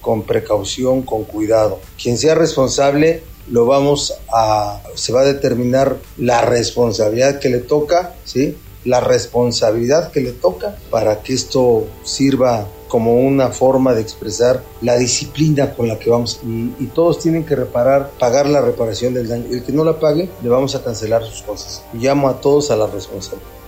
con 0.00 0.22
precaución, 0.22 1.02
con 1.02 1.24
cuidado. 1.24 1.80
Quien 2.00 2.18
sea 2.18 2.34
responsable 2.34 3.22
lo 3.50 3.66
vamos 3.66 4.14
a, 4.32 4.80
se 4.94 5.12
va 5.12 5.22
a 5.22 5.24
determinar 5.24 5.96
la 6.18 6.42
responsabilidad 6.42 7.38
que 7.38 7.48
le 7.48 7.58
toca, 7.58 8.14
¿sí? 8.24 8.56
La 8.84 9.00
responsabilidad 9.00 10.10
que 10.10 10.20
le 10.20 10.32
toca 10.32 10.76
para 10.90 11.22
que 11.22 11.34
esto 11.34 11.86
sirva 12.02 12.66
como 12.88 13.14
una 13.14 13.48
forma 13.48 13.94
de 13.94 14.02
expresar 14.02 14.62
la 14.82 14.98
disciplina 14.98 15.72
con 15.72 15.88
la 15.88 15.98
que 15.98 16.10
vamos 16.10 16.40
y, 16.44 16.86
todos 16.88 17.20
tienen 17.20 17.44
que 17.44 17.56
reparar, 17.56 18.10
pagar 18.18 18.46
la 18.46 18.60
reparación 18.60 19.14
del 19.14 19.28
daño. 19.28 19.46
El 19.50 19.64
que 19.64 19.72
no 19.72 19.82
la 19.82 19.98
pague, 19.98 20.28
le 20.42 20.48
vamos 20.50 20.74
a 20.74 20.84
cancelar 20.84 21.24
sus 21.24 21.40
cosas. 21.40 21.82
Llamo 21.94 22.28
a 22.28 22.40
todos 22.40 22.70
a 22.70 22.76
la 22.76 22.86
responsabilidad. 22.86 23.61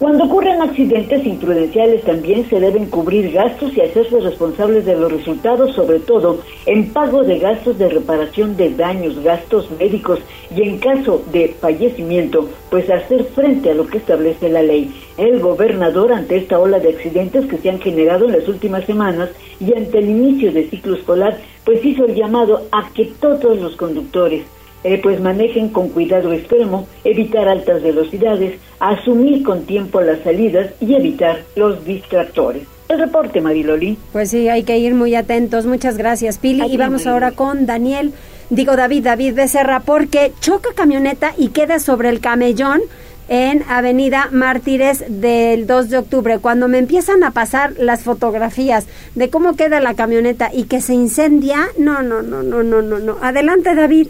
Cuando 0.00 0.24
ocurren 0.24 0.62
accidentes 0.62 1.26
imprudenciales 1.26 2.02
también 2.04 2.48
se 2.48 2.58
deben 2.58 2.86
cubrir 2.86 3.32
gastos 3.32 3.76
y 3.76 3.82
hacerse 3.82 4.18
responsables 4.18 4.86
de 4.86 4.96
los 4.96 5.12
resultados, 5.12 5.74
sobre 5.74 5.98
todo 5.98 6.40
en 6.64 6.90
pago 6.90 7.22
de 7.22 7.38
gastos 7.38 7.76
de 7.76 7.90
reparación 7.90 8.56
de 8.56 8.70
daños, 8.70 9.22
gastos 9.22 9.70
médicos 9.78 10.20
y 10.56 10.62
en 10.62 10.78
caso 10.78 11.22
de 11.30 11.48
fallecimiento, 11.48 12.48
pues 12.70 12.88
hacer 12.88 13.24
frente 13.24 13.72
a 13.72 13.74
lo 13.74 13.86
que 13.88 13.98
establece 13.98 14.48
la 14.48 14.62
ley. 14.62 14.90
El 15.18 15.38
gobernador 15.38 16.14
ante 16.14 16.38
esta 16.38 16.58
ola 16.58 16.78
de 16.78 16.88
accidentes 16.88 17.44
que 17.44 17.58
se 17.58 17.68
han 17.68 17.78
generado 17.78 18.24
en 18.24 18.32
las 18.32 18.48
últimas 18.48 18.86
semanas 18.86 19.28
y 19.60 19.76
ante 19.76 19.98
el 19.98 20.08
inicio 20.08 20.50
del 20.50 20.70
ciclo 20.70 20.96
escolar, 20.96 21.36
pues 21.66 21.84
hizo 21.84 22.06
el 22.06 22.14
llamado 22.14 22.62
a 22.72 22.88
que 22.94 23.04
todos 23.20 23.60
los 23.60 23.76
conductores 23.76 24.46
eh, 24.84 24.98
pues 25.02 25.20
manejen 25.20 25.68
con 25.68 25.88
cuidado 25.90 26.32
extremo, 26.32 26.86
evitar 27.04 27.48
altas 27.48 27.82
velocidades, 27.82 28.58
asumir 28.78 29.42
con 29.42 29.64
tiempo 29.64 30.00
las 30.00 30.20
salidas 30.20 30.70
y 30.80 30.94
evitar 30.94 31.42
los 31.56 31.84
distractores. 31.84 32.62
El 32.88 32.98
reporte, 32.98 33.40
Mariloli. 33.40 33.96
Pues 34.12 34.30
sí, 34.30 34.48
hay 34.48 34.64
que 34.64 34.76
ir 34.78 34.94
muy 34.94 35.14
atentos. 35.14 35.64
Muchas 35.64 35.96
gracias, 35.96 36.38
Pili. 36.38 36.66
y 36.66 36.76
vamos 36.76 37.06
ahora 37.06 37.30
con 37.30 37.64
Daniel, 37.64 38.12
digo 38.50 38.74
David, 38.74 39.04
David 39.04 39.34
Becerra, 39.34 39.80
porque 39.80 40.32
choca 40.40 40.70
camioneta 40.74 41.32
y 41.38 41.48
queda 41.48 41.78
sobre 41.78 42.08
el 42.08 42.18
camellón 42.18 42.80
en 43.28 43.62
Avenida 43.68 44.28
Mártires 44.32 45.04
del 45.08 45.68
2 45.68 45.88
de 45.88 45.98
octubre. 45.98 46.38
Cuando 46.40 46.66
me 46.66 46.78
empiezan 46.78 47.22
a 47.22 47.30
pasar 47.30 47.74
las 47.78 48.02
fotografías 48.02 48.86
de 49.14 49.30
cómo 49.30 49.54
queda 49.54 49.78
la 49.78 49.94
camioneta 49.94 50.50
y 50.52 50.64
que 50.64 50.80
se 50.80 50.94
incendia, 50.94 51.68
no, 51.78 52.02
no, 52.02 52.22
no, 52.22 52.42
no, 52.42 52.64
no, 52.64 52.82
no, 52.82 52.98
no. 52.98 53.18
Adelante, 53.22 53.72
David. 53.76 54.08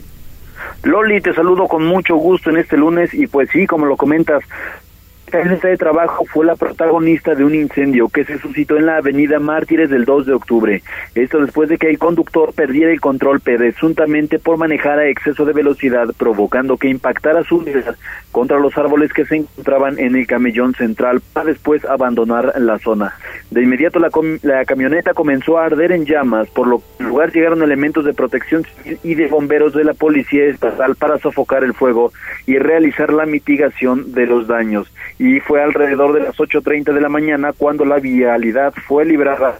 Loli, 0.82 1.20
te 1.20 1.32
saludo 1.34 1.68
con 1.68 1.84
mucho 1.84 2.16
gusto 2.16 2.50
en 2.50 2.56
este 2.56 2.76
lunes 2.76 3.12
y 3.14 3.26
pues 3.26 3.50
sí, 3.50 3.66
como 3.66 3.86
lo 3.86 3.96
comentas, 3.96 4.42
camioneta 5.30 5.68
de 5.68 5.76
trabajo 5.76 6.24
fue 6.26 6.44
la 6.44 6.56
protagonista 6.56 7.34
de 7.34 7.44
un 7.44 7.54
incendio 7.54 8.08
que 8.08 8.24
se 8.24 8.38
suscitó 8.38 8.76
en 8.76 8.86
la 8.86 8.96
avenida 8.96 9.38
Mártires 9.38 9.88
del 9.88 10.04
2 10.04 10.26
de 10.26 10.34
octubre. 10.34 10.82
Esto 11.14 11.40
después 11.40 11.68
de 11.68 11.78
que 11.78 11.88
el 11.88 11.98
conductor 11.98 12.52
perdiera 12.52 12.92
el 12.92 13.00
control 13.00 13.40
presuntamente 13.40 14.38
por 14.38 14.58
manejar 14.58 14.98
a 14.98 15.08
exceso 15.08 15.44
de 15.44 15.52
velocidad, 15.52 16.08
provocando 16.18 16.76
que 16.76 16.88
impactara 16.88 17.44
su 17.44 17.58
unidad 17.58 17.96
contra 18.32 18.58
los 18.58 18.76
árboles 18.76 19.12
que 19.12 19.24
se 19.24 19.36
encontraban 19.36 19.98
en 19.98 20.16
el 20.16 20.26
camellón 20.26 20.74
central 20.74 21.22
para 21.32 21.46
después 21.46 21.84
abandonar 21.84 22.52
la 22.58 22.78
zona. 22.78 23.14
De 23.50 23.62
inmediato 23.62 23.98
la, 23.98 24.10
la 24.42 24.64
camioneta 24.64 25.12
comenzó 25.12 25.58
a 25.58 25.66
arder 25.66 25.92
en 25.92 26.06
llamas, 26.06 26.48
por 26.50 26.68
lo 26.68 26.78
que 26.78 26.84
en 27.00 27.08
lugar 27.08 27.32
llegaron 27.32 27.62
elementos 27.62 28.04
de 28.04 28.14
protección 28.14 28.64
civil 28.64 28.98
y 29.02 29.14
de 29.14 29.26
bomberos 29.26 29.74
de 29.74 29.84
la 29.84 29.94
Policía 29.94 30.44
Estatal 30.46 30.94
para 30.94 31.18
sofocar 31.18 31.64
el 31.64 31.74
fuego 31.74 32.12
y 32.46 32.58
realizar 32.58 33.12
la 33.12 33.26
mitigación 33.26 34.12
de 34.12 34.26
los 34.26 34.46
daños 34.46 34.90
y 35.18 35.40
fue 35.40 35.62
alrededor 35.62 36.14
de 36.14 36.20
las 36.20 36.36
8.30 36.36 36.94
de 36.94 37.00
la 37.00 37.08
mañana 37.08 37.52
cuando 37.52 37.84
la 37.84 37.98
vialidad 37.98 38.72
fue 38.86 39.04
librada. 39.04 39.58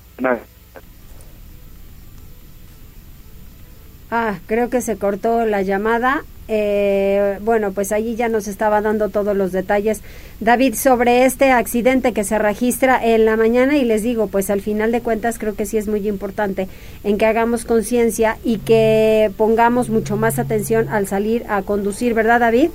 Ah, 4.11 4.39
creo 4.47 4.71
que 4.71 4.81
se 4.81 4.97
cortó 4.99 5.45
la 5.45 5.63
llamada. 5.63 6.25
Eh, 6.53 7.39
bueno, 7.43 7.71
pues 7.71 7.93
allí 7.93 8.17
ya 8.17 8.29
nos 8.29 8.49
estaba 8.49 8.81
dando 8.81 9.09
todos 9.09 9.37
los 9.37 9.53
detalles. 9.53 10.01
David, 10.41 10.75
sobre 10.75 11.25
este 11.25 11.53
accidente 11.53 12.13
que 12.13 12.25
se 12.25 12.41
registra 12.41 12.99
en 13.03 13.25
la 13.25 13.37
mañana 13.37 13.77
y 13.77 13.85
les 13.85 14.03
digo, 14.03 14.27
pues 14.27 14.51
al 14.51 14.61
final 14.61 14.91
de 14.91 15.01
cuentas 15.01 15.39
creo 15.39 15.55
que 15.55 15.65
sí 15.65 15.79
es 15.79 15.87
muy 15.87 16.09
importante 16.09 16.67
en 17.05 17.19
que 17.19 17.27
hagamos 17.27 17.65
conciencia 17.65 18.37
y 18.43 18.59
que 18.59 19.31
pongamos 19.37 19.91
mucho 19.91 20.17
más 20.17 20.41
atención 20.41 20.89
al 20.89 21.07
salir 21.07 21.45
a 21.49 21.63
conducir, 21.63 22.15
¿verdad 22.15 22.41
David? 22.41 22.71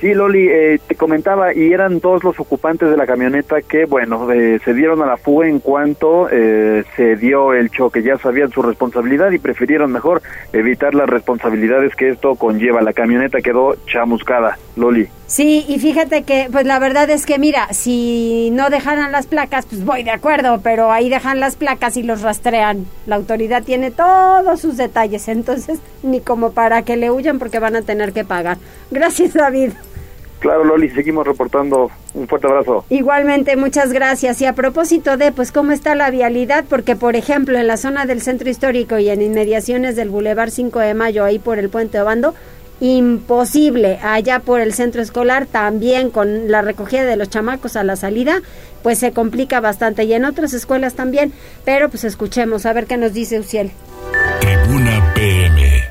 Sí, 0.00 0.12
Loli, 0.12 0.46
eh, 0.46 0.78
te 0.86 0.94
comentaba, 0.94 1.54
y 1.54 1.72
eran 1.72 2.00
todos 2.00 2.22
los 2.22 2.38
ocupantes 2.38 2.90
de 2.90 2.98
la 2.98 3.06
camioneta 3.06 3.62
que, 3.62 3.86
bueno, 3.86 4.30
eh, 4.30 4.60
se 4.62 4.74
dieron 4.74 5.02
a 5.02 5.06
la 5.06 5.16
fuga 5.16 5.48
en 5.48 5.58
cuanto 5.58 6.28
eh, 6.30 6.84
se 6.96 7.16
dio 7.16 7.54
el 7.54 7.70
choque. 7.70 8.02
Ya 8.02 8.18
sabían 8.18 8.50
su 8.50 8.60
responsabilidad 8.60 9.30
y 9.30 9.38
prefirieron 9.38 9.90
mejor 9.90 10.20
evitar 10.52 10.94
las 10.94 11.08
responsabilidades 11.08 11.94
que 11.96 12.10
esto 12.10 12.34
conlleva. 12.34 12.82
La 12.82 12.92
camioneta 12.92 13.40
quedó 13.40 13.74
chamuscada, 13.86 14.58
Loli. 14.76 15.08
Sí, 15.26 15.64
y 15.66 15.80
fíjate 15.80 16.22
que, 16.22 16.48
pues 16.52 16.66
la 16.66 16.78
verdad 16.78 17.10
es 17.10 17.26
que, 17.26 17.38
mira, 17.38 17.72
si 17.72 18.50
no 18.52 18.70
dejaran 18.70 19.10
las 19.10 19.26
placas, 19.26 19.66
pues 19.66 19.84
voy 19.84 20.04
de 20.04 20.12
acuerdo, 20.12 20.60
pero 20.62 20.92
ahí 20.92 21.08
dejan 21.08 21.40
las 21.40 21.56
placas 21.56 21.96
y 21.96 22.04
los 22.04 22.22
rastrean. 22.22 22.86
La 23.06 23.16
autoridad 23.16 23.64
tiene 23.64 23.90
todos 23.90 24.60
sus 24.60 24.76
detalles, 24.76 25.26
entonces 25.26 25.80
ni 26.04 26.20
como 26.20 26.52
para 26.52 26.82
que 26.82 26.96
le 26.96 27.10
huyan 27.10 27.40
porque 27.40 27.58
van 27.58 27.74
a 27.74 27.82
tener 27.82 28.12
que 28.12 28.24
pagar. 28.24 28.58
Gracias, 28.92 29.34
David. 29.34 29.72
Claro, 30.38 30.64
Loli, 30.64 30.90
seguimos 30.90 31.26
reportando. 31.26 31.90
Un 32.14 32.28
fuerte 32.28 32.46
abrazo. 32.46 32.84
Igualmente, 32.88 33.56
muchas 33.56 33.92
gracias. 33.92 34.40
Y 34.42 34.46
a 34.46 34.52
propósito 34.52 35.16
de, 35.16 35.32
pues, 35.32 35.50
cómo 35.50 35.72
está 35.72 35.96
la 35.96 36.10
vialidad, 36.10 36.64
porque, 36.68 36.94
por 36.94 37.16
ejemplo, 37.16 37.58
en 37.58 37.66
la 37.66 37.76
zona 37.76 38.06
del 38.06 38.20
centro 38.20 38.48
histórico 38.48 38.98
y 38.98 39.08
en 39.08 39.22
inmediaciones 39.22 39.96
del 39.96 40.10
Boulevard 40.10 40.50
5 40.50 40.78
de 40.78 40.94
Mayo, 40.94 41.24
ahí 41.24 41.38
por 41.38 41.58
el 41.58 41.68
puente 41.68 42.00
Obando, 42.00 42.34
imposible. 42.80 43.98
Allá 44.02 44.40
por 44.40 44.60
el 44.60 44.74
centro 44.74 45.02
escolar, 45.02 45.46
también 45.46 46.10
con 46.10 46.50
la 46.50 46.62
recogida 46.62 47.04
de 47.04 47.16
los 47.16 47.30
chamacos 47.30 47.76
a 47.76 47.84
la 47.84 47.96
salida, 47.96 48.42
pues 48.82 48.98
se 48.98 49.12
complica 49.12 49.60
bastante. 49.60 50.04
Y 50.04 50.12
en 50.12 50.24
otras 50.24 50.52
escuelas 50.52 50.94
también. 50.94 51.32
Pero, 51.64 51.88
pues, 51.88 52.04
escuchemos, 52.04 52.66
a 52.66 52.72
ver 52.72 52.86
qué 52.86 52.96
nos 52.96 53.12
dice 53.12 53.38
Uciel. 53.38 53.72
Tribuna 54.40 55.12
PM. 55.14 55.82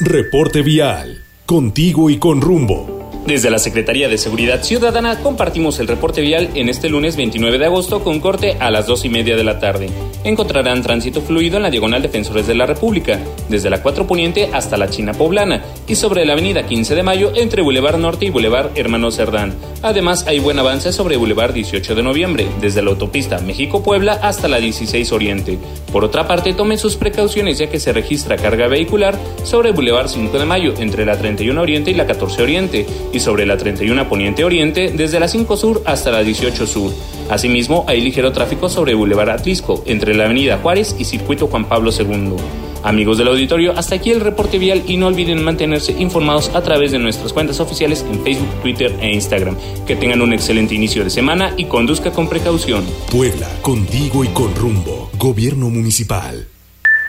Reporte 0.00 0.62
vial. 0.62 1.22
Contigo 1.46 2.10
y 2.10 2.18
con 2.18 2.40
rumbo. 2.40 2.99
Desde 3.26 3.50
la 3.50 3.58
Secretaría 3.58 4.08
de 4.08 4.18
Seguridad 4.18 4.62
Ciudadana 4.62 5.20
compartimos 5.20 5.78
el 5.78 5.88
reporte 5.88 6.20
vial 6.22 6.48
en 6.54 6.68
este 6.68 6.88
lunes 6.88 7.16
29 7.16 7.58
de 7.58 7.66
agosto 7.66 8.02
con 8.02 8.18
corte 8.18 8.56
a 8.58 8.70
las 8.70 8.86
2 8.86 9.04
y 9.04 9.08
media 9.10 9.36
de 9.36 9.44
la 9.44 9.60
tarde. 9.60 9.88
Encontrarán 10.24 10.82
tránsito 10.82 11.20
fluido 11.20 11.56
en 11.56 11.62
la 11.62 11.70
diagonal 11.70 12.02
Defensores 12.02 12.46
de 12.46 12.54
la 12.54 12.66
República, 12.66 13.20
desde 13.48 13.70
la 13.70 13.82
4 13.82 14.06
Poniente 14.06 14.50
hasta 14.52 14.76
la 14.76 14.88
China 14.88 15.12
Poblana 15.12 15.62
y 15.86 15.94
sobre 15.94 16.24
la 16.24 16.32
avenida 16.32 16.66
15 16.66 16.94
de 16.94 17.02
Mayo 17.02 17.32
entre 17.36 17.62
Boulevard 17.62 17.98
Norte 17.98 18.24
y 18.24 18.30
Boulevard 18.30 18.70
Hermano 18.74 19.10
Cerdán. 19.10 19.54
Además, 19.82 20.26
hay 20.26 20.40
buen 20.40 20.58
avance 20.58 20.92
sobre 20.92 21.16
Boulevard 21.16 21.52
18 21.52 21.94
de 21.94 22.02
Noviembre, 22.02 22.46
desde 22.60 22.82
la 22.82 22.90
autopista 22.90 23.38
México-Puebla 23.38 24.18
hasta 24.22 24.48
la 24.48 24.58
16 24.58 25.12
Oriente. 25.12 25.58
Por 25.92 26.04
otra 26.04 26.26
parte, 26.26 26.52
tomen 26.52 26.78
sus 26.78 26.96
precauciones 26.96 27.58
ya 27.58 27.68
que 27.68 27.80
se 27.80 27.92
registra 27.92 28.36
carga 28.36 28.66
vehicular 28.66 29.16
sobre 29.44 29.72
Boulevard 29.72 30.08
5 30.08 30.38
de 30.38 30.44
Mayo 30.46 30.74
entre 30.78 31.06
la 31.06 31.16
31 31.16 31.60
Oriente 31.60 31.90
y 31.90 31.94
la 31.94 32.06
14 32.06 32.42
Oriente 32.42 32.86
y 33.12 33.20
sobre 33.20 33.46
la 33.46 33.56
31 33.56 34.08
Poniente 34.08 34.44
Oriente 34.44 34.92
desde 34.94 35.20
la 35.20 35.28
5 35.28 35.56
Sur 35.56 35.82
hasta 35.84 36.10
la 36.10 36.22
18 36.22 36.66
Sur. 36.66 36.92
Asimismo, 37.28 37.84
hay 37.86 38.00
ligero 38.00 38.32
tráfico 38.32 38.68
sobre 38.68 38.94
Boulevard 38.94 39.30
Atlisco 39.30 39.82
entre 39.86 40.14
la 40.14 40.24
Avenida 40.24 40.58
Juárez 40.58 40.96
y 40.98 41.04
Circuito 41.04 41.46
Juan 41.46 41.66
Pablo 41.66 41.90
II. 41.96 42.36
Amigos 42.82 43.18
del 43.18 43.28
auditorio, 43.28 43.72
hasta 43.76 43.96
aquí 43.96 44.10
el 44.10 44.20
reporte 44.20 44.58
vial 44.58 44.82
y 44.86 44.96
no 44.96 45.06
olviden 45.06 45.44
mantenerse 45.44 45.92
informados 45.92 46.50
a 46.54 46.62
través 46.62 46.92
de 46.92 46.98
nuestras 46.98 47.32
cuentas 47.32 47.60
oficiales 47.60 48.04
en 48.10 48.22
Facebook, 48.22 48.48
Twitter 48.62 48.94
e 49.00 49.12
Instagram. 49.12 49.56
Que 49.86 49.96
tengan 49.96 50.22
un 50.22 50.32
excelente 50.32 50.74
inicio 50.74 51.04
de 51.04 51.10
semana 51.10 51.52
y 51.56 51.66
conduzca 51.66 52.10
con 52.10 52.28
precaución. 52.28 52.84
Puebla, 53.10 53.48
contigo 53.60 54.24
y 54.24 54.28
con 54.28 54.54
rumbo. 54.54 55.10
Gobierno 55.18 55.68
Municipal. 55.68 56.48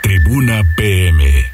Tribuna 0.04 0.62
PM. 0.76 1.51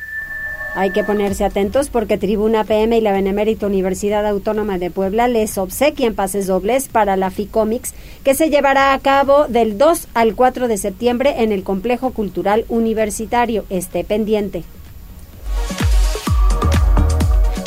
Hay 0.78 0.92
que 0.92 1.04
ponerse 1.04 1.44
atentos 1.44 1.90
porque 1.90 2.20
Tribuna 2.20 2.64
PM 2.64 2.96
y 2.96 3.02
la 3.02 3.12
Benemérita 3.12 3.66
Universidad 3.66 4.28
Autónoma 4.28 4.78
de 4.78 4.92
Puebla 4.92 5.28
les 5.28 5.58
obsequian 5.58 6.14
pases 6.14 6.46
dobles 6.46 6.88
para 6.88 7.18
la 7.18 7.32
FICOMICS 7.32 7.96
que 8.24 8.36
se 8.36 8.52
llevará 8.52 8.94
a 8.94 9.00
cabo 9.00 9.48
del 9.48 9.80
2 9.80 10.08
al 10.14 10.36
4 10.36 10.68
de 10.68 10.78
septiembre 10.78 11.34
en 11.40 11.52
el 11.52 11.64
Complejo 11.64 12.12
Cultural 12.12 12.64
Universitario. 12.70 13.66
Esté 13.72 14.04
pendiente. 14.04 14.66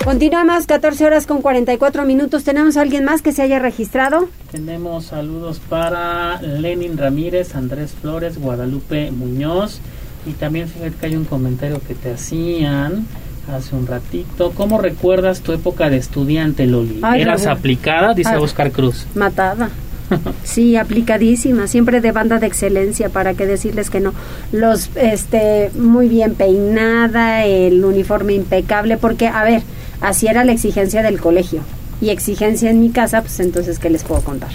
Continuamos 0.04 0.66
14 0.66 1.04
horas 1.04 1.26
con 1.26 1.42
44 1.42 2.04
minutos. 2.04 2.44
¿Tenemos 2.44 2.76
a 2.76 2.82
alguien 2.82 3.04
más 3.04 3.22
que 3.22 3.32
se 3.32 3.42
haya 3.42 3.58
registrado? 3.58 4.28
Tenemos 4.52 5.06
saludos 5.06 5.61
para 5.68 6.40
Lenin 6.42 6.96
Ramírez, 6.96 7.56
Andrés 7.56 7.92
Flores, 8.00 8.38
Guadalupe 8.38 9.11
Muñoz. 9.11 9.80
Y 10.27 10.33
también 10.33 10.68
fíjate 10.68 10.93
que 10.93 11.07
hay 11.07 11.16
un 11.16 11.25
comentario 11.25 11.81
que 11.87 11.95
te 11.95 12.12
hacían 12.12 13.07
hace 13.53 13.75
un 13.75 13.87
ratito. 13.87 14.53
¿Cómo 14.55 14.79
recuerdas 14.79 15.41
tu 15.41 15.53
época 15.53 15.91
de 15.91 15.97
estudiante, 15.97 16.66
Loli? 16.66 17.01
¿Eras 17.16 17.47
aplicada? 17.47 18.14
Dice 18.14 18.37
Oscar 18.37 18.71
Cruz. 18.71 19.07
Matada. 19.14 19.71
Sí, 20.43 20.75
aplicadísima, 20.75 21.68
siempre 21.68 22.01
de 22.01 22.11
banda 22.11 22.41
de 22.41 22.47
excelencia, 22.49 23.11
para 23.11 23.35
que 23.35 23.47
decirles 23.47 23.91
que 23.91 24.01
no. 24.01 24.12
Los, 24.51 24.91
este, 24.97 25.71
muy 25.75 26.09
bien 26.09 26.35
peinada, 26.35 27.45
el 27.45 27.85
uniforme 27.85 28.35
impecable, 28.35 28.97
porque, 28.97 29.29
a 29.29 29.45
ver, 29.45 29.62
así 30.01 30.27
era 30.27 30.45
la 30.45 30.51
exigencia 30.51 31.03
del 31.03 31.21
colegio. 31.21 31.62
Y 32.01 32.11
exigencia 32.11 32.71
en 32.71 32.81
mi 32.81 32.91
casa, 32.91 33.21
pues 33.21 33.39
entonces, 33.39 33.79
¿qué 33.79 33.89
les 33.89 34.03
puedo 34.03 34.23
contar? 34.23 34.51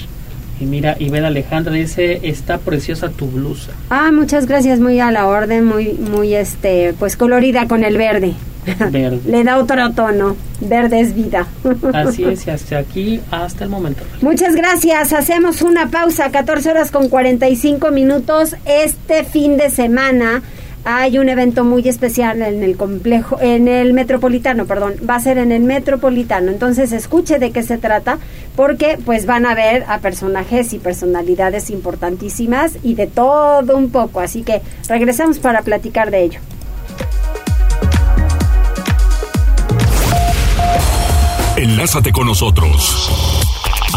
Y 0.60 0.66
mira, 0.66 0.96
Iván 1.00 1.26
Alejandra 1.26 1.74
dice, 1.74 2.22
está 2.24 2.58
preciosa 2.58 3.10
tu 3.10 3.28
blusa. 3.28 3.72
Ah, 3.90 4.12
muchas 4.12 4.46
gracias, 4.46 4.80
muy 4.80 5.00
a 5.00 5.12
la 5.12 5.28
orden, 5.28 5.66
muy, 5.66 5.94
muy, 5.94 6.34
este, 6.34 6.94
pues 6.98 7.18
colorida 7.18 7.68
con 7.68 7.84
el 7.84 7.98
verde. 7.98 8.34
Verde. 8.90 9.20
Le 9.26 9.44
da 9.44 9.60
otro 9.60 9.92
tono. 9.92 10.36
Verde 10.62 11.02
es 11.02 11.14
vida. 11.14 11.48
Así 11.94 12.24
es, 12.24 12.48
y 12.48 12.50
hasta 12.50 12.78
aquí, 12.78 13.20
hasta 13.30 13.66
el 13.66 13.70
momento. 13.70 14.04
Muchas 14.22 14.56
gracias. 14.56 15.14
Hacemos 15.14 15.62
una 15.62 15.90
pausa, 15.90 16.32
14 16.32 16.72
horas 16.72 16.92
con 16.92 17.10
45 17.10 17.92
minutos. 17.92 18.56
Este 18.66 19.24
fin 19.24 19.58
de 19.58 19.70
semana 19.70 20.42
hay 20.86 21.18
un 21.18 21.30
evento 21.30 21.64
muy 21.64 21.88
especial 21.90 22.44
en 22.44 22.64
el 22.64 22.78
complejo, 22.78 23.40
en 23.42 23.68
el 23.68 23.94
metropolitano, 23.94 24.66
perdón, 24.66 24.94
va 25.10 25.16
a 25.16 25.20
ser 25.20 25.40
en 25.40 25.52
el 25.52 25.64
metropolitano. 25.64 26.52
Entonces 26.52 26.92
escuche 26.92 27.40
de 27.40 27.52
qué 27.52 27.64
se 27.64 27.80
trata, 27.80 28.20
porque 28.56 29.00
pues 29.04 29.26
van 29.26 29.48
a 29.48 29.56
ver 29.56 29.84
a 29.88 29.98
personajes 29.98 30.74
y 30.74 30.80
personalidades 30.80 31.72
importantísimas 31.72 32.78
y 32.84 32.94
de 32.94 33.08
todo 33.08 33.76
un 33.76 33.90
poco. 33.90 34.20
Así 34.20 34.44
que 34.44 34.62
regresamos 34.88 35.40
para 35.40 35.64
platicar 35.64 36.12
de 36.12 36.24
ello. 36.24 36.40
Enlázate 41.58 42.12
con 42.12 42.28
nosotros. 42.28 43.35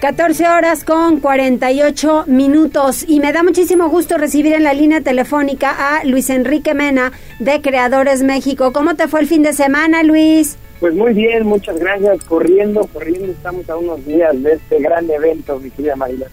14 0.00 0.46
horas 0.46 0.84
con 0.84 1.20
48 1.20 2.24
minutos 2.26 3.02
y 3.08 3.18
me 3.18 3.32
da 3.32 3.42
muchísimo 3.42 3.88
gusto 3.88 4.18
recibir 4.18 4.52
en 4.52 4.62
la 4.62 4.74
línea 4.74 5.00
telefónica 5.00 5.70
a 5.70 6.04
Luis 6.04 6.28
Enrique 6.28 6.74
Mena 6.74 7.12
de 7.38 7.62
Creadores 7.62 8.22
México. 8.22 8.74
¿Cómo 8.74 8.94
te 8.94 9.08
fue 9.08 9.20
el 9.20 9.26
fin 9.26 9.42
de 9.42 9.54
semana, 9.54 10.02
Luis? 10.02 10.58
Pues 10.80 10.94
muy 10.94 11.14
bien, 11.14 11.46
muchas 11.46 11.78
gracias. 11.78 12.22
Corriendo, 12.24 12.86
corriendo, 12.92 13.32
estamos 13.32 13.68
a 13.70 13.76
unos 13.78 14.04
días 14.04 14.42
de 14.42 14.52
este 14.52 14.80
gran 14.80 15.08
evento, 15.08 15.58
mi 15.58 15.70
querida 15.70 15.96
Marila. 15.96 16.26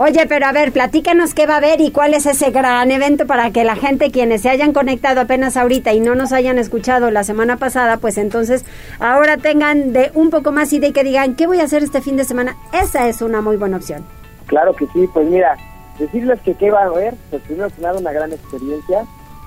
Oye, 0.00 0.26
pero 0.28 0.46
a 0.46 0.52
ver, 0.52 0.70
platícanos 0.70 1.34
qué 1.34 1.48
va 1.48 1.54
a 1.54 1.56
haber 1.56 1.80
y 1.80 1.90
cuál 1.90 2.14
es 2.14 2.24
ese 2.24 2.52
gran 2.52 2.88
evento 2.92 3.26
para 3.26 3.50
que 3.50 3.64
la 3.64 3.74
gente, 3.74 4.12
quienes 4.12 4.42
se 4.42 4.48
hayan 4.48 4.72
conectado 4.72 5.20
apenas 5.20 5.56
ahorita 5.56 5.92
y 5.92 5.98
no 5.98 6.14
nos 6.14 6.32
hayan 6.32 6.56
escuchado 6.56 7.10
la 7.10 7.24
semana 7.24 7.56
pasada, 7.56 7.96
pues 7.96 8.16
entonces 8.16 8.64
ahora 9.00 9.38
tengan 9.38 9.92
de 9.92 10.12
un 10.14 10.30
poco 10.30 10.52
más 10.52 10.72
idea 10.72 10.90
y 10.90 10.92
que 10.92 11.02
digan, 11.02 11.34
¿qué 11.34 11.48
voy 11.48 11.58
a 11.58 11.64
hacer 11.64 11.82
este 11.82 12.00
fin 12.00 12.16
de 12.16 12.22
semana? 12.22 12.56
Esa 12.72 13.08
es 13.08 13.22
una 13.22 13.40
muy 13.40 13.56
buena 13.56 13.78
opción. 13.78 14.04
Claro 14.46 14.72
que 14.76 14.86
sí, 14.92 15.08
pues 15.12 15.26
mira, 15.26 15.56
decirles 15.98 16.40
que 16.42 16.54
qué 16.54 16.70
va 16.70 16.82
a 16.82 16.86
haber, 16.86 17.14
pues 17.30 17.42
primero 17.42 17.68
que 17.68 17.82
nada 17.82 17.98
una 17.98 18.12
gran 18.12 18.32
experiencia. 18.32 19.04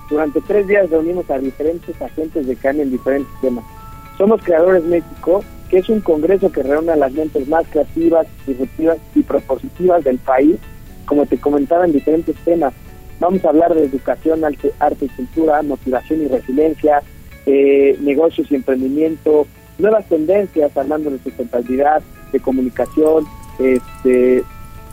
Durante 0.10 0.41
tres 0.41 0.68
días 0.68 0.89
reunimos 0.89 1.30
a 1.30 1.38
diferentes 1.38 2.02
agentes 2.02 2.45
de 2.45 2.58
CAN 2.58 2.78
en 2.82 2.91
diferentes 2.91 3.32
temas. 3.39 3.64
Somos 4.18 4.43
Creadores 4.43 4.84
México 4.84 5.45
que 5.72 5.78
es 5.78 5.88
un 5.88 6.01
congreso 6.01 6.51
que 6.51 6.63
reúne 6.63 6.91
a 6.91 6.97
las 6.97 7.13
mentes 7.13 7.47
más 7.47 7.65
creativas, 7.69 8.28
disruptivas 8.45 8.97
y 9.15 9.22
propositivas 9.22 10.03
del 10.03 10.19
país, 10.19 10.57
como 11.05 11.26
te 11.26 11.38
comentaba 11.38 11.86
en 11.86 11.93
diferentes 11.93 12.36
temas. 12.43 12.74
Vamos 13.22 13.43
a 13.45 13.49
hablar 13.49 13.74
de 13.74 13.86
educación, 13.86 14.43
arte, 14.43 14.74
arte 14.80 15.05
y 15.05 15.07
cultura, 15.07 15.61
motivación 15.61 16.24
y 16.24 16.28
resiliencia, 16.28 17.01
eh, 17.45 17.97
negocios 18.01 18.51
y 18.51 18.55
emprendimiento, 18.55 19.47
nuevas 19.80 20.05
tendencias 20.09 20.76
hablando 20.76 21.09
de 21.09 21.19
sustentabilidad, 21.19 22.03
de 22.34 22.39
comunicación, 22.41 23.26
este, 23.57 24.43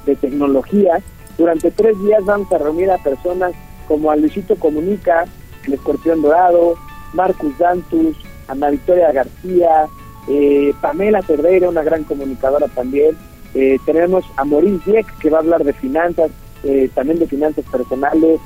de 0.06 0.16
tecnología. 0.16 1.00
Durante 1.36 1.72
tres 1.72 2.00
días 2.04 2.24
vamos 2.24 2.52
a 2.52 2.58
reunir 2.58 2.88
a 2.92 2.98
personas 2.98 3.52
como 3.88 4.12
a 4.12 4.16
Luisito 4.16 4.54
Comunica, 4.54 5.24
el 5.66 5.72
Escorpión 5.72 6.22
Dorado, 6.22 6.76
Marcus 7.14 7.58
Dantus, 7.58 8.16
Ana 8.46 8.70
Victoria 8.70 9.10
García, 9.10 9.88
eh, 10.28 10.74
Pamela 10.80 11.22
Cerdeira, 11.22 11.68
una 11.68 11.82
gran 11.82 12.04
comunicadora 12.04 12.66
también. 12.68 13.16
Eh, 13.54 13.78
tenemos 13.86 14.24
a 14.36 14.44
Maurice 14.44 14.90
Dieck, 14.90 15.18
que 15.18 15.30
va 15.30 15.38
a 15.38 15.40
hablar 15.40 15.64
de 15.64 15.72
finanzas, 15.72 16.30
eh, 16.64 16.90
también 16.94 17.18
de 17.18 17.26
finanzas 17.26 17.64
personales. 17.70 18.40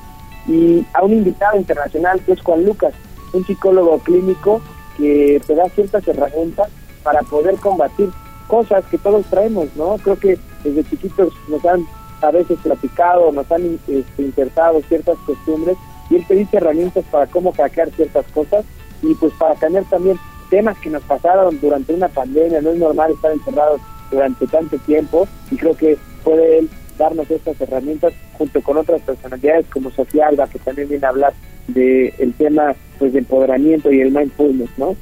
Y 0.46 0.84
a 0.94 1.04
un 1.04 1.12
invitado 1.12 1.56
internacional, 1.56 2.20
que 2.24 2.32
es 2.32 2.40
Juan 2.42 2.64
Lucas, 2.64 2.94
un 3.32 3.44
psicólogo 3.44 3.98
clínico 4.00 4.60
que 4.96 5.40
te 5.46 5.54
da 5.54 5.68
ciertas 5.70 6.06
herramientas 6.06 6.68
para 7.02 7.22
poder 7.22 7.56
combatir 7.56 8.10
cosas 8.46 8.84
que 8.90 8.98
todos 8.98 9.24
traemos, 9.26 9.68
¿no? 9.76 9.96
Creo 10.02 10.18
que 10.18 10.38
desde 10.62 10.84
chiquitos 10.84 11.32
nos 11.48 11.64
han 11.64 11.86
a 12.20 12.30
veces 12.30 12.58
platicado, 12.62 13.32
nos 13.32 13.50
han 13.50 13.80
este, 13.88 14.22
insertado 14.22 14.80
ciertas 14.88 15.16
costumbres 15.26 15.76
y 16.10 16.16
él 16.16 16.26
te 16.26 16.34
dice 16.34 16.58
herramientas 16.58 17.04
para 17.10 17.26
cómo 17.26 17.52
hackear 17.52 17.90
ciertas 17.90 18.24
cosas 18.32 18.64
y 19.02 19.14
pues 19.14 19.32
para 19.34 19.54
cambiar 19.56 19.84
también 19.84 20.18
temas 20.52 20.76
que 20.80 20.90
nos 20.90 21.02
pasaron 21.04 21.58
durante 21.62 21.94
una 21.94 22.08
pandemia, 22.08 22.60
no 22.60 22.72
es 22.72 22.78
normal 22.78 23.10
estar 23.10 23.32
encerrados 23.32 23.80
durante 24.10 24.46
tanto 24.46 24.76
tiempo 24.80 25.26
y 25.50 25.56
creo 25.56 25.74
que 25.74 25.96
puede 26.22 26.58
él 26.58 26.68
darnos 26.98 27.30
estas 27.30 27.58
herramientas 27.58 28.12
junto 28.36 28.60
con 28.60 28.76
otras 28.76 29.00
personalidades 29.00 29.64
como 29.72 29.90
Sofía 29.90 30.28
Alba, 30.28 30.46
que 30.48 30.58
también 30.58 30.90
viene 30.90 31.06
a 31.06 31.08
hablar 31.08 31.32
del 31.68 32.12
el 32.18 32.34
tema 32.34 32.74
pues 32.98 33.14
de 33.14 33.20
empoderamiento 33.20 33.90
y 33.90 34.02
el 34.02 34.12
mindfulness, 34.12 34.68
¿no? 34.76 34.94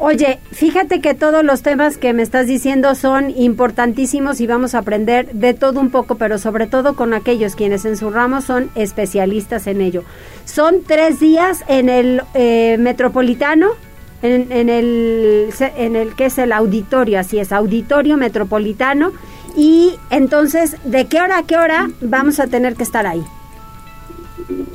Oye, 0.00 0.40
fíjate 0.50 1.00
que 1.00 1.14
todos 1.14 1.44
los 1.44 1.62
temas 1.62 1.96
que 1.96 2.12
me 2.12 2.22
estás 2.22 2.48
diciendo 2.48 2.96
son 2.96 3.30
importantísimos 3.30 4.40
y 4.40 4.48
vamos 4.48 4.74
a 4.74 4.78
aprender 4.78 5.32
de 5.32 5.54
todo 5.54 5.78
un 5.78 5.90
poco, 5.90 6.16
pero 6.16 6.38
sobre 6.38 6.66
todo 6.66 6.96
con 6.96 7.14
aquellos 7.14 7.54
quienes 7.54 7.84
en 7.84 7.96
su 7.96 8.10
ramo 8.10 8.40
son 8.40 8.70
especialistas 8.74 9.68
en 9.68 9.80
ello. 9.80 10.02
Son 10.44 10.82
tres 10.84 11.20
días 11.20 11.64
en 11.68 11.88
el 11.88 12.22
eh, 12.34 12.76
Metropolitano, 12.78 13.70
en, 14.22 14.68
el, 14.68 15.50
en 15.76 15.96
el 15.96 16.14
que 16.14 16.26
es 16.26 16.38
el 16.38 16.52
auditorio, 16.52 17.20
así 17.20 17.38
es, 17.38 17.52
auditorio 17.52 18.16
metropolitano. 18.16 19.12
Y 19.56 19.94
entonces, 20.10 20.76
¿de 20.84 21.06
qué 21.06 21.20
hora 21.20 21.38
a 21.38 21.42
qué 21.42 21.56
hora 21.56 21.90
vamos 22.00 22.38
a 22.40 22.46
tener 22.46 22.74
que 22.74 22.82
estar 22.82 23.06
ahí? 23.06 23.22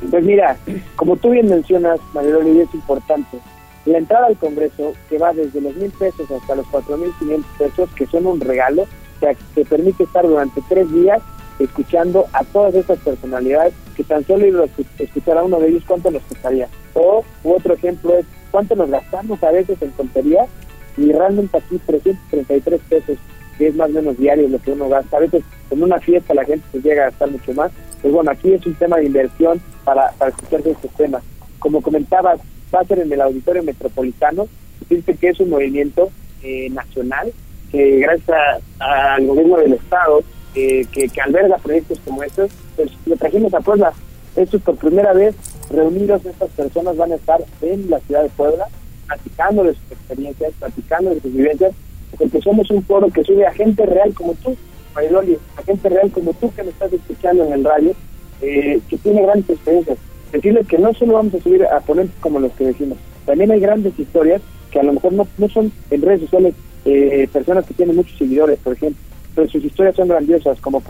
Pues 0.10 0.24
mira, 0.24 0.58
como 0.96 1.16
tú 1.18 1.32
bien 1.32 1.50
mencionas, 1.50 2.00
Mariloli, 2.14 2.60
es 2.62 2.74
importante. 2.74 3.39
La 3.86 3.98
entrada 3.98 4.28
al 4.28 4.38
Congreso, 4.38 4.94
que 5.10 5.18
va 5.18 5.34
desde 5.34 5.60
los 5.60 5.76
mil 5.76 5.91
pesos 5.91 6.30
hasta 6.32 6.56
los 6.56 6.68
cuatro 6.68 6.98
mil 6.98 7.12
quinientos 7.20 7.52
pesos, 7.58 7.89
que 7.96 8.06
son 8.08 8.28
un 8.28 8.39
regalo, 8.39 8.86
que 9.20 9.36
te 9.56 9.66
permite 9.66 10.04
estar 10.04 10.26
durante 10.26 10.62
tres 10.70 10.91
días 10.91 11.22
escuchando 11.60 12.26
a 12.34 12.44
todas 12.46 12.74
estas 12.76 13.00
personalidades, 13.00 13.74
que 13.96 14.04
tan 14.04 14.26
solo 14.26 14.46
ir 14.46 14.56
a 14.58 15.04
escuchar 15.04 15.38
a 15.38 15.44
uno 15.44 15.60
de 15.60 15.70
ellos, 15.70 15.84
¿cuánto 15.88 16.12
nos 16.12 16.24
costaría? 16.24 16.68
O 16.94 17.24
otro 17.44 17.74
ejemplo 17.74 18.18
es 18.18 18.26
cuánto 18.54 18.76
nos 18.76 18.91
gastamos 18.91 19.41
a 19.43 19.51
veces 19.51 19.82
en 19.82 19.89
tonterías 19.93 20.47
y 20.95 21.12
realmente 21.12 21.58
aquí 21.58 21.80
333 21.88 22.82
pesos, 22.88 23.18
que 23.58 23.68
es 23.68 23.76
más 23.76 23.89
o 23.89 23.93
menos 23.93 24.16
diario 24.16 24.47
lo 24.47 24.62
que 24.62 24.74
uno 24.74 24.88
gasta. 24.89 25.18
A 25.18 25.22
veces 25.22 25.43
en 25.72 25.82
una 25.82 25.99
fiesta 25.99 26.36
la 26.36 26.45
gente 26.45 26.64
se 26.72 26.80
llega 26.80 27.01
a 27.01 27.10
gastar 27.10 27.32
mucho 27.32 27.51
más. 27.54 27.72
Pues 28.04 28.14
bueno, 28.14 28.30
aquí 28.30 28.54
es 28.54 28.64
un 28.68 28.76
tema 28.76 28.97
de 28.97 29.06
inversión 29.06 29.60
para, 29.84 30.12
para 30.20 30.30
escuchar 30.30 30.62
estos 30.68 30.91
temas. 30.91 31.24
Como 31.58 31.82
comentabas, 31.82 32.41
va 32.74 32.82
a 32.82 32.86
ser 32.86 32.99
en 32.99 33.12
el 33.12 33.22
Auditorio 33.22 33.64
Metropolitano. 33.64 34.47
Dice 34.88 35.16
que 35.16 35.30
es 35.30 35.39
un 35.39 35.49
movimiento 35.49 36.12
eh, 36.43 36.70
nacional 36.70 37.34
que 37.72 38.01
gracias 38.01 38.62
al 38.78 39.26
gobierno 39.26 39.58
del 39.58 39.74
Estado, 39.74 40.22
eh, 40.54 40.86
que, 40.91 41.10
que 41.10 41.22
alberga 41.22 41.58
proyectos 41.58 41.99
como 42.06 42.22
estos, 42.22 42.51
pues 42.76 42.91
lo 43.08 43.16
trajimos 43.16 43.51
a 43.56 43.62
Puebla. 43.62 43.93
Esto 44.36 44.58
es 44.58 44.64
por 44.64 44.76
primera 44.78 45.14
vez 45.14 45.36
reunidos 45.70 46.26
estas 46.26 46.50
personas 46.52 46.98
van 46.98 47.12
a 47.12 47.16
estar 47.16 47.44
en 47.62 47.90
la 47.90 48.00
ciudad 48.00 48.24
de 48.24 48.30
Puebla, 48.30 48.68
platicando 49.08 49.64
de 49.64 49.74
sus 49.74 49.92
experiencias, 49.92 50.54
platicando 50.60 51.10
de 51.12 51.22
sus 51.22 51.34
vivencias, 51.34 51.74
porque 52.18 52.42
somos 52.42 52.70
un 52.72 52.84
foro 52.84 53.10
que 53.10 53.24
sube 53.24 53.46
a 53.46 53.54
gente 53.54 53.86
real 53.86 54.14
como 54.14 54.34
tú, 54.36 54.56
Mariloli, 54.96 55.38
a 55.58 55.64
gente 55.64 55.90
real 55.90 56.12
como 56.12 56.34
tú 56.34 56.52
que 56.54 56.64
me 56.64 56.70
estás 56.70 56.94
escuchando 56.94 57.46
en 57.46 57.54
el 57.54 57.64
radio, 57.64 57.94
eh, 58.42 58.80
que 58.90 58.98
tiene 58.98 59.22
grandes 59.22 59.50
experiencias. 59.50 59.98
Decirles 60.32 60.68
que 60.68 60.78
no 60.80 60.94
solo 60.94 61.14
vamos 61.14 61.36
a 61.36 61.40
subir 61.40 61.64
a 61.66 61.80
ponentes 61.82 62.16
como 62.20 62.40
los 62.40 62.52
que 62.54 62.66
decimos, 62.66 62.98
también 63.26 63.52
hay 63.52 63.60
grandes 63.60 63.98
historias 63.98 64.42
que 64.72 64.80
a 64.80 64.84
lo 64.84 64.94
mejor 64.94 65.14
no, 65.14 65.28
no 65.38 65.50
son 65.50 65.72
en 65.92 66.02
redes 66.02 66.22
sociales 66.22 66.56
eh, 66.86 67.28
personas 67.32 67.66
que 67.66 67.74
tienen 67.74 67.96
muchos 67.96 68.18
seguidores, 68.18 68.60
por 68.60 68.74
ejemplo, 68.74 69.02
pero 69.36 69.50
sus 69.50 69.64
historias 69.64 69.96
son 69.96 70.08
grandiosas, 70.08 70.60
como 70.60 70.82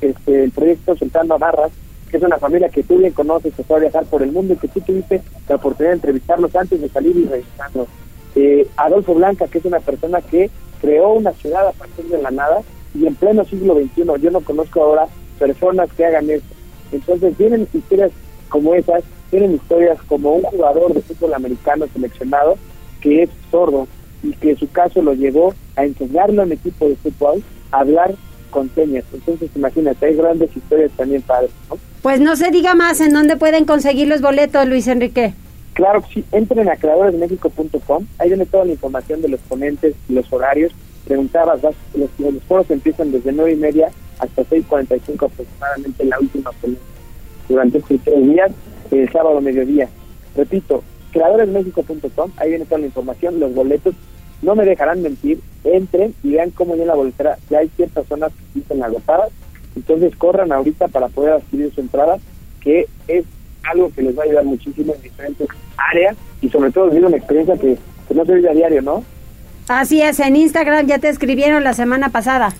este, 0.00 0.44
el 0.44 0.50
proyecto 0.50 0.96
Soltando 0.96 1.38
Barras, 1.38 1.72
que 2.14 2.18
es 2.18 2.24
una 2.24 2.38
familia 2.38 2.68
que 2.68 2.84
tú 2.84 2.98
bien 2.98 3.12
conoces, 3.12 3.52
que 3.56 3.64
fue 3.64 3.78
a 3.78 3.80
viajar 3.80 4.04
por 4.04 4.22
el 4.22 4.30
mundo 4.30 4.54
y 4.54 4.56
que 4.56 4.68
tú 4.68 4.80
tuviste 4.82 5.20
la 5.48 5.56
oportunidad 5.56 5.90
de 5.90 5.96
entrevistarlos 5.96 6.54
antes 6.54 6.80
de 6.80 6.88
salir 6.88 7.16
y 7.16 7.24
revisarlos. 7.24 7.88
Eh, 8.36 8.68
Adolfo 8.76 9.14
Blanca, 9.14 9.48
que 9.48 9.58
es 9.58 9.64
una 9.64 9.80
persona 9.80 10.20
que 10.22 10.48
creó 10.80 11.14
una 11.14 11.32
ciudad 11.32 11.66
a 11.66 11.72
partir 11.72 12.04
de 12.04 12.22
la 12.22 12.30
nada 12.30 12.60
y 12.94 13.08
en 13.08 13.16
pleno 13.16 13.44
siglo 13.44 13.74
XXI, 13.74 14.04
yo 14.22 14.30
no 14.30 14.40
conozco 14.42 14.80
ahora 14.80 15.08
personas 15.40 15.92
que 15.96 16.06
hagan 16.06 16.30
eso. 16.30 16.46
Entonces 16.92 17.36
vienen 17.36 17.66
historias 17.74 18.12
como 18.48 18.76
esas, 18.76 19.02
tienen 19.32 19.54
historias 19.54 20.00
como 20.02 20.34
un 20.34 20.42
jugador 20.44 20.94
de 20.94 21.02
fútbol 21.02 21.34
americano 21.34 21.86
seleccionado 21.92 22.54
que 23.00 23.24
es 23.24 23.30
sordo 23.50 23.88
y 24.22 24.30
que 24.34 24.54
su 24.54 24.70
caso 24.70 25.02
lo 25.02 25.14
llevó 25.14 25.52
a 25.74 25.84
enseñarle 25.84 26.42
a 26.42 26.44
un 26.44 26.52
equipo 26.52 26.88
de 26.88 26.94
fútbol 26.94 27.42
a 27.72 27.80
hablar 27.80 28.14
con 28.54 28.72
señas. 28.72 29.04
Entonces 29.12 29.50
imagínate, 29.56 30.06
hay 30.06 30.14
grandes 30.14 30.56
historias 30.56 30.92
también 30.92 31.20
padres, 31.22 31.50
¿no? 31.68 31.76
Pues 32.02 32.20
no 32.20 32.36
se 32.36 32.52
diga 32.52 32.74
más 32.74 33.00
en 33.00 33.12
dónde 33.12 33.36
pueden 33.36 33.64
conseguir 33.64 34.06
los 34.06 34.20
boletos, 34.20 34.64
Luis 34.68 34.86
Enrique. 34.86 35.34
Claro 35.72 36.02
que 36.02 36.14
sí, 36.14 36.24
entren 36.30 36.68
a 36.68 36.76
creadoresmexico.com, 36.76 38.06
ahí 38.18 38.28
viene 38.28 38.46
toda 38.46 38.64
la 38.64 38.70
información 38.70 39.20
de 39.22 39.28
los 39.28 39.40
ponentes 39.40 39.96
los 40.08 40.32
horarios. 40.32 40.72
Preguntabas, 41.04 41.60
los, 41.62 42.08
los 42.18 42.42
foros 42.44 42.70
empiezan 42.70 43.10
desde 43.10 43.32
nueve 43.32 43.52
y 43.52 43.56
media 43.56 43.88
hasta 44.20 44.42
6.45 44.42 45.26
aproximadamente 45.26 46.04
la 46.04 46.20
última 46.20 46.52
ponencia. 46.52 46.86
Durante 47.48 47.78
estos 47.78 48.00
tres 48.04 48.22
días, 48.22 48.52
el 48.92 49.10
sábado 49.10 49.40
mediodía. 49.40 49.88
Repito, 50.36 50.84
creadoresmexico.com, 51.12 52.30
ahí 52.36 52.50
viene 52.50 52.64
toda 52.66 52.78
la 52.78 52.86
información, 52.86 53.40
los 53.40 53.52
boletos. 53.52 53.94
No 54.42 54.54
me 54.54 54.64
dejarán 54.64 55.02
mentir, 55.02 55.40
entren 55.64 56.14
y 56.22 56.32
vean 56.32 56.50
cómo 56.50 56.74
viene 56.74 56.88
la 56.88 56.94
boletera. 56.94 57.38
Ya 57.50 57.58
hay 57.58 57.68
ciertas 57.76 58.06
zonas 58.06 58.32
que 58.52 58.60
están 58.60 58.82
agotadas 58.82 59.30
entonces 59.76 60.14
corran 60.16 60.52
ahorita 60.52 60.88
para 60.88 61.08
poder 61.08 61.34
adquirir 61.34 61.72
su 61.74 61.80
entrada, 61.80 62.18
que 62.60 62.86
es 63.08 63.24
algo 63.64 63.90
que 63.92 64.02
les 64.02 64.16
va 64.16 64.22
a 64.22 64.26
ayudar 64.26 64.44
muchísimo 64.44 64.94
en 64.94 65.02
diferentes 65.02 65.48
áreas 65.76 66.16
y 66.40 66.48
sobre 66.48 66.70
todo 66.70 66.90
vivir 66.90 67.06
una 67.06 67.16
experiencia 67.16 67.56
que, 67.56 67.76
no 68.14 68.24
se 68.24 68.34
vive 68.34 68.48
a 68.48 68.54
diario, 68.54 68.80
¿no? 68.80 69.02
Así 69.66 70.00
es, 70.00 70.20
en 70.20 70.36
Instagram 70.36 70.86
ya 70.86 70.98
te 71.00 71.08
escribieron 71.08 71.64
la 71.64 71.72
semana 71.72 72.10
pasada. 72.10 72.54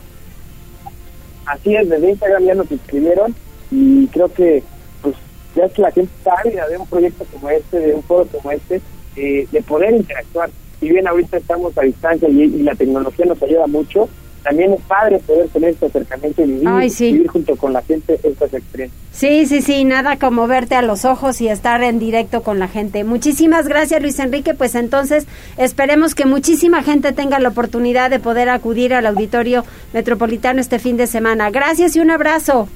Así 1.46 1.76
es, 1.76 1.88
desde 1.88 2.10
Instagram 2.10 2.44
ya 2.44 2.54
nos 2.54 2.72
escribieron 2.72 3.34
y 3.70 4.08
creo 4.08 4.32
que 4.32 4.64
pues 5.00 5.14
ya 5.54 5.66
es 5.66 5.78
la 5.78 5.92
gente 5.92 6.10
sabe 6.24 6.50
de 6.50 6.76
un 6.76 6.86
proyecto 6.88 7.24
como 7.32 7.50
este, 7.50 7.78
de 7.78 7.94
un 7.94 8.02
foro 8.02 8.26
como 8.26 8.50
este, 8.50 8.80
eh, 9.14 9.46
de 9.52 9.62
poder 9.62 9.94
interactuar. 9.94 10.50
Si 10.84 10.90
bien 10.90 11.08
ahorita 11.08 11.38
estamos 11.38 11.78
a 11.78 11.80
distancia 11.80 12.28
y, 12.28 12.42
y 12.42 12.62
la 12.62 12.74
tecnología 12.74 13.24
nos 13.24 13.42
ayuda 13.42 13.66
mucho, 13.66 14.06
también 14.42 14.74
es 14.74 14.82
padre 14.82 15.18
poder 15.20 15.48
tener 15.48 15.70
este 15.70 15.86
acercamiento 15.86 16.42
y 16.42 16.60
vivir, 16.60 17.26
junto 17.26 17.56
con 17.56 17.72
la 17.72 17.80
gente 17.80 18.20
estas 18.22 18.52
experiencias. 18.52 19.00
Sí, 19.10 19.46
sí, 19.46 19.62
sí, 19.62 19.84
nada 19.84 20.18
como 20.18 20.46
verte 20.46 20.74
a 20.74 20.82
los 20.82 21.06
ojos 21.06 21.40
y 21.40 21.48
estar 21.48 21.82
en 21.82 21.98
directo 21.98 22.42
con 22.42 22.58
la 22.58 22.68
gente. 22.68 23.02
Muchísimas 23.02 23.66
gracias, 23.66 24.02
Luis 24.02 24.18
Enrique. 24.18 24.52
Pues 24.52 24.74
entonces 24.74 25.26
esperemos 25.56 26.14
que 26.14 26.26
muchísima 26.26 26.82
gente 26.82 27.12
tenga 27.12 27.38
la 27.38 27.48
oportunidad 27.48 28.10
de 28.10 28.18
poder 28.18 28.50
acudir 28.50 28.92
al 28.92 29.06
auditorio 29.06 29.64
metropolitano 29.94 30.60
este 30.60 30.78
fin 30.78 30.98
de 30.98 31.06
semana. 31.06 31.50
Gracias 31.50 31.96
y 31.96 32.00
un 32.00 32.10
abrazo. 32.10 32.68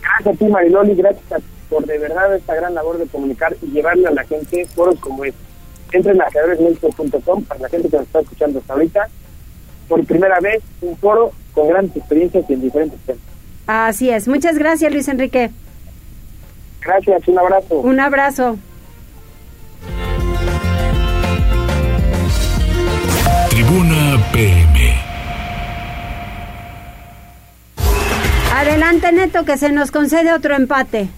Gracias 0.00 0.34
a 0.34 0.38
ti, 0.38 0.46
Mariloli. 0.46 0.94
Gracias 0.94 1.42
por 1.68 1.84
de 1.84 1.98
verdad 1.98 2.34
esta 2.34 2.54
gran 2.54 2.72
labor 2.72 2.96
de 2.96 3.04
comunicar 3.04 3.54
y 3.60 3.66
llevarle 3.66 4.06
a 4.06 4.12
la 4.12 4.24
gente 4.24 4.64
foros 4.74 4.98
como 4.98 5.26
este. 5.26 5.45
Entren 5.92 6.20
a 6.20 6.24
ajedrezméxico.com 6.24 7.44
para 7.44 7.60
la 7.60 7.68
gente 7.68 7.88
que 7.88 7.96
nos 7.96 8.06
está 8.06 8.20
escuchando 8.20 8.58
hasta 8.58 8.72
ahorita 8.72 9.08
por 9.88 10.04
primera 10.04 10.40
vez 10.40 10.62
un 10.80 10.96
foro 10.96 11.32
con 11.52 11.68
grandes 11.68 11.96
experiencias 11.96 12.44
y 12.48 12.52
en 12.52 12.60
diferentes 12.60 13.00
temas. 13.00 13.22
Así 13.66 14.10
es. 14.10 14.28
Muchas 14.28 14.58
gracias, 14.58 14.92
Luis 14.92 15.08
Enrique. 15.08 15.50
Gracias, 16.80 17.26
un 17.28 17.38
abrazo. 17.38 17.74
Un 17.80 18.00
abrazo. 18.00 18.58
Tribuna 23.50 24.22
PM. 24.32 24.94
Adelante, 28.54 29.12
Neto, 29.12 29.44
que 29.44 29.56
se 29.56 29.72
nos 29.72 29.90
concede 29.90 30.32
otro 30.32 30.54
empate. 30.54 31.08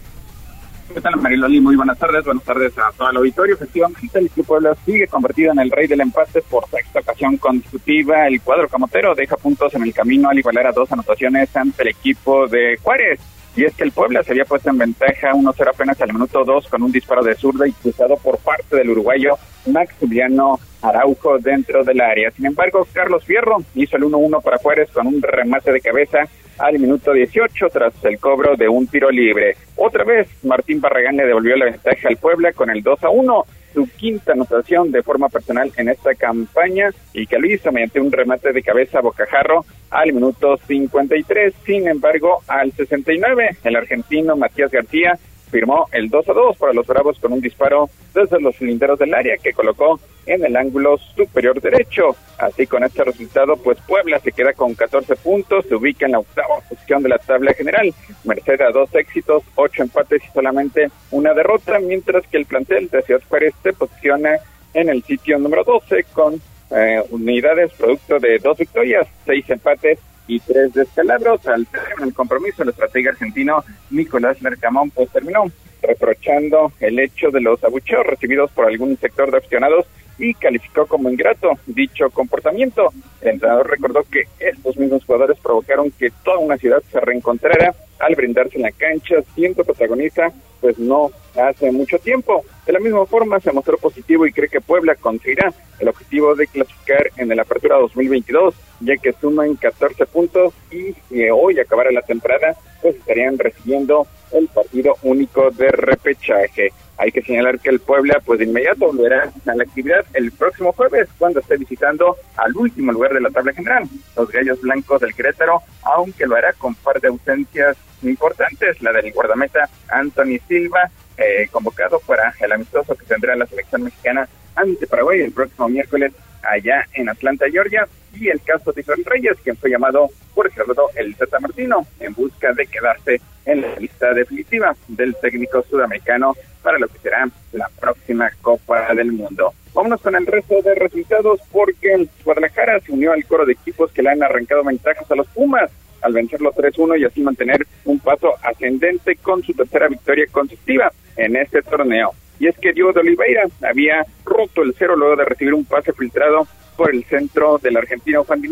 ¿Qué 0.93 1.03
tal, 1.03 1.17
Mariloli? 1.17 1.61
Muy 1.61 1.77
buenas 1.77 1.99
tardes. 1.99 2.25
Buenas 2.25 2.45
tardes 2.45 2.77
a 2.79 2.91
todo 2.97 3.11
el 3.11 3.19
auditorio. 3.19 3.55
Efectivamente, 3.55 4.19
el 4.19 4.31
Club 4.31 4.47
Puebla 4.47 4.75
sigue 4.87 5.07
convertido 5.07 5.53
en 5.53 5.59
el 5.59 5.71
rey 5.71 5.87
del 5.87 6.01
empate 6.01 6.41
por 6.43 6.67
sexta 6.69 7.01
ocasión 7.01 7.37
consecutiva. 7.37 8.27
El 8.27 8.41
cuadro 8.41 8.69
camotero 8.69 9.15
deja 9.15 9.37
puntos 9.37 9.75
en 9.75 9.83
el 9.83 9.93
camino 9.93 10.31
al 10.31 10.39
igualar 10.39 10.69
a 10.69 10.73
dos 10.73 10.91
anotaciones 10.91 11.55
ante 11.55 11.83
el 11.83 11.89
equipo 11.89 12.47
de 12.49 12.79
Juárez. 12.83 13.21
Y 13.55 13.65
es 13.65 13.75
que 13.75 13.85
el 13.85 13.93
Puebla 13.93 14.23
se 14.23 14.33
había 14.33 14.45
puesto 14.45 14.71
en 14.71 14.79
ventaja 14.79 15.33
1-0 15.33 15.69
apenas 15.69 16.01
al 16.01 16.13
minuto 16.13 16.45
2 16.45 16.69
con 16.69 16.83
un 16.83 16.93
disparo 16.93 17.23
de 17.23 17.35
zurda 17.35 17.67
y 17.67 17.73
cruzado 17.73 18.17
por 18.17 18.39
parte 18.39 18.77
del 18.77 18.91
uruguayo 18.91 19.37
Maximiliano 19.67 20.59
Araujo 20.81 21.39
dentro 21.39 21.85
del 21.85 22.01
área. 22.01 22.31
Sin 22.31 22.47
embargo, 22.47 22.87
Carlos 22.93 23.25
Fierro 23.25 23.59
hizo 23.75 23.97
el 23.97 24.05
1-1 24.05 24.43
para 24.43 24.59
Juárez 24.59 24.91
con 24.91 25.07
un 25.07 25.21
remate 25.21 25.73
de 25.73 25.81
cabeza 25.81 26.21
al 26.59 26.79
minuto 26.79 27.13
18 27.13 27.69
tras 27.73 27.93
el 28.05 28.19
cobro 28.19 28.57
de 28.57 28.69
un 28.69 28.87
tiro 28.87 29.11
libre. 29.11 29.57
Otra 29.77 30.05
vez, 30.05 30.29
Martín 30.45 30.81
Barragán 30.81 31.17
le 31.17 31.27
devolvió 31.27 31.57
la 31.57 31.67
ventaja 31.67 32.09
al 32.09 32.17
Puebla 32.17 32.53
con 32.53 32.71
el 32.71 32.83
2 32.83 32.99
1 33.11 33.45
su 33.75 33.89
quinta 33.97 34.33
anotación 34.33 34.91
de 34.91 35.03
forma 35.03 35.29
personal 35.29 35.71
en 35.77 35.89
esta 35.89 36.15
campaña 36.15 36.91
y 37.13 37.27
que 37.27 37.39
lo 37.39 37.47
hizo 37.47 37.71
mediante 37.71 38.01
un 38.01 38.11
remate 38.11 38.53
de 38.53 38.63
cabeza 38.63 38.99
a 38.99 39.03
bocajarro 39.03 39.65
al 39.91 40.13
minuto 40.13 40.57
53. 40.67 41.55
Sin 41.65 41.87
embargo, 41.87 42.43
al 42.49 42.73
69, 42.73 43.51
el 43.65 43.77
argentino 43.77 44.37
Matías 44.37 44.71
García 44.71 45.19
firmó 45.49 45.89
el 45.93 46.09
2 46.09 46.29
a 46.29 46.33
2 46.33 46.57
para 46.57 46.73
los 46.73 46.87
Bravos 46.87 47.19
con 47.19 47.33
un 47.33 47.41
disparo 47.41 47.91
desde 48.15 48.41
los 48.41 48.57
cilinderos 48.57 48.99
del 48.99 49.15
área 49.15 49.37
que 49.37 49.53
colocó 49.53 49.99
en 50.27 50.45
el 50.45 50.57
ángulo 50.57 50.99
superior 50.99 51.61
derecho. 51.61 52.15
Así 52.39 52.67
con 52.67 52.85
este 52.85 53.03
resultado, 53.03 53.57
pues 53.57 53.79
Puebla 53.87 54.21
se 54.21 54.33
queda 54.33 54.53
con 54.53 54.75
14 54.75 55.17
puntos, 55.17 55.65
se 55.67 55.75
ubica 55.75 56.07
en 56.07 56.13
la 56.13 56.21
octava 56.21 56.61
posición 56.69 57.03
de 57.03 57.09
la 57.09 57.19
tabla 57.19 57.53
general, 57.55 57.93
merced 58.25 58.61
a 58.61 58.71
dos 58.71 58.95
éxitos, 58.95 59.43
ocho 59.55 59.83
empates 59.83 60.23
y 60.25 60.33
solamente 60.33 60.89
una 61.11 61.35
derrota, 61.35 61.79
mientras 61.81 62.27
que 62.27 62.37
el 62.37 62.47
plantel 62.47 62.89
de 62.89 63.03
Ciudad 63.03 63.23
Juárez 63.29 63.55
se 63.63 63.73
posiciona 63.73 64.39
en 64.75 64.89
el 64.91 65.03
sitio 65.03 65.39
número 65.39 65.65
12 65.65 66.05
con 66.13 66.41
eh, 66.71 67.03
unidades 67.11 67.73
producto 67.73 68.19
de 68.19 68.39
dos 68.39 68.59
victorias, 68.59 69.09
seis 69.25 69.49
empates 69.49 69.99
y 70.29 70.39
tres 70.39 70.73
descalabros. 70.75 71.45
Al 71.49 71.67
término 71.67 72.05
del 72.05 72.15
compromiso, 72.15 72.63
el 72.63 72.69
estratega 72.69 73.11
argentino 73.11 73.65
Nicolás 73.91 74.41
Mercamón 74.41 74.91
pues 74.91 75.11
terminó 75.11 75.51
reprochando 75.83 76.73
el 76.81 76.99
hecho 76.99 77.31
de 77.31 77.41
los 77.41 77.63
abucheos 77.65 78.07
recibidos 78.07 78.51
por 78.53 78.67
algún 78.67 78.97
sector 78.99 79.31
de 79.31 79.39
aficionados 79.39 79.87
y 80.19 80.35
calificó 80.35 80.87
como 80.87 81.11
ingrato 81.11 81.53
dicho 81.67 82.11
comportamiento. 82.11 82.93
El 83.21 83.31
entrenador 83.31 83.71
recordó 83.71 84.03
que 84.03 84.25
estos 84.39 84.77
mismos 84.77 85.05
jugadores 85.05 85.39
provocaron 85.41 85.91
que 85.93 86.11
toda 86.25 86.39
una 86.39 86.57
ciudad 86.57 86.83
se 86.91 87.01
reencontrara 87.01 87.75
al 88.01 88.15
brindarse 88.15 88.57
en 88.57 88.63
la 88.63 88.73
cancha, 88.73 89.17
siendo 89.35 89.65
protagonista, 89.65 90.33
pues 90.61 90.79
no 90.79 91.11
hace 91.37 91.71
mucho 91.71 91.99
tiempo. 91.99 92.45
De 92.67 92.73
la 92.73 92.81
misma 92.81 93.07
forma, 93.07 93.41
se 93.41 93.53
mostró 93.53 93.79
positivo 93.79 94.27
y 94.27 94.33
cree 94.33 94.49
que 94.49 94.61
Puebla 94.61 94.95
conseguirá 94.97 95.53
el 95.79 95.89
objetivo 95.89 96.35
de 96.35 96.47
clasificar 96.47 97.11
en 97.17 97.31
el 97.31 97.41
Apertura 97.41 97.77
2022, 97.77 98.55
ya 98.81 98.97
que 98.97 99.13
suman 99.13 99.55
14 99.55 100.07
puntos 100.07 100.53
y 100.71 100.95
si 101.09 101.31
hoy 101.31 101.59
acabara 101.61 101.91
la 101.93 102.03
temporada, 102.03 102.57
pues 102.83 102.97
estarían 102.97 103.39
recibiendo 103.39 104.07
el 104.33 104.49
partido 104.49 104.97
único 105.03 105.51
de 105.51 105.69
repechaje. 105.69 106.73
Hay 106.99 107.13
que 107.13 107.23
señalar 107.23 107.61
que 107.61 107.71
el 107.71 107.79
Puebla, 107.79 108.21
pues 108.25 108.41
de 108.41 108.47
inmediato 108.47 108.87
volverá 108.87 109.33
a 109.47 109.55
la 109.55 109.63
actividad 109.63 110.05
el 110.15 110.33
próximo 110.33 110.73
jueves, 110.73 111.09
cuando 111.17 111.39
esté 111.41 111.57
visitando 111.57 112.17
al 112.37 112.57
último 112.57 112.91
lugar 112.91 113.15
de 113.15 113.21
la 113.21 113.31
tabla 113.31 113.53
general, 113.53 113.85
los 114.17 114.29
Gallos 114.31 114.61
Blancos 114.61 115.01
del 115.01 115.15
Querétaro, 115.15 115.63
aunque 115.83 116.27
lo 116.27 116.35
hará 116.35 116.53
con 116.55 116.75
par 116.75 117.01
de 117.01 117.09
ausencias 117.09 117.77
importantes, 118.03 118.81
la 118.83 118.93
del 118.93 119.13
guardameta 119.13 119.69
Anthony 119.89 120.39
Silva, 120.47 120.91
eh, 121.17 121.49
convocado 121.51 122.01
para 122.01 122.33
el 122.41 122.53
amistoso 122.53 122.95
que 122.95 123.05
tendrá 123.05 123.35
la 123.37 123.47
selección 123.47 123.83
mexicana 123.83 124.29
ante 124.55 124.87
Paraguay 124.87 125.21
el 125.21 125.33
próximo 125.33 125.69
miércoles 125.69 126.13
allá 126.43 126.87
en 126.95 127.09
Atlanta, 127.09 127.47
Georgia, 127.51 127.87
y 128.15 128.29
el 128.29 128.41
caso 128.43 128.73
de 128.73 128.81
Israel 128.81 129.05
Reyes, 129.05 129.37
quien 129.43 129.57
fue 129.57 129.71
llamado 129.71 130.09
por 130.35 130.51
Gerardo 130.51 130.91
El 130.95 131.15
Zeta 131.15 131.41
Martino 131.41 131.87
en 132.01 132.15
busca 132.15 132.53
de 132.53 132.67
quedarse 132.67 133.21
en 133.45 133.63
la 133.63 133.77
lista 133.77 134.13
definitiva 134.13 134.75
del 134.89 135.15
técnico 135.17 135.65
sudamericano 135.69 136.35
para 136.63 136.79
lo 136.79 136.89
que 136.89 136.99
será 136.99 137.29
la 137.53 137.69
próxima 137.81 138.31
Copa 138.41 138.95
del 138.95 139.13
Mundo. 139.13 139.53
Vámonos 139.75 140.01
con 140.01 140.15
el 140.17 140.27
resto 140.27 140.61
de 140.63 140.75
resultados 140.75 141.41
porque 141.53 142.09
Guadalajara 142.25 142.81
se 142.81 142.93
unió 142.93 143.13
al 143.13 143.25
coro 143.27 143.47
de 143.47 143.53
equipos 143.53 143.93
que 143.93 144.03
le 144.03 144.11
han 144.11 144.23
arrancado 144.23 144.65
ventajas 144.65 145.11
a 145.11 145.15
los 145.15 145.29
Pumas 145.29 145.71
al 146.03 146.13
vencerlo 146.13 146.53
3-1 146.53 147.01
y 147.01 147.05
así 147.05 147.23
mantener 147.23 147.67
un 147.85 147.99
paso 147.99 148.35
ascendente 148.43 149.17
con 149.17 149.43
su 149.43 149.53
tercera 149.53 149.89
victoria 149.89 150.27
consecutiva 150.31 150.93
en 151.17 151.37
este 151.37 151.63
torneo. 151.63 152.13
Y 152.39 152.47
es 152.47 152.57
que 152.59 152.73
Diego 152.73 152.93
de 152.93 153.01
Oliveira 153.01 153.43
había 153.69 154.05
roto 154.25 154.63
el 154.63 154.75
cero 154.79 154.97
luego 154.97 155.17
de 155.17 155.25
recibir 155.25 155.55
un 155.55 155.65
pase 155.65 155.93
filtrado 155.93 156.47
por 156.77 156.95
el 156.95 157.05
centro 157.05 157.59
del 157.59 157.77
argentino 157.77 158.25
Juan 158.25 158.43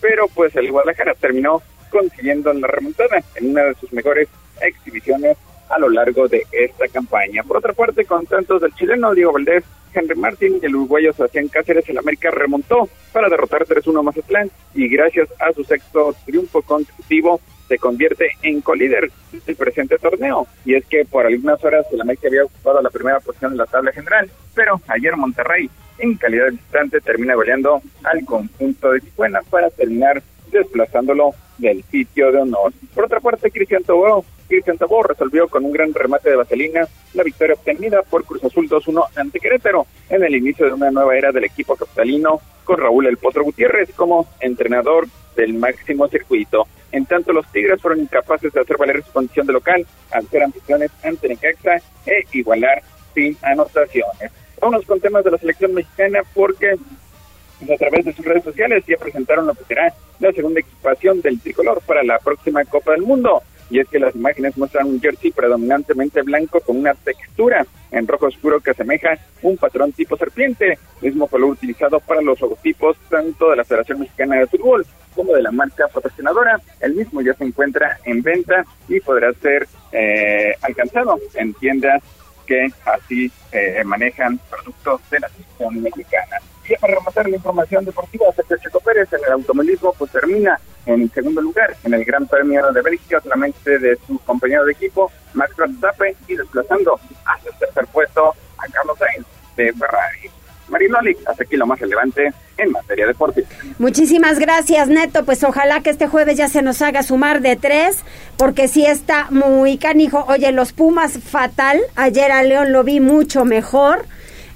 pero 0.00 0.26
pues 0.28 0.54
el 0.56 0.70
Guadalajara 0.70 1.14
terminó 1.14 1.62
consiguiendo 1.90 2.52
la 2.52 2.66
remontada 2.66 3.22
en 3.36 3.50
una 3.50 3.64
de 3.64 3.74
sus 3.74 3.92
mejores 3.92 4.28
exhibiciones 4.60 5.36
a 5.68 5.78
lo 5.78 5.88
largo 5.88 6.26
de 6.26 6.44
esta 6.50 6.88
campaña. 6.88 7.42
Por 7.44 7.58
otra 7.58 7.72
parte, 7.72 8.04
con 8.04 8.26
tantos 8.26 8.60
del 8.60 8.74
chileno 8.74 9.14
Diego 9.14 9.32
Valdés, 9.32 9.64
Henry 9.92 10.16
Martín 10.16 10.58
y 10.62 10.66
el 10.66 10.76
uruguayo 10.76 11.12
Sebastián 11.12 11.48
Cáceres, 11.48 11.88
el 11.88 11.98
América 11.98 12.30
remontó 12.30 12.88
para 13.12 13.28
derrotar 13.28 13.66
3-1 13.66 14.02
Mazatlán 14.02 14.50
y 14.74 14.88
gracias 14.88 15.28
a 15.38 15.52
su 15.52 15.64
sexto 15.64 16.14
triunfo 16.24 16.62
consecutivo 16.62 17.40
se 17.68 17.78
convierte 17.78 18.30
en 18.42 18.60
colíder 18.60 19.10
del 19.46 19.56
presente 19.56 19.96
torneo. 19.98 20.46
Y 20.64 20.74
es 20.74 20.84
que 20.86 21.04
por 21.04 21.26
algunas 21.26 21.62
horas 21.64 21.86
el 21.92 22.00
América 22.00 22.26
había 22.28 22.44
ocupado 22.44 22.82
la 22.82 22.90
primera 22.90 23.20
posición 23.20 23.52
en 23.52 23.58
la 23.58 23.66
tabla 23.66 23.92
general, 23.92 24.28
pero 24.54 24.80
ayer 24.88 25.16
Monterrey, 25.16 25.70
en 25.98 26.16
calidad 26.16 26.46
de 26.46 26.50
visitante, 26.52 27.00
termina 27.00 27.34
goleando 27.34 27.80
al 28.02 28.24
conjunto 28.24 28.90
de 28.90 29.00
Tijuana 29.00 29.40
para 29.48 29.70
terminar 29.70 30.20
desplazándolo 30.50 31.32
del 31.58 31.84
sitio 31.84 32.32
de 32.32 32.38
honor. 32.38 32.72
Por 32.94 33.04
otra 33.04 33.20
parte, 33.20 33.50
Cristian 33.50 33.84
Tobó, 33.84 34.24
Cristian 34.50 34.78
Tobó 34.78 35.04
resolvió 35.04 35.46
con 35.46 35.64
un 35.64 35.72
gran 35.72 35.94
remate 35.94 36.28
de 36.28 36.34
vaselina 36.34 36.86
la 37.14 37.22
victoria 37.22 37.54
obtenida 37.54 38.02
por 38.02 38.24
Cruz 38.24 38.42
Azul 38.44 38.68
2-1 38.68 39.04
ante 39.14 39.38
Querétaro 39.38 39.86
en 40.08 40.24
el 40.24 40.34
inicio 40.34 40.66
de 40.66 40.72
una 40.72 40.90
nueva 40.90 41.16
era 41.16 41.30
del 41.30 41.44
equipo 41.44 41.76
capitalino 41.76 42.40
con 42.64 42.78
Raúl 42.78 43.06
El 43.06 43.16
Potro 43.16 43.44
Gutiérrez 43.44 43.90
como 43.94 44.28
entrenador 44.40 45.06
del 45.36 45.54
máximo 45.54 46.08
circuito. 46.08 46.66
En 46.90 47.06
tanto, 47.06 47.32
los 47.32 47.46
Tigres 47.52 47.80
fueron 47.80 48.00
incapaces 48.00 48.52
de 48.52 48.60
hacer 48.60 48.76
valer 48.76 49.04
su 49.04 49.12
condición 49.12 49.46
de 49.46 49.52
local 49.52 49.86
al 50.10 50.26
ser 50.26 50.42
anfitriones 50.42 50.90
ante 51.04 51.28
Necaxa 51.28 51.76
e 52.04 52.24
igualar 52.32 52.82
sin 53.14 53.36
anotaciones. 53.42 54.32
Vámonos 54.60 54.84
con 54.84 55.00
temas 55.00 55.22
de 55.24 55.30
la 55.30 55.38
selección 55.38 55.72
mexicana 55.74 56.22
porque 56.34 56.72
a 56.72 57.76
través 57.76 58.04
de 58.04 58.12
sus 58.12 58.24
redes 58.24 58.42
sociales 58.42 58.82
ya 58.88 58.96
presentaron 58.96 59.46
lo 59.46 59.54
que 59.54 59.64
será 59.64 59.94
la 60.18 60.32
segunda 60.32 60.58
equipación 60.58 61.20
del 61.20 61.40
tricolor 61.40 61.80
para 61.86 62.02
la 62.02 62.18
próxima 62.18 62.64
Copa 62.64 62.92
del 62.92 63.02
Mundo. 63.02 63.42
Y 63.70 63.78
es 63.78 63.88
que 63.88 63.98
las 63.98 64.14
imágenes 64.14 64.56
muestran 64.58 64.88
un 64.88 65.00
jersey 65.00 65.30
predominantemente 65.30 66.22
blanco 66.22 66.60
con 66.60 66.78
una 66.78 66.94
textura 66.94 67.66
en 67.92 68.06
rojo 68.06 68.26
oscuro 68.26 68.60
que 68.60 68.72
asemeja 68.72 69.18
un 69.42 69.56
patrón 69.56 69.92
tipo 69.92 70.16
serpiente, 70.16 70.78
mismo 71.00 71.26
color 71.26 71.50
utilizado 71.50 72.00
para 72.00 72.20
los 72.20 72.40
logotipos 72.40 72.96
tanto 73.08 73.50
de 73.50 73.56
la 73.56 73.64
Federación 73.64 74.00
Mexicana 74.00 74.36
de 74.36 74.46
Fútbol 74.46 74.86
como 75.14 75.34
de 75.34 75.42
la 75.42 75.50
marca 75.50 75.88
patrocinadora. 75.88 76.60
El 76.80 76.94
mismo 76.94 77.20
ya 77.20 77.34
se 77.34 77.44
encuentra 77.44 77.98
en 78.04 78.22
venta 78.22 78.64
y 78.88 79.00
podrá 79.00 79.32
ser 79.34 79.66
eh, 79.92 80.54
alcanzado 80.62 81.18
en 81.34 81.54
tiendas 81.54 82.02
que 82.46 82.68
así 82.84 83.30
eh, 83.52 83.82
manejan 83.84 84.38
productos 84.50 85.00
de 85.10 85.20
la 85.20 85.28
selección 85.28 85.82
mexicana. 85.82 86.38
Para 86.78 86.94
rematar 86.94 87.28
la 87.28 87.36
información 87.36 87.84
deportiva, 87.84 88.26
Checo 88.62 88.80
Pérez 88.80 89.12
en 89.12 89.20
el 89.26 89.32
automovilismo 89.32 89.94
pues 89.98 90.10
termina 90.10 90.58
en 90.86 91.10
segundo 91.10 91.40
lugar 91.40 91.76
en 91.84 91.94
el 91.94 92.04
Gran 92.04 92.26
Premio 92.26 92.72
de 92.72 92.82
Bélgica, 92.82 93.20
solamente 93.20 93.78
de 93.78 93.96
su 94.06 94.18
compañero 94.20 94.64
de 94.64 94.72
equipo, 94.72 95.10
Max 95.34 95.54
Verstappen, 95.56 96.14
y 96.26 96.36
desplazando 96.36 96.98
hasta 97.24 97.48
el 97.48 97.56
tercer 97.58 97.86
puesto 97.86 98.34
a 98.58 98.66
Carlos 98.72 98.98
Sainz 98.98 99.26
de 99.56 99.72
Ferrari. 99.72 100.30
Marinoli, 100.68 101.16
hasta 101.26 101.42
aquí 101.42 101.56
lo 101.56 101.66
más 101.66 101.80
relevante 101.80 102.32
en 102.56 102.70
materia 102.70 103.06
deportiva. 103.06 103.48
Muchísimas 103.78 104.38
gracias, 104.38 104.88
Neto. 104.88 105.24
Pues 105.24 105.42
ojalá 105.42 105.80
que 105.80 105.90
este 105.90 106.06
jueves 106.06 106.36
ya 106.36 106.48
se 106.48 106.62
nos 106.62 106.80
haga 106.80 107.02
sumar 107.02 107.40
de 107.40 107.56
tres, 107.56 108.04
porque 108.36 108.68
sí 108.68 108.86
está 108.86 109.26
muy 109.30 109.78
canijo. 109.78 110.24
Oye, 110.28 110.52
los 110.52 110.72
Pumas 110.72 111.18
fatal. 111.18 111.80
Ayer 111.96 112.30
a 112.30 112.42
León 112.42 112.72
lo 112.72 112.84
vi 112.84 113.00
mucho 113.00 113.44
mejor. 113.44 114.04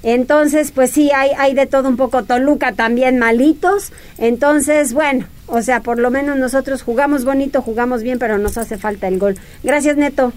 Entonces, 0.05 0.71
pues 0.71 0.91
sí, 0.91 1.09
hay, 1.11 1.31
hay 1.35 1.55
de 1.55 1.65
todo 1.65 1.89
un 1.89 1.97
poco. 1.97 2.23
Toluca 2.23 2.73
también 2.73 3.17
malitos. 3.17 3.91
Entonces, 4.19 4.93
bueno, 4.93 5.25
o 5.47 5.63
sea, 5.63 5.81
por 5.81 5.97
lo 5.97 6.11
menos 6.11 6.37
nosotros 6.37 6.83
jugamos 6.83 7.25
bonito, 7.25 7.63
jugamos 7.63 8.03
bien, 8.03 8.19
pero 8.19 8.37
nos 8.37 8.55
hace 8.59 8.77
falta 8.77 9.07
el 9.07 9.17
gol. 9.17 9.35
Gracias, 9.63 9.97
Neto. 9.97 10.31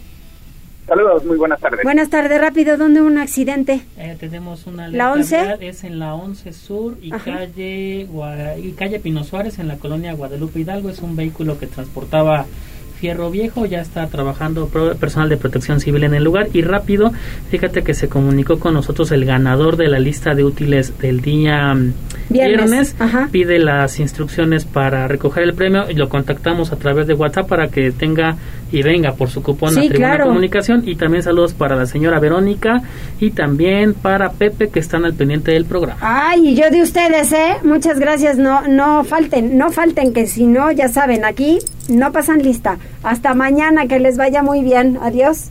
Saludos, 0.87 1.23
muy 1.27 1.37
buenas 1.37 1.61
tardes. 1.61 1.81
Buenas 1.85 2.09
tardes, 2.09 2.41
rápido, 2.41 2.79
¿dónde 2.79 3.03
un 3.03 3.19
accidente? 3.19 3.83
Eh, 3.99 4.17
tenemos 4.19 4.67
una 4.67 4.89
¿La 4.89 5.13
11? 5.13 5.59
Es 5.61 5.85
en 5.85 5.99
la 5.99 6.15
11 6.15 6.51
Sur 6.55 6.97
y 7.03 7.11
calle, 7.11 8.09
y 8.63 8.73
calle 8.73 8.99
Pino 9.01 9.23
Suárez 9.23 9.59
en 9.59 9.69
la 9.69 9.77
colonia 9.77 10.15
Guadalupe 10.15 10.61
Hidalgo. 10.61 10.89
Es 10.89 11.01
un 11.01 11.15
vehículo 11.15 11.59
que 11.59 11.67
transportaba 11.67 12.47
Fierro 13.01 13.31
Viejo, 13.31 13.67
ya 13.67 13.81
está 13.81 14.07
trabajando 14.09 14.69
personal 14.99 15.29
de 15.29 15.37
protección 15.37 15.81
civil 15.81 16.05
en 16.05 16.15
el 16.15 16.25
lugar 16.25 16.49
y 16.53 16.63
rápido, 16.63 17.13
fíjate 17.51 17.83
que 17.83 17.95
se 17.95 18.09
comunicó 18.09 18.59
con 18.59 18.75
nosotros 18.75 19.13
el 19.13 19.25
ganador 19.25 19.77
de 19.77 19.89
la 19.89 19.99
lista 19.99 20.35
de 20.35 20.45
útiles 20.45 20.99
del 20.99 21.21
día 21.21 21.75
mm, 21.75 21.93
viernes, 22.29 22.97
pide 23.31 23.59
las 23.59 24.01
instrucciones 24.01 24.65
para 24.65 25.07
recoger 25.07 25.45
el 25.45 25.55
premio 25.55 25.91
y 25.91 25.95
lo 25.95 26.09
contactamos 26.09 26.73
a 26.73 26.77
través 26.77 27.07
de 27.07 27.15
WhatsApp 27.15 27.49
para 27.49 27.69
que 27.69 27.93
tenga 27.93 28.37
y 28.71 28.83
venga 28.83 29.13
por 29.13 29.31
su 29.31 29.43
cupón 29.43 29.77
a 29.79 29.81
Tribuna 29.81 30.19
Comunicación 30.19 30.83
y 30.87 30.97
también 30.97 31.23
saludos 31.23 31.55
para 31.55 31.77
la 31.77 31.87
señora 31.87 32.21
Verónica 32.21 32.83
y 33.19 33.31
también 33.31 33.95
para 33.95 34.31
Pepe 34.33 34.69
que 34.69 34.81
están 34.81 35.05
al 35.05 35.15
pendiente 35.15 35.53
del 35.53 35.65
programa. 35.65 35.99
Ay, 36.01 36.49
y 36.49 36.55
yo 36.55 36.71
de 36.71 36.83
ustedes, 36.83 37.33
¿eh? 37.33 37.57
Muchas 37.63 37.99
gracias, 37.99 38.39
no 38.39 38.67
no 38.69 39.05
falten, 39.05 39.57
no 39.57 39.71
falten 39.71 40.13
que 40.13 40.27
si 40.27 40.47
no, 40.47 40.71
ya 40.73 40.89
saben, 40.89 41.25
aquí 41.25 41.59
no 41.89 42.13
pasan 42.13 42.43
lista. 42.43 42.79
Hasta 43.03 43.35
mañana, 43.35 43.87
que 43.87 43.99
les 43.99 44.17
vaya 44.17 44.43
muy 44.43 44.63
bien. 44.63 44.99
Adiós. 45.01 45.51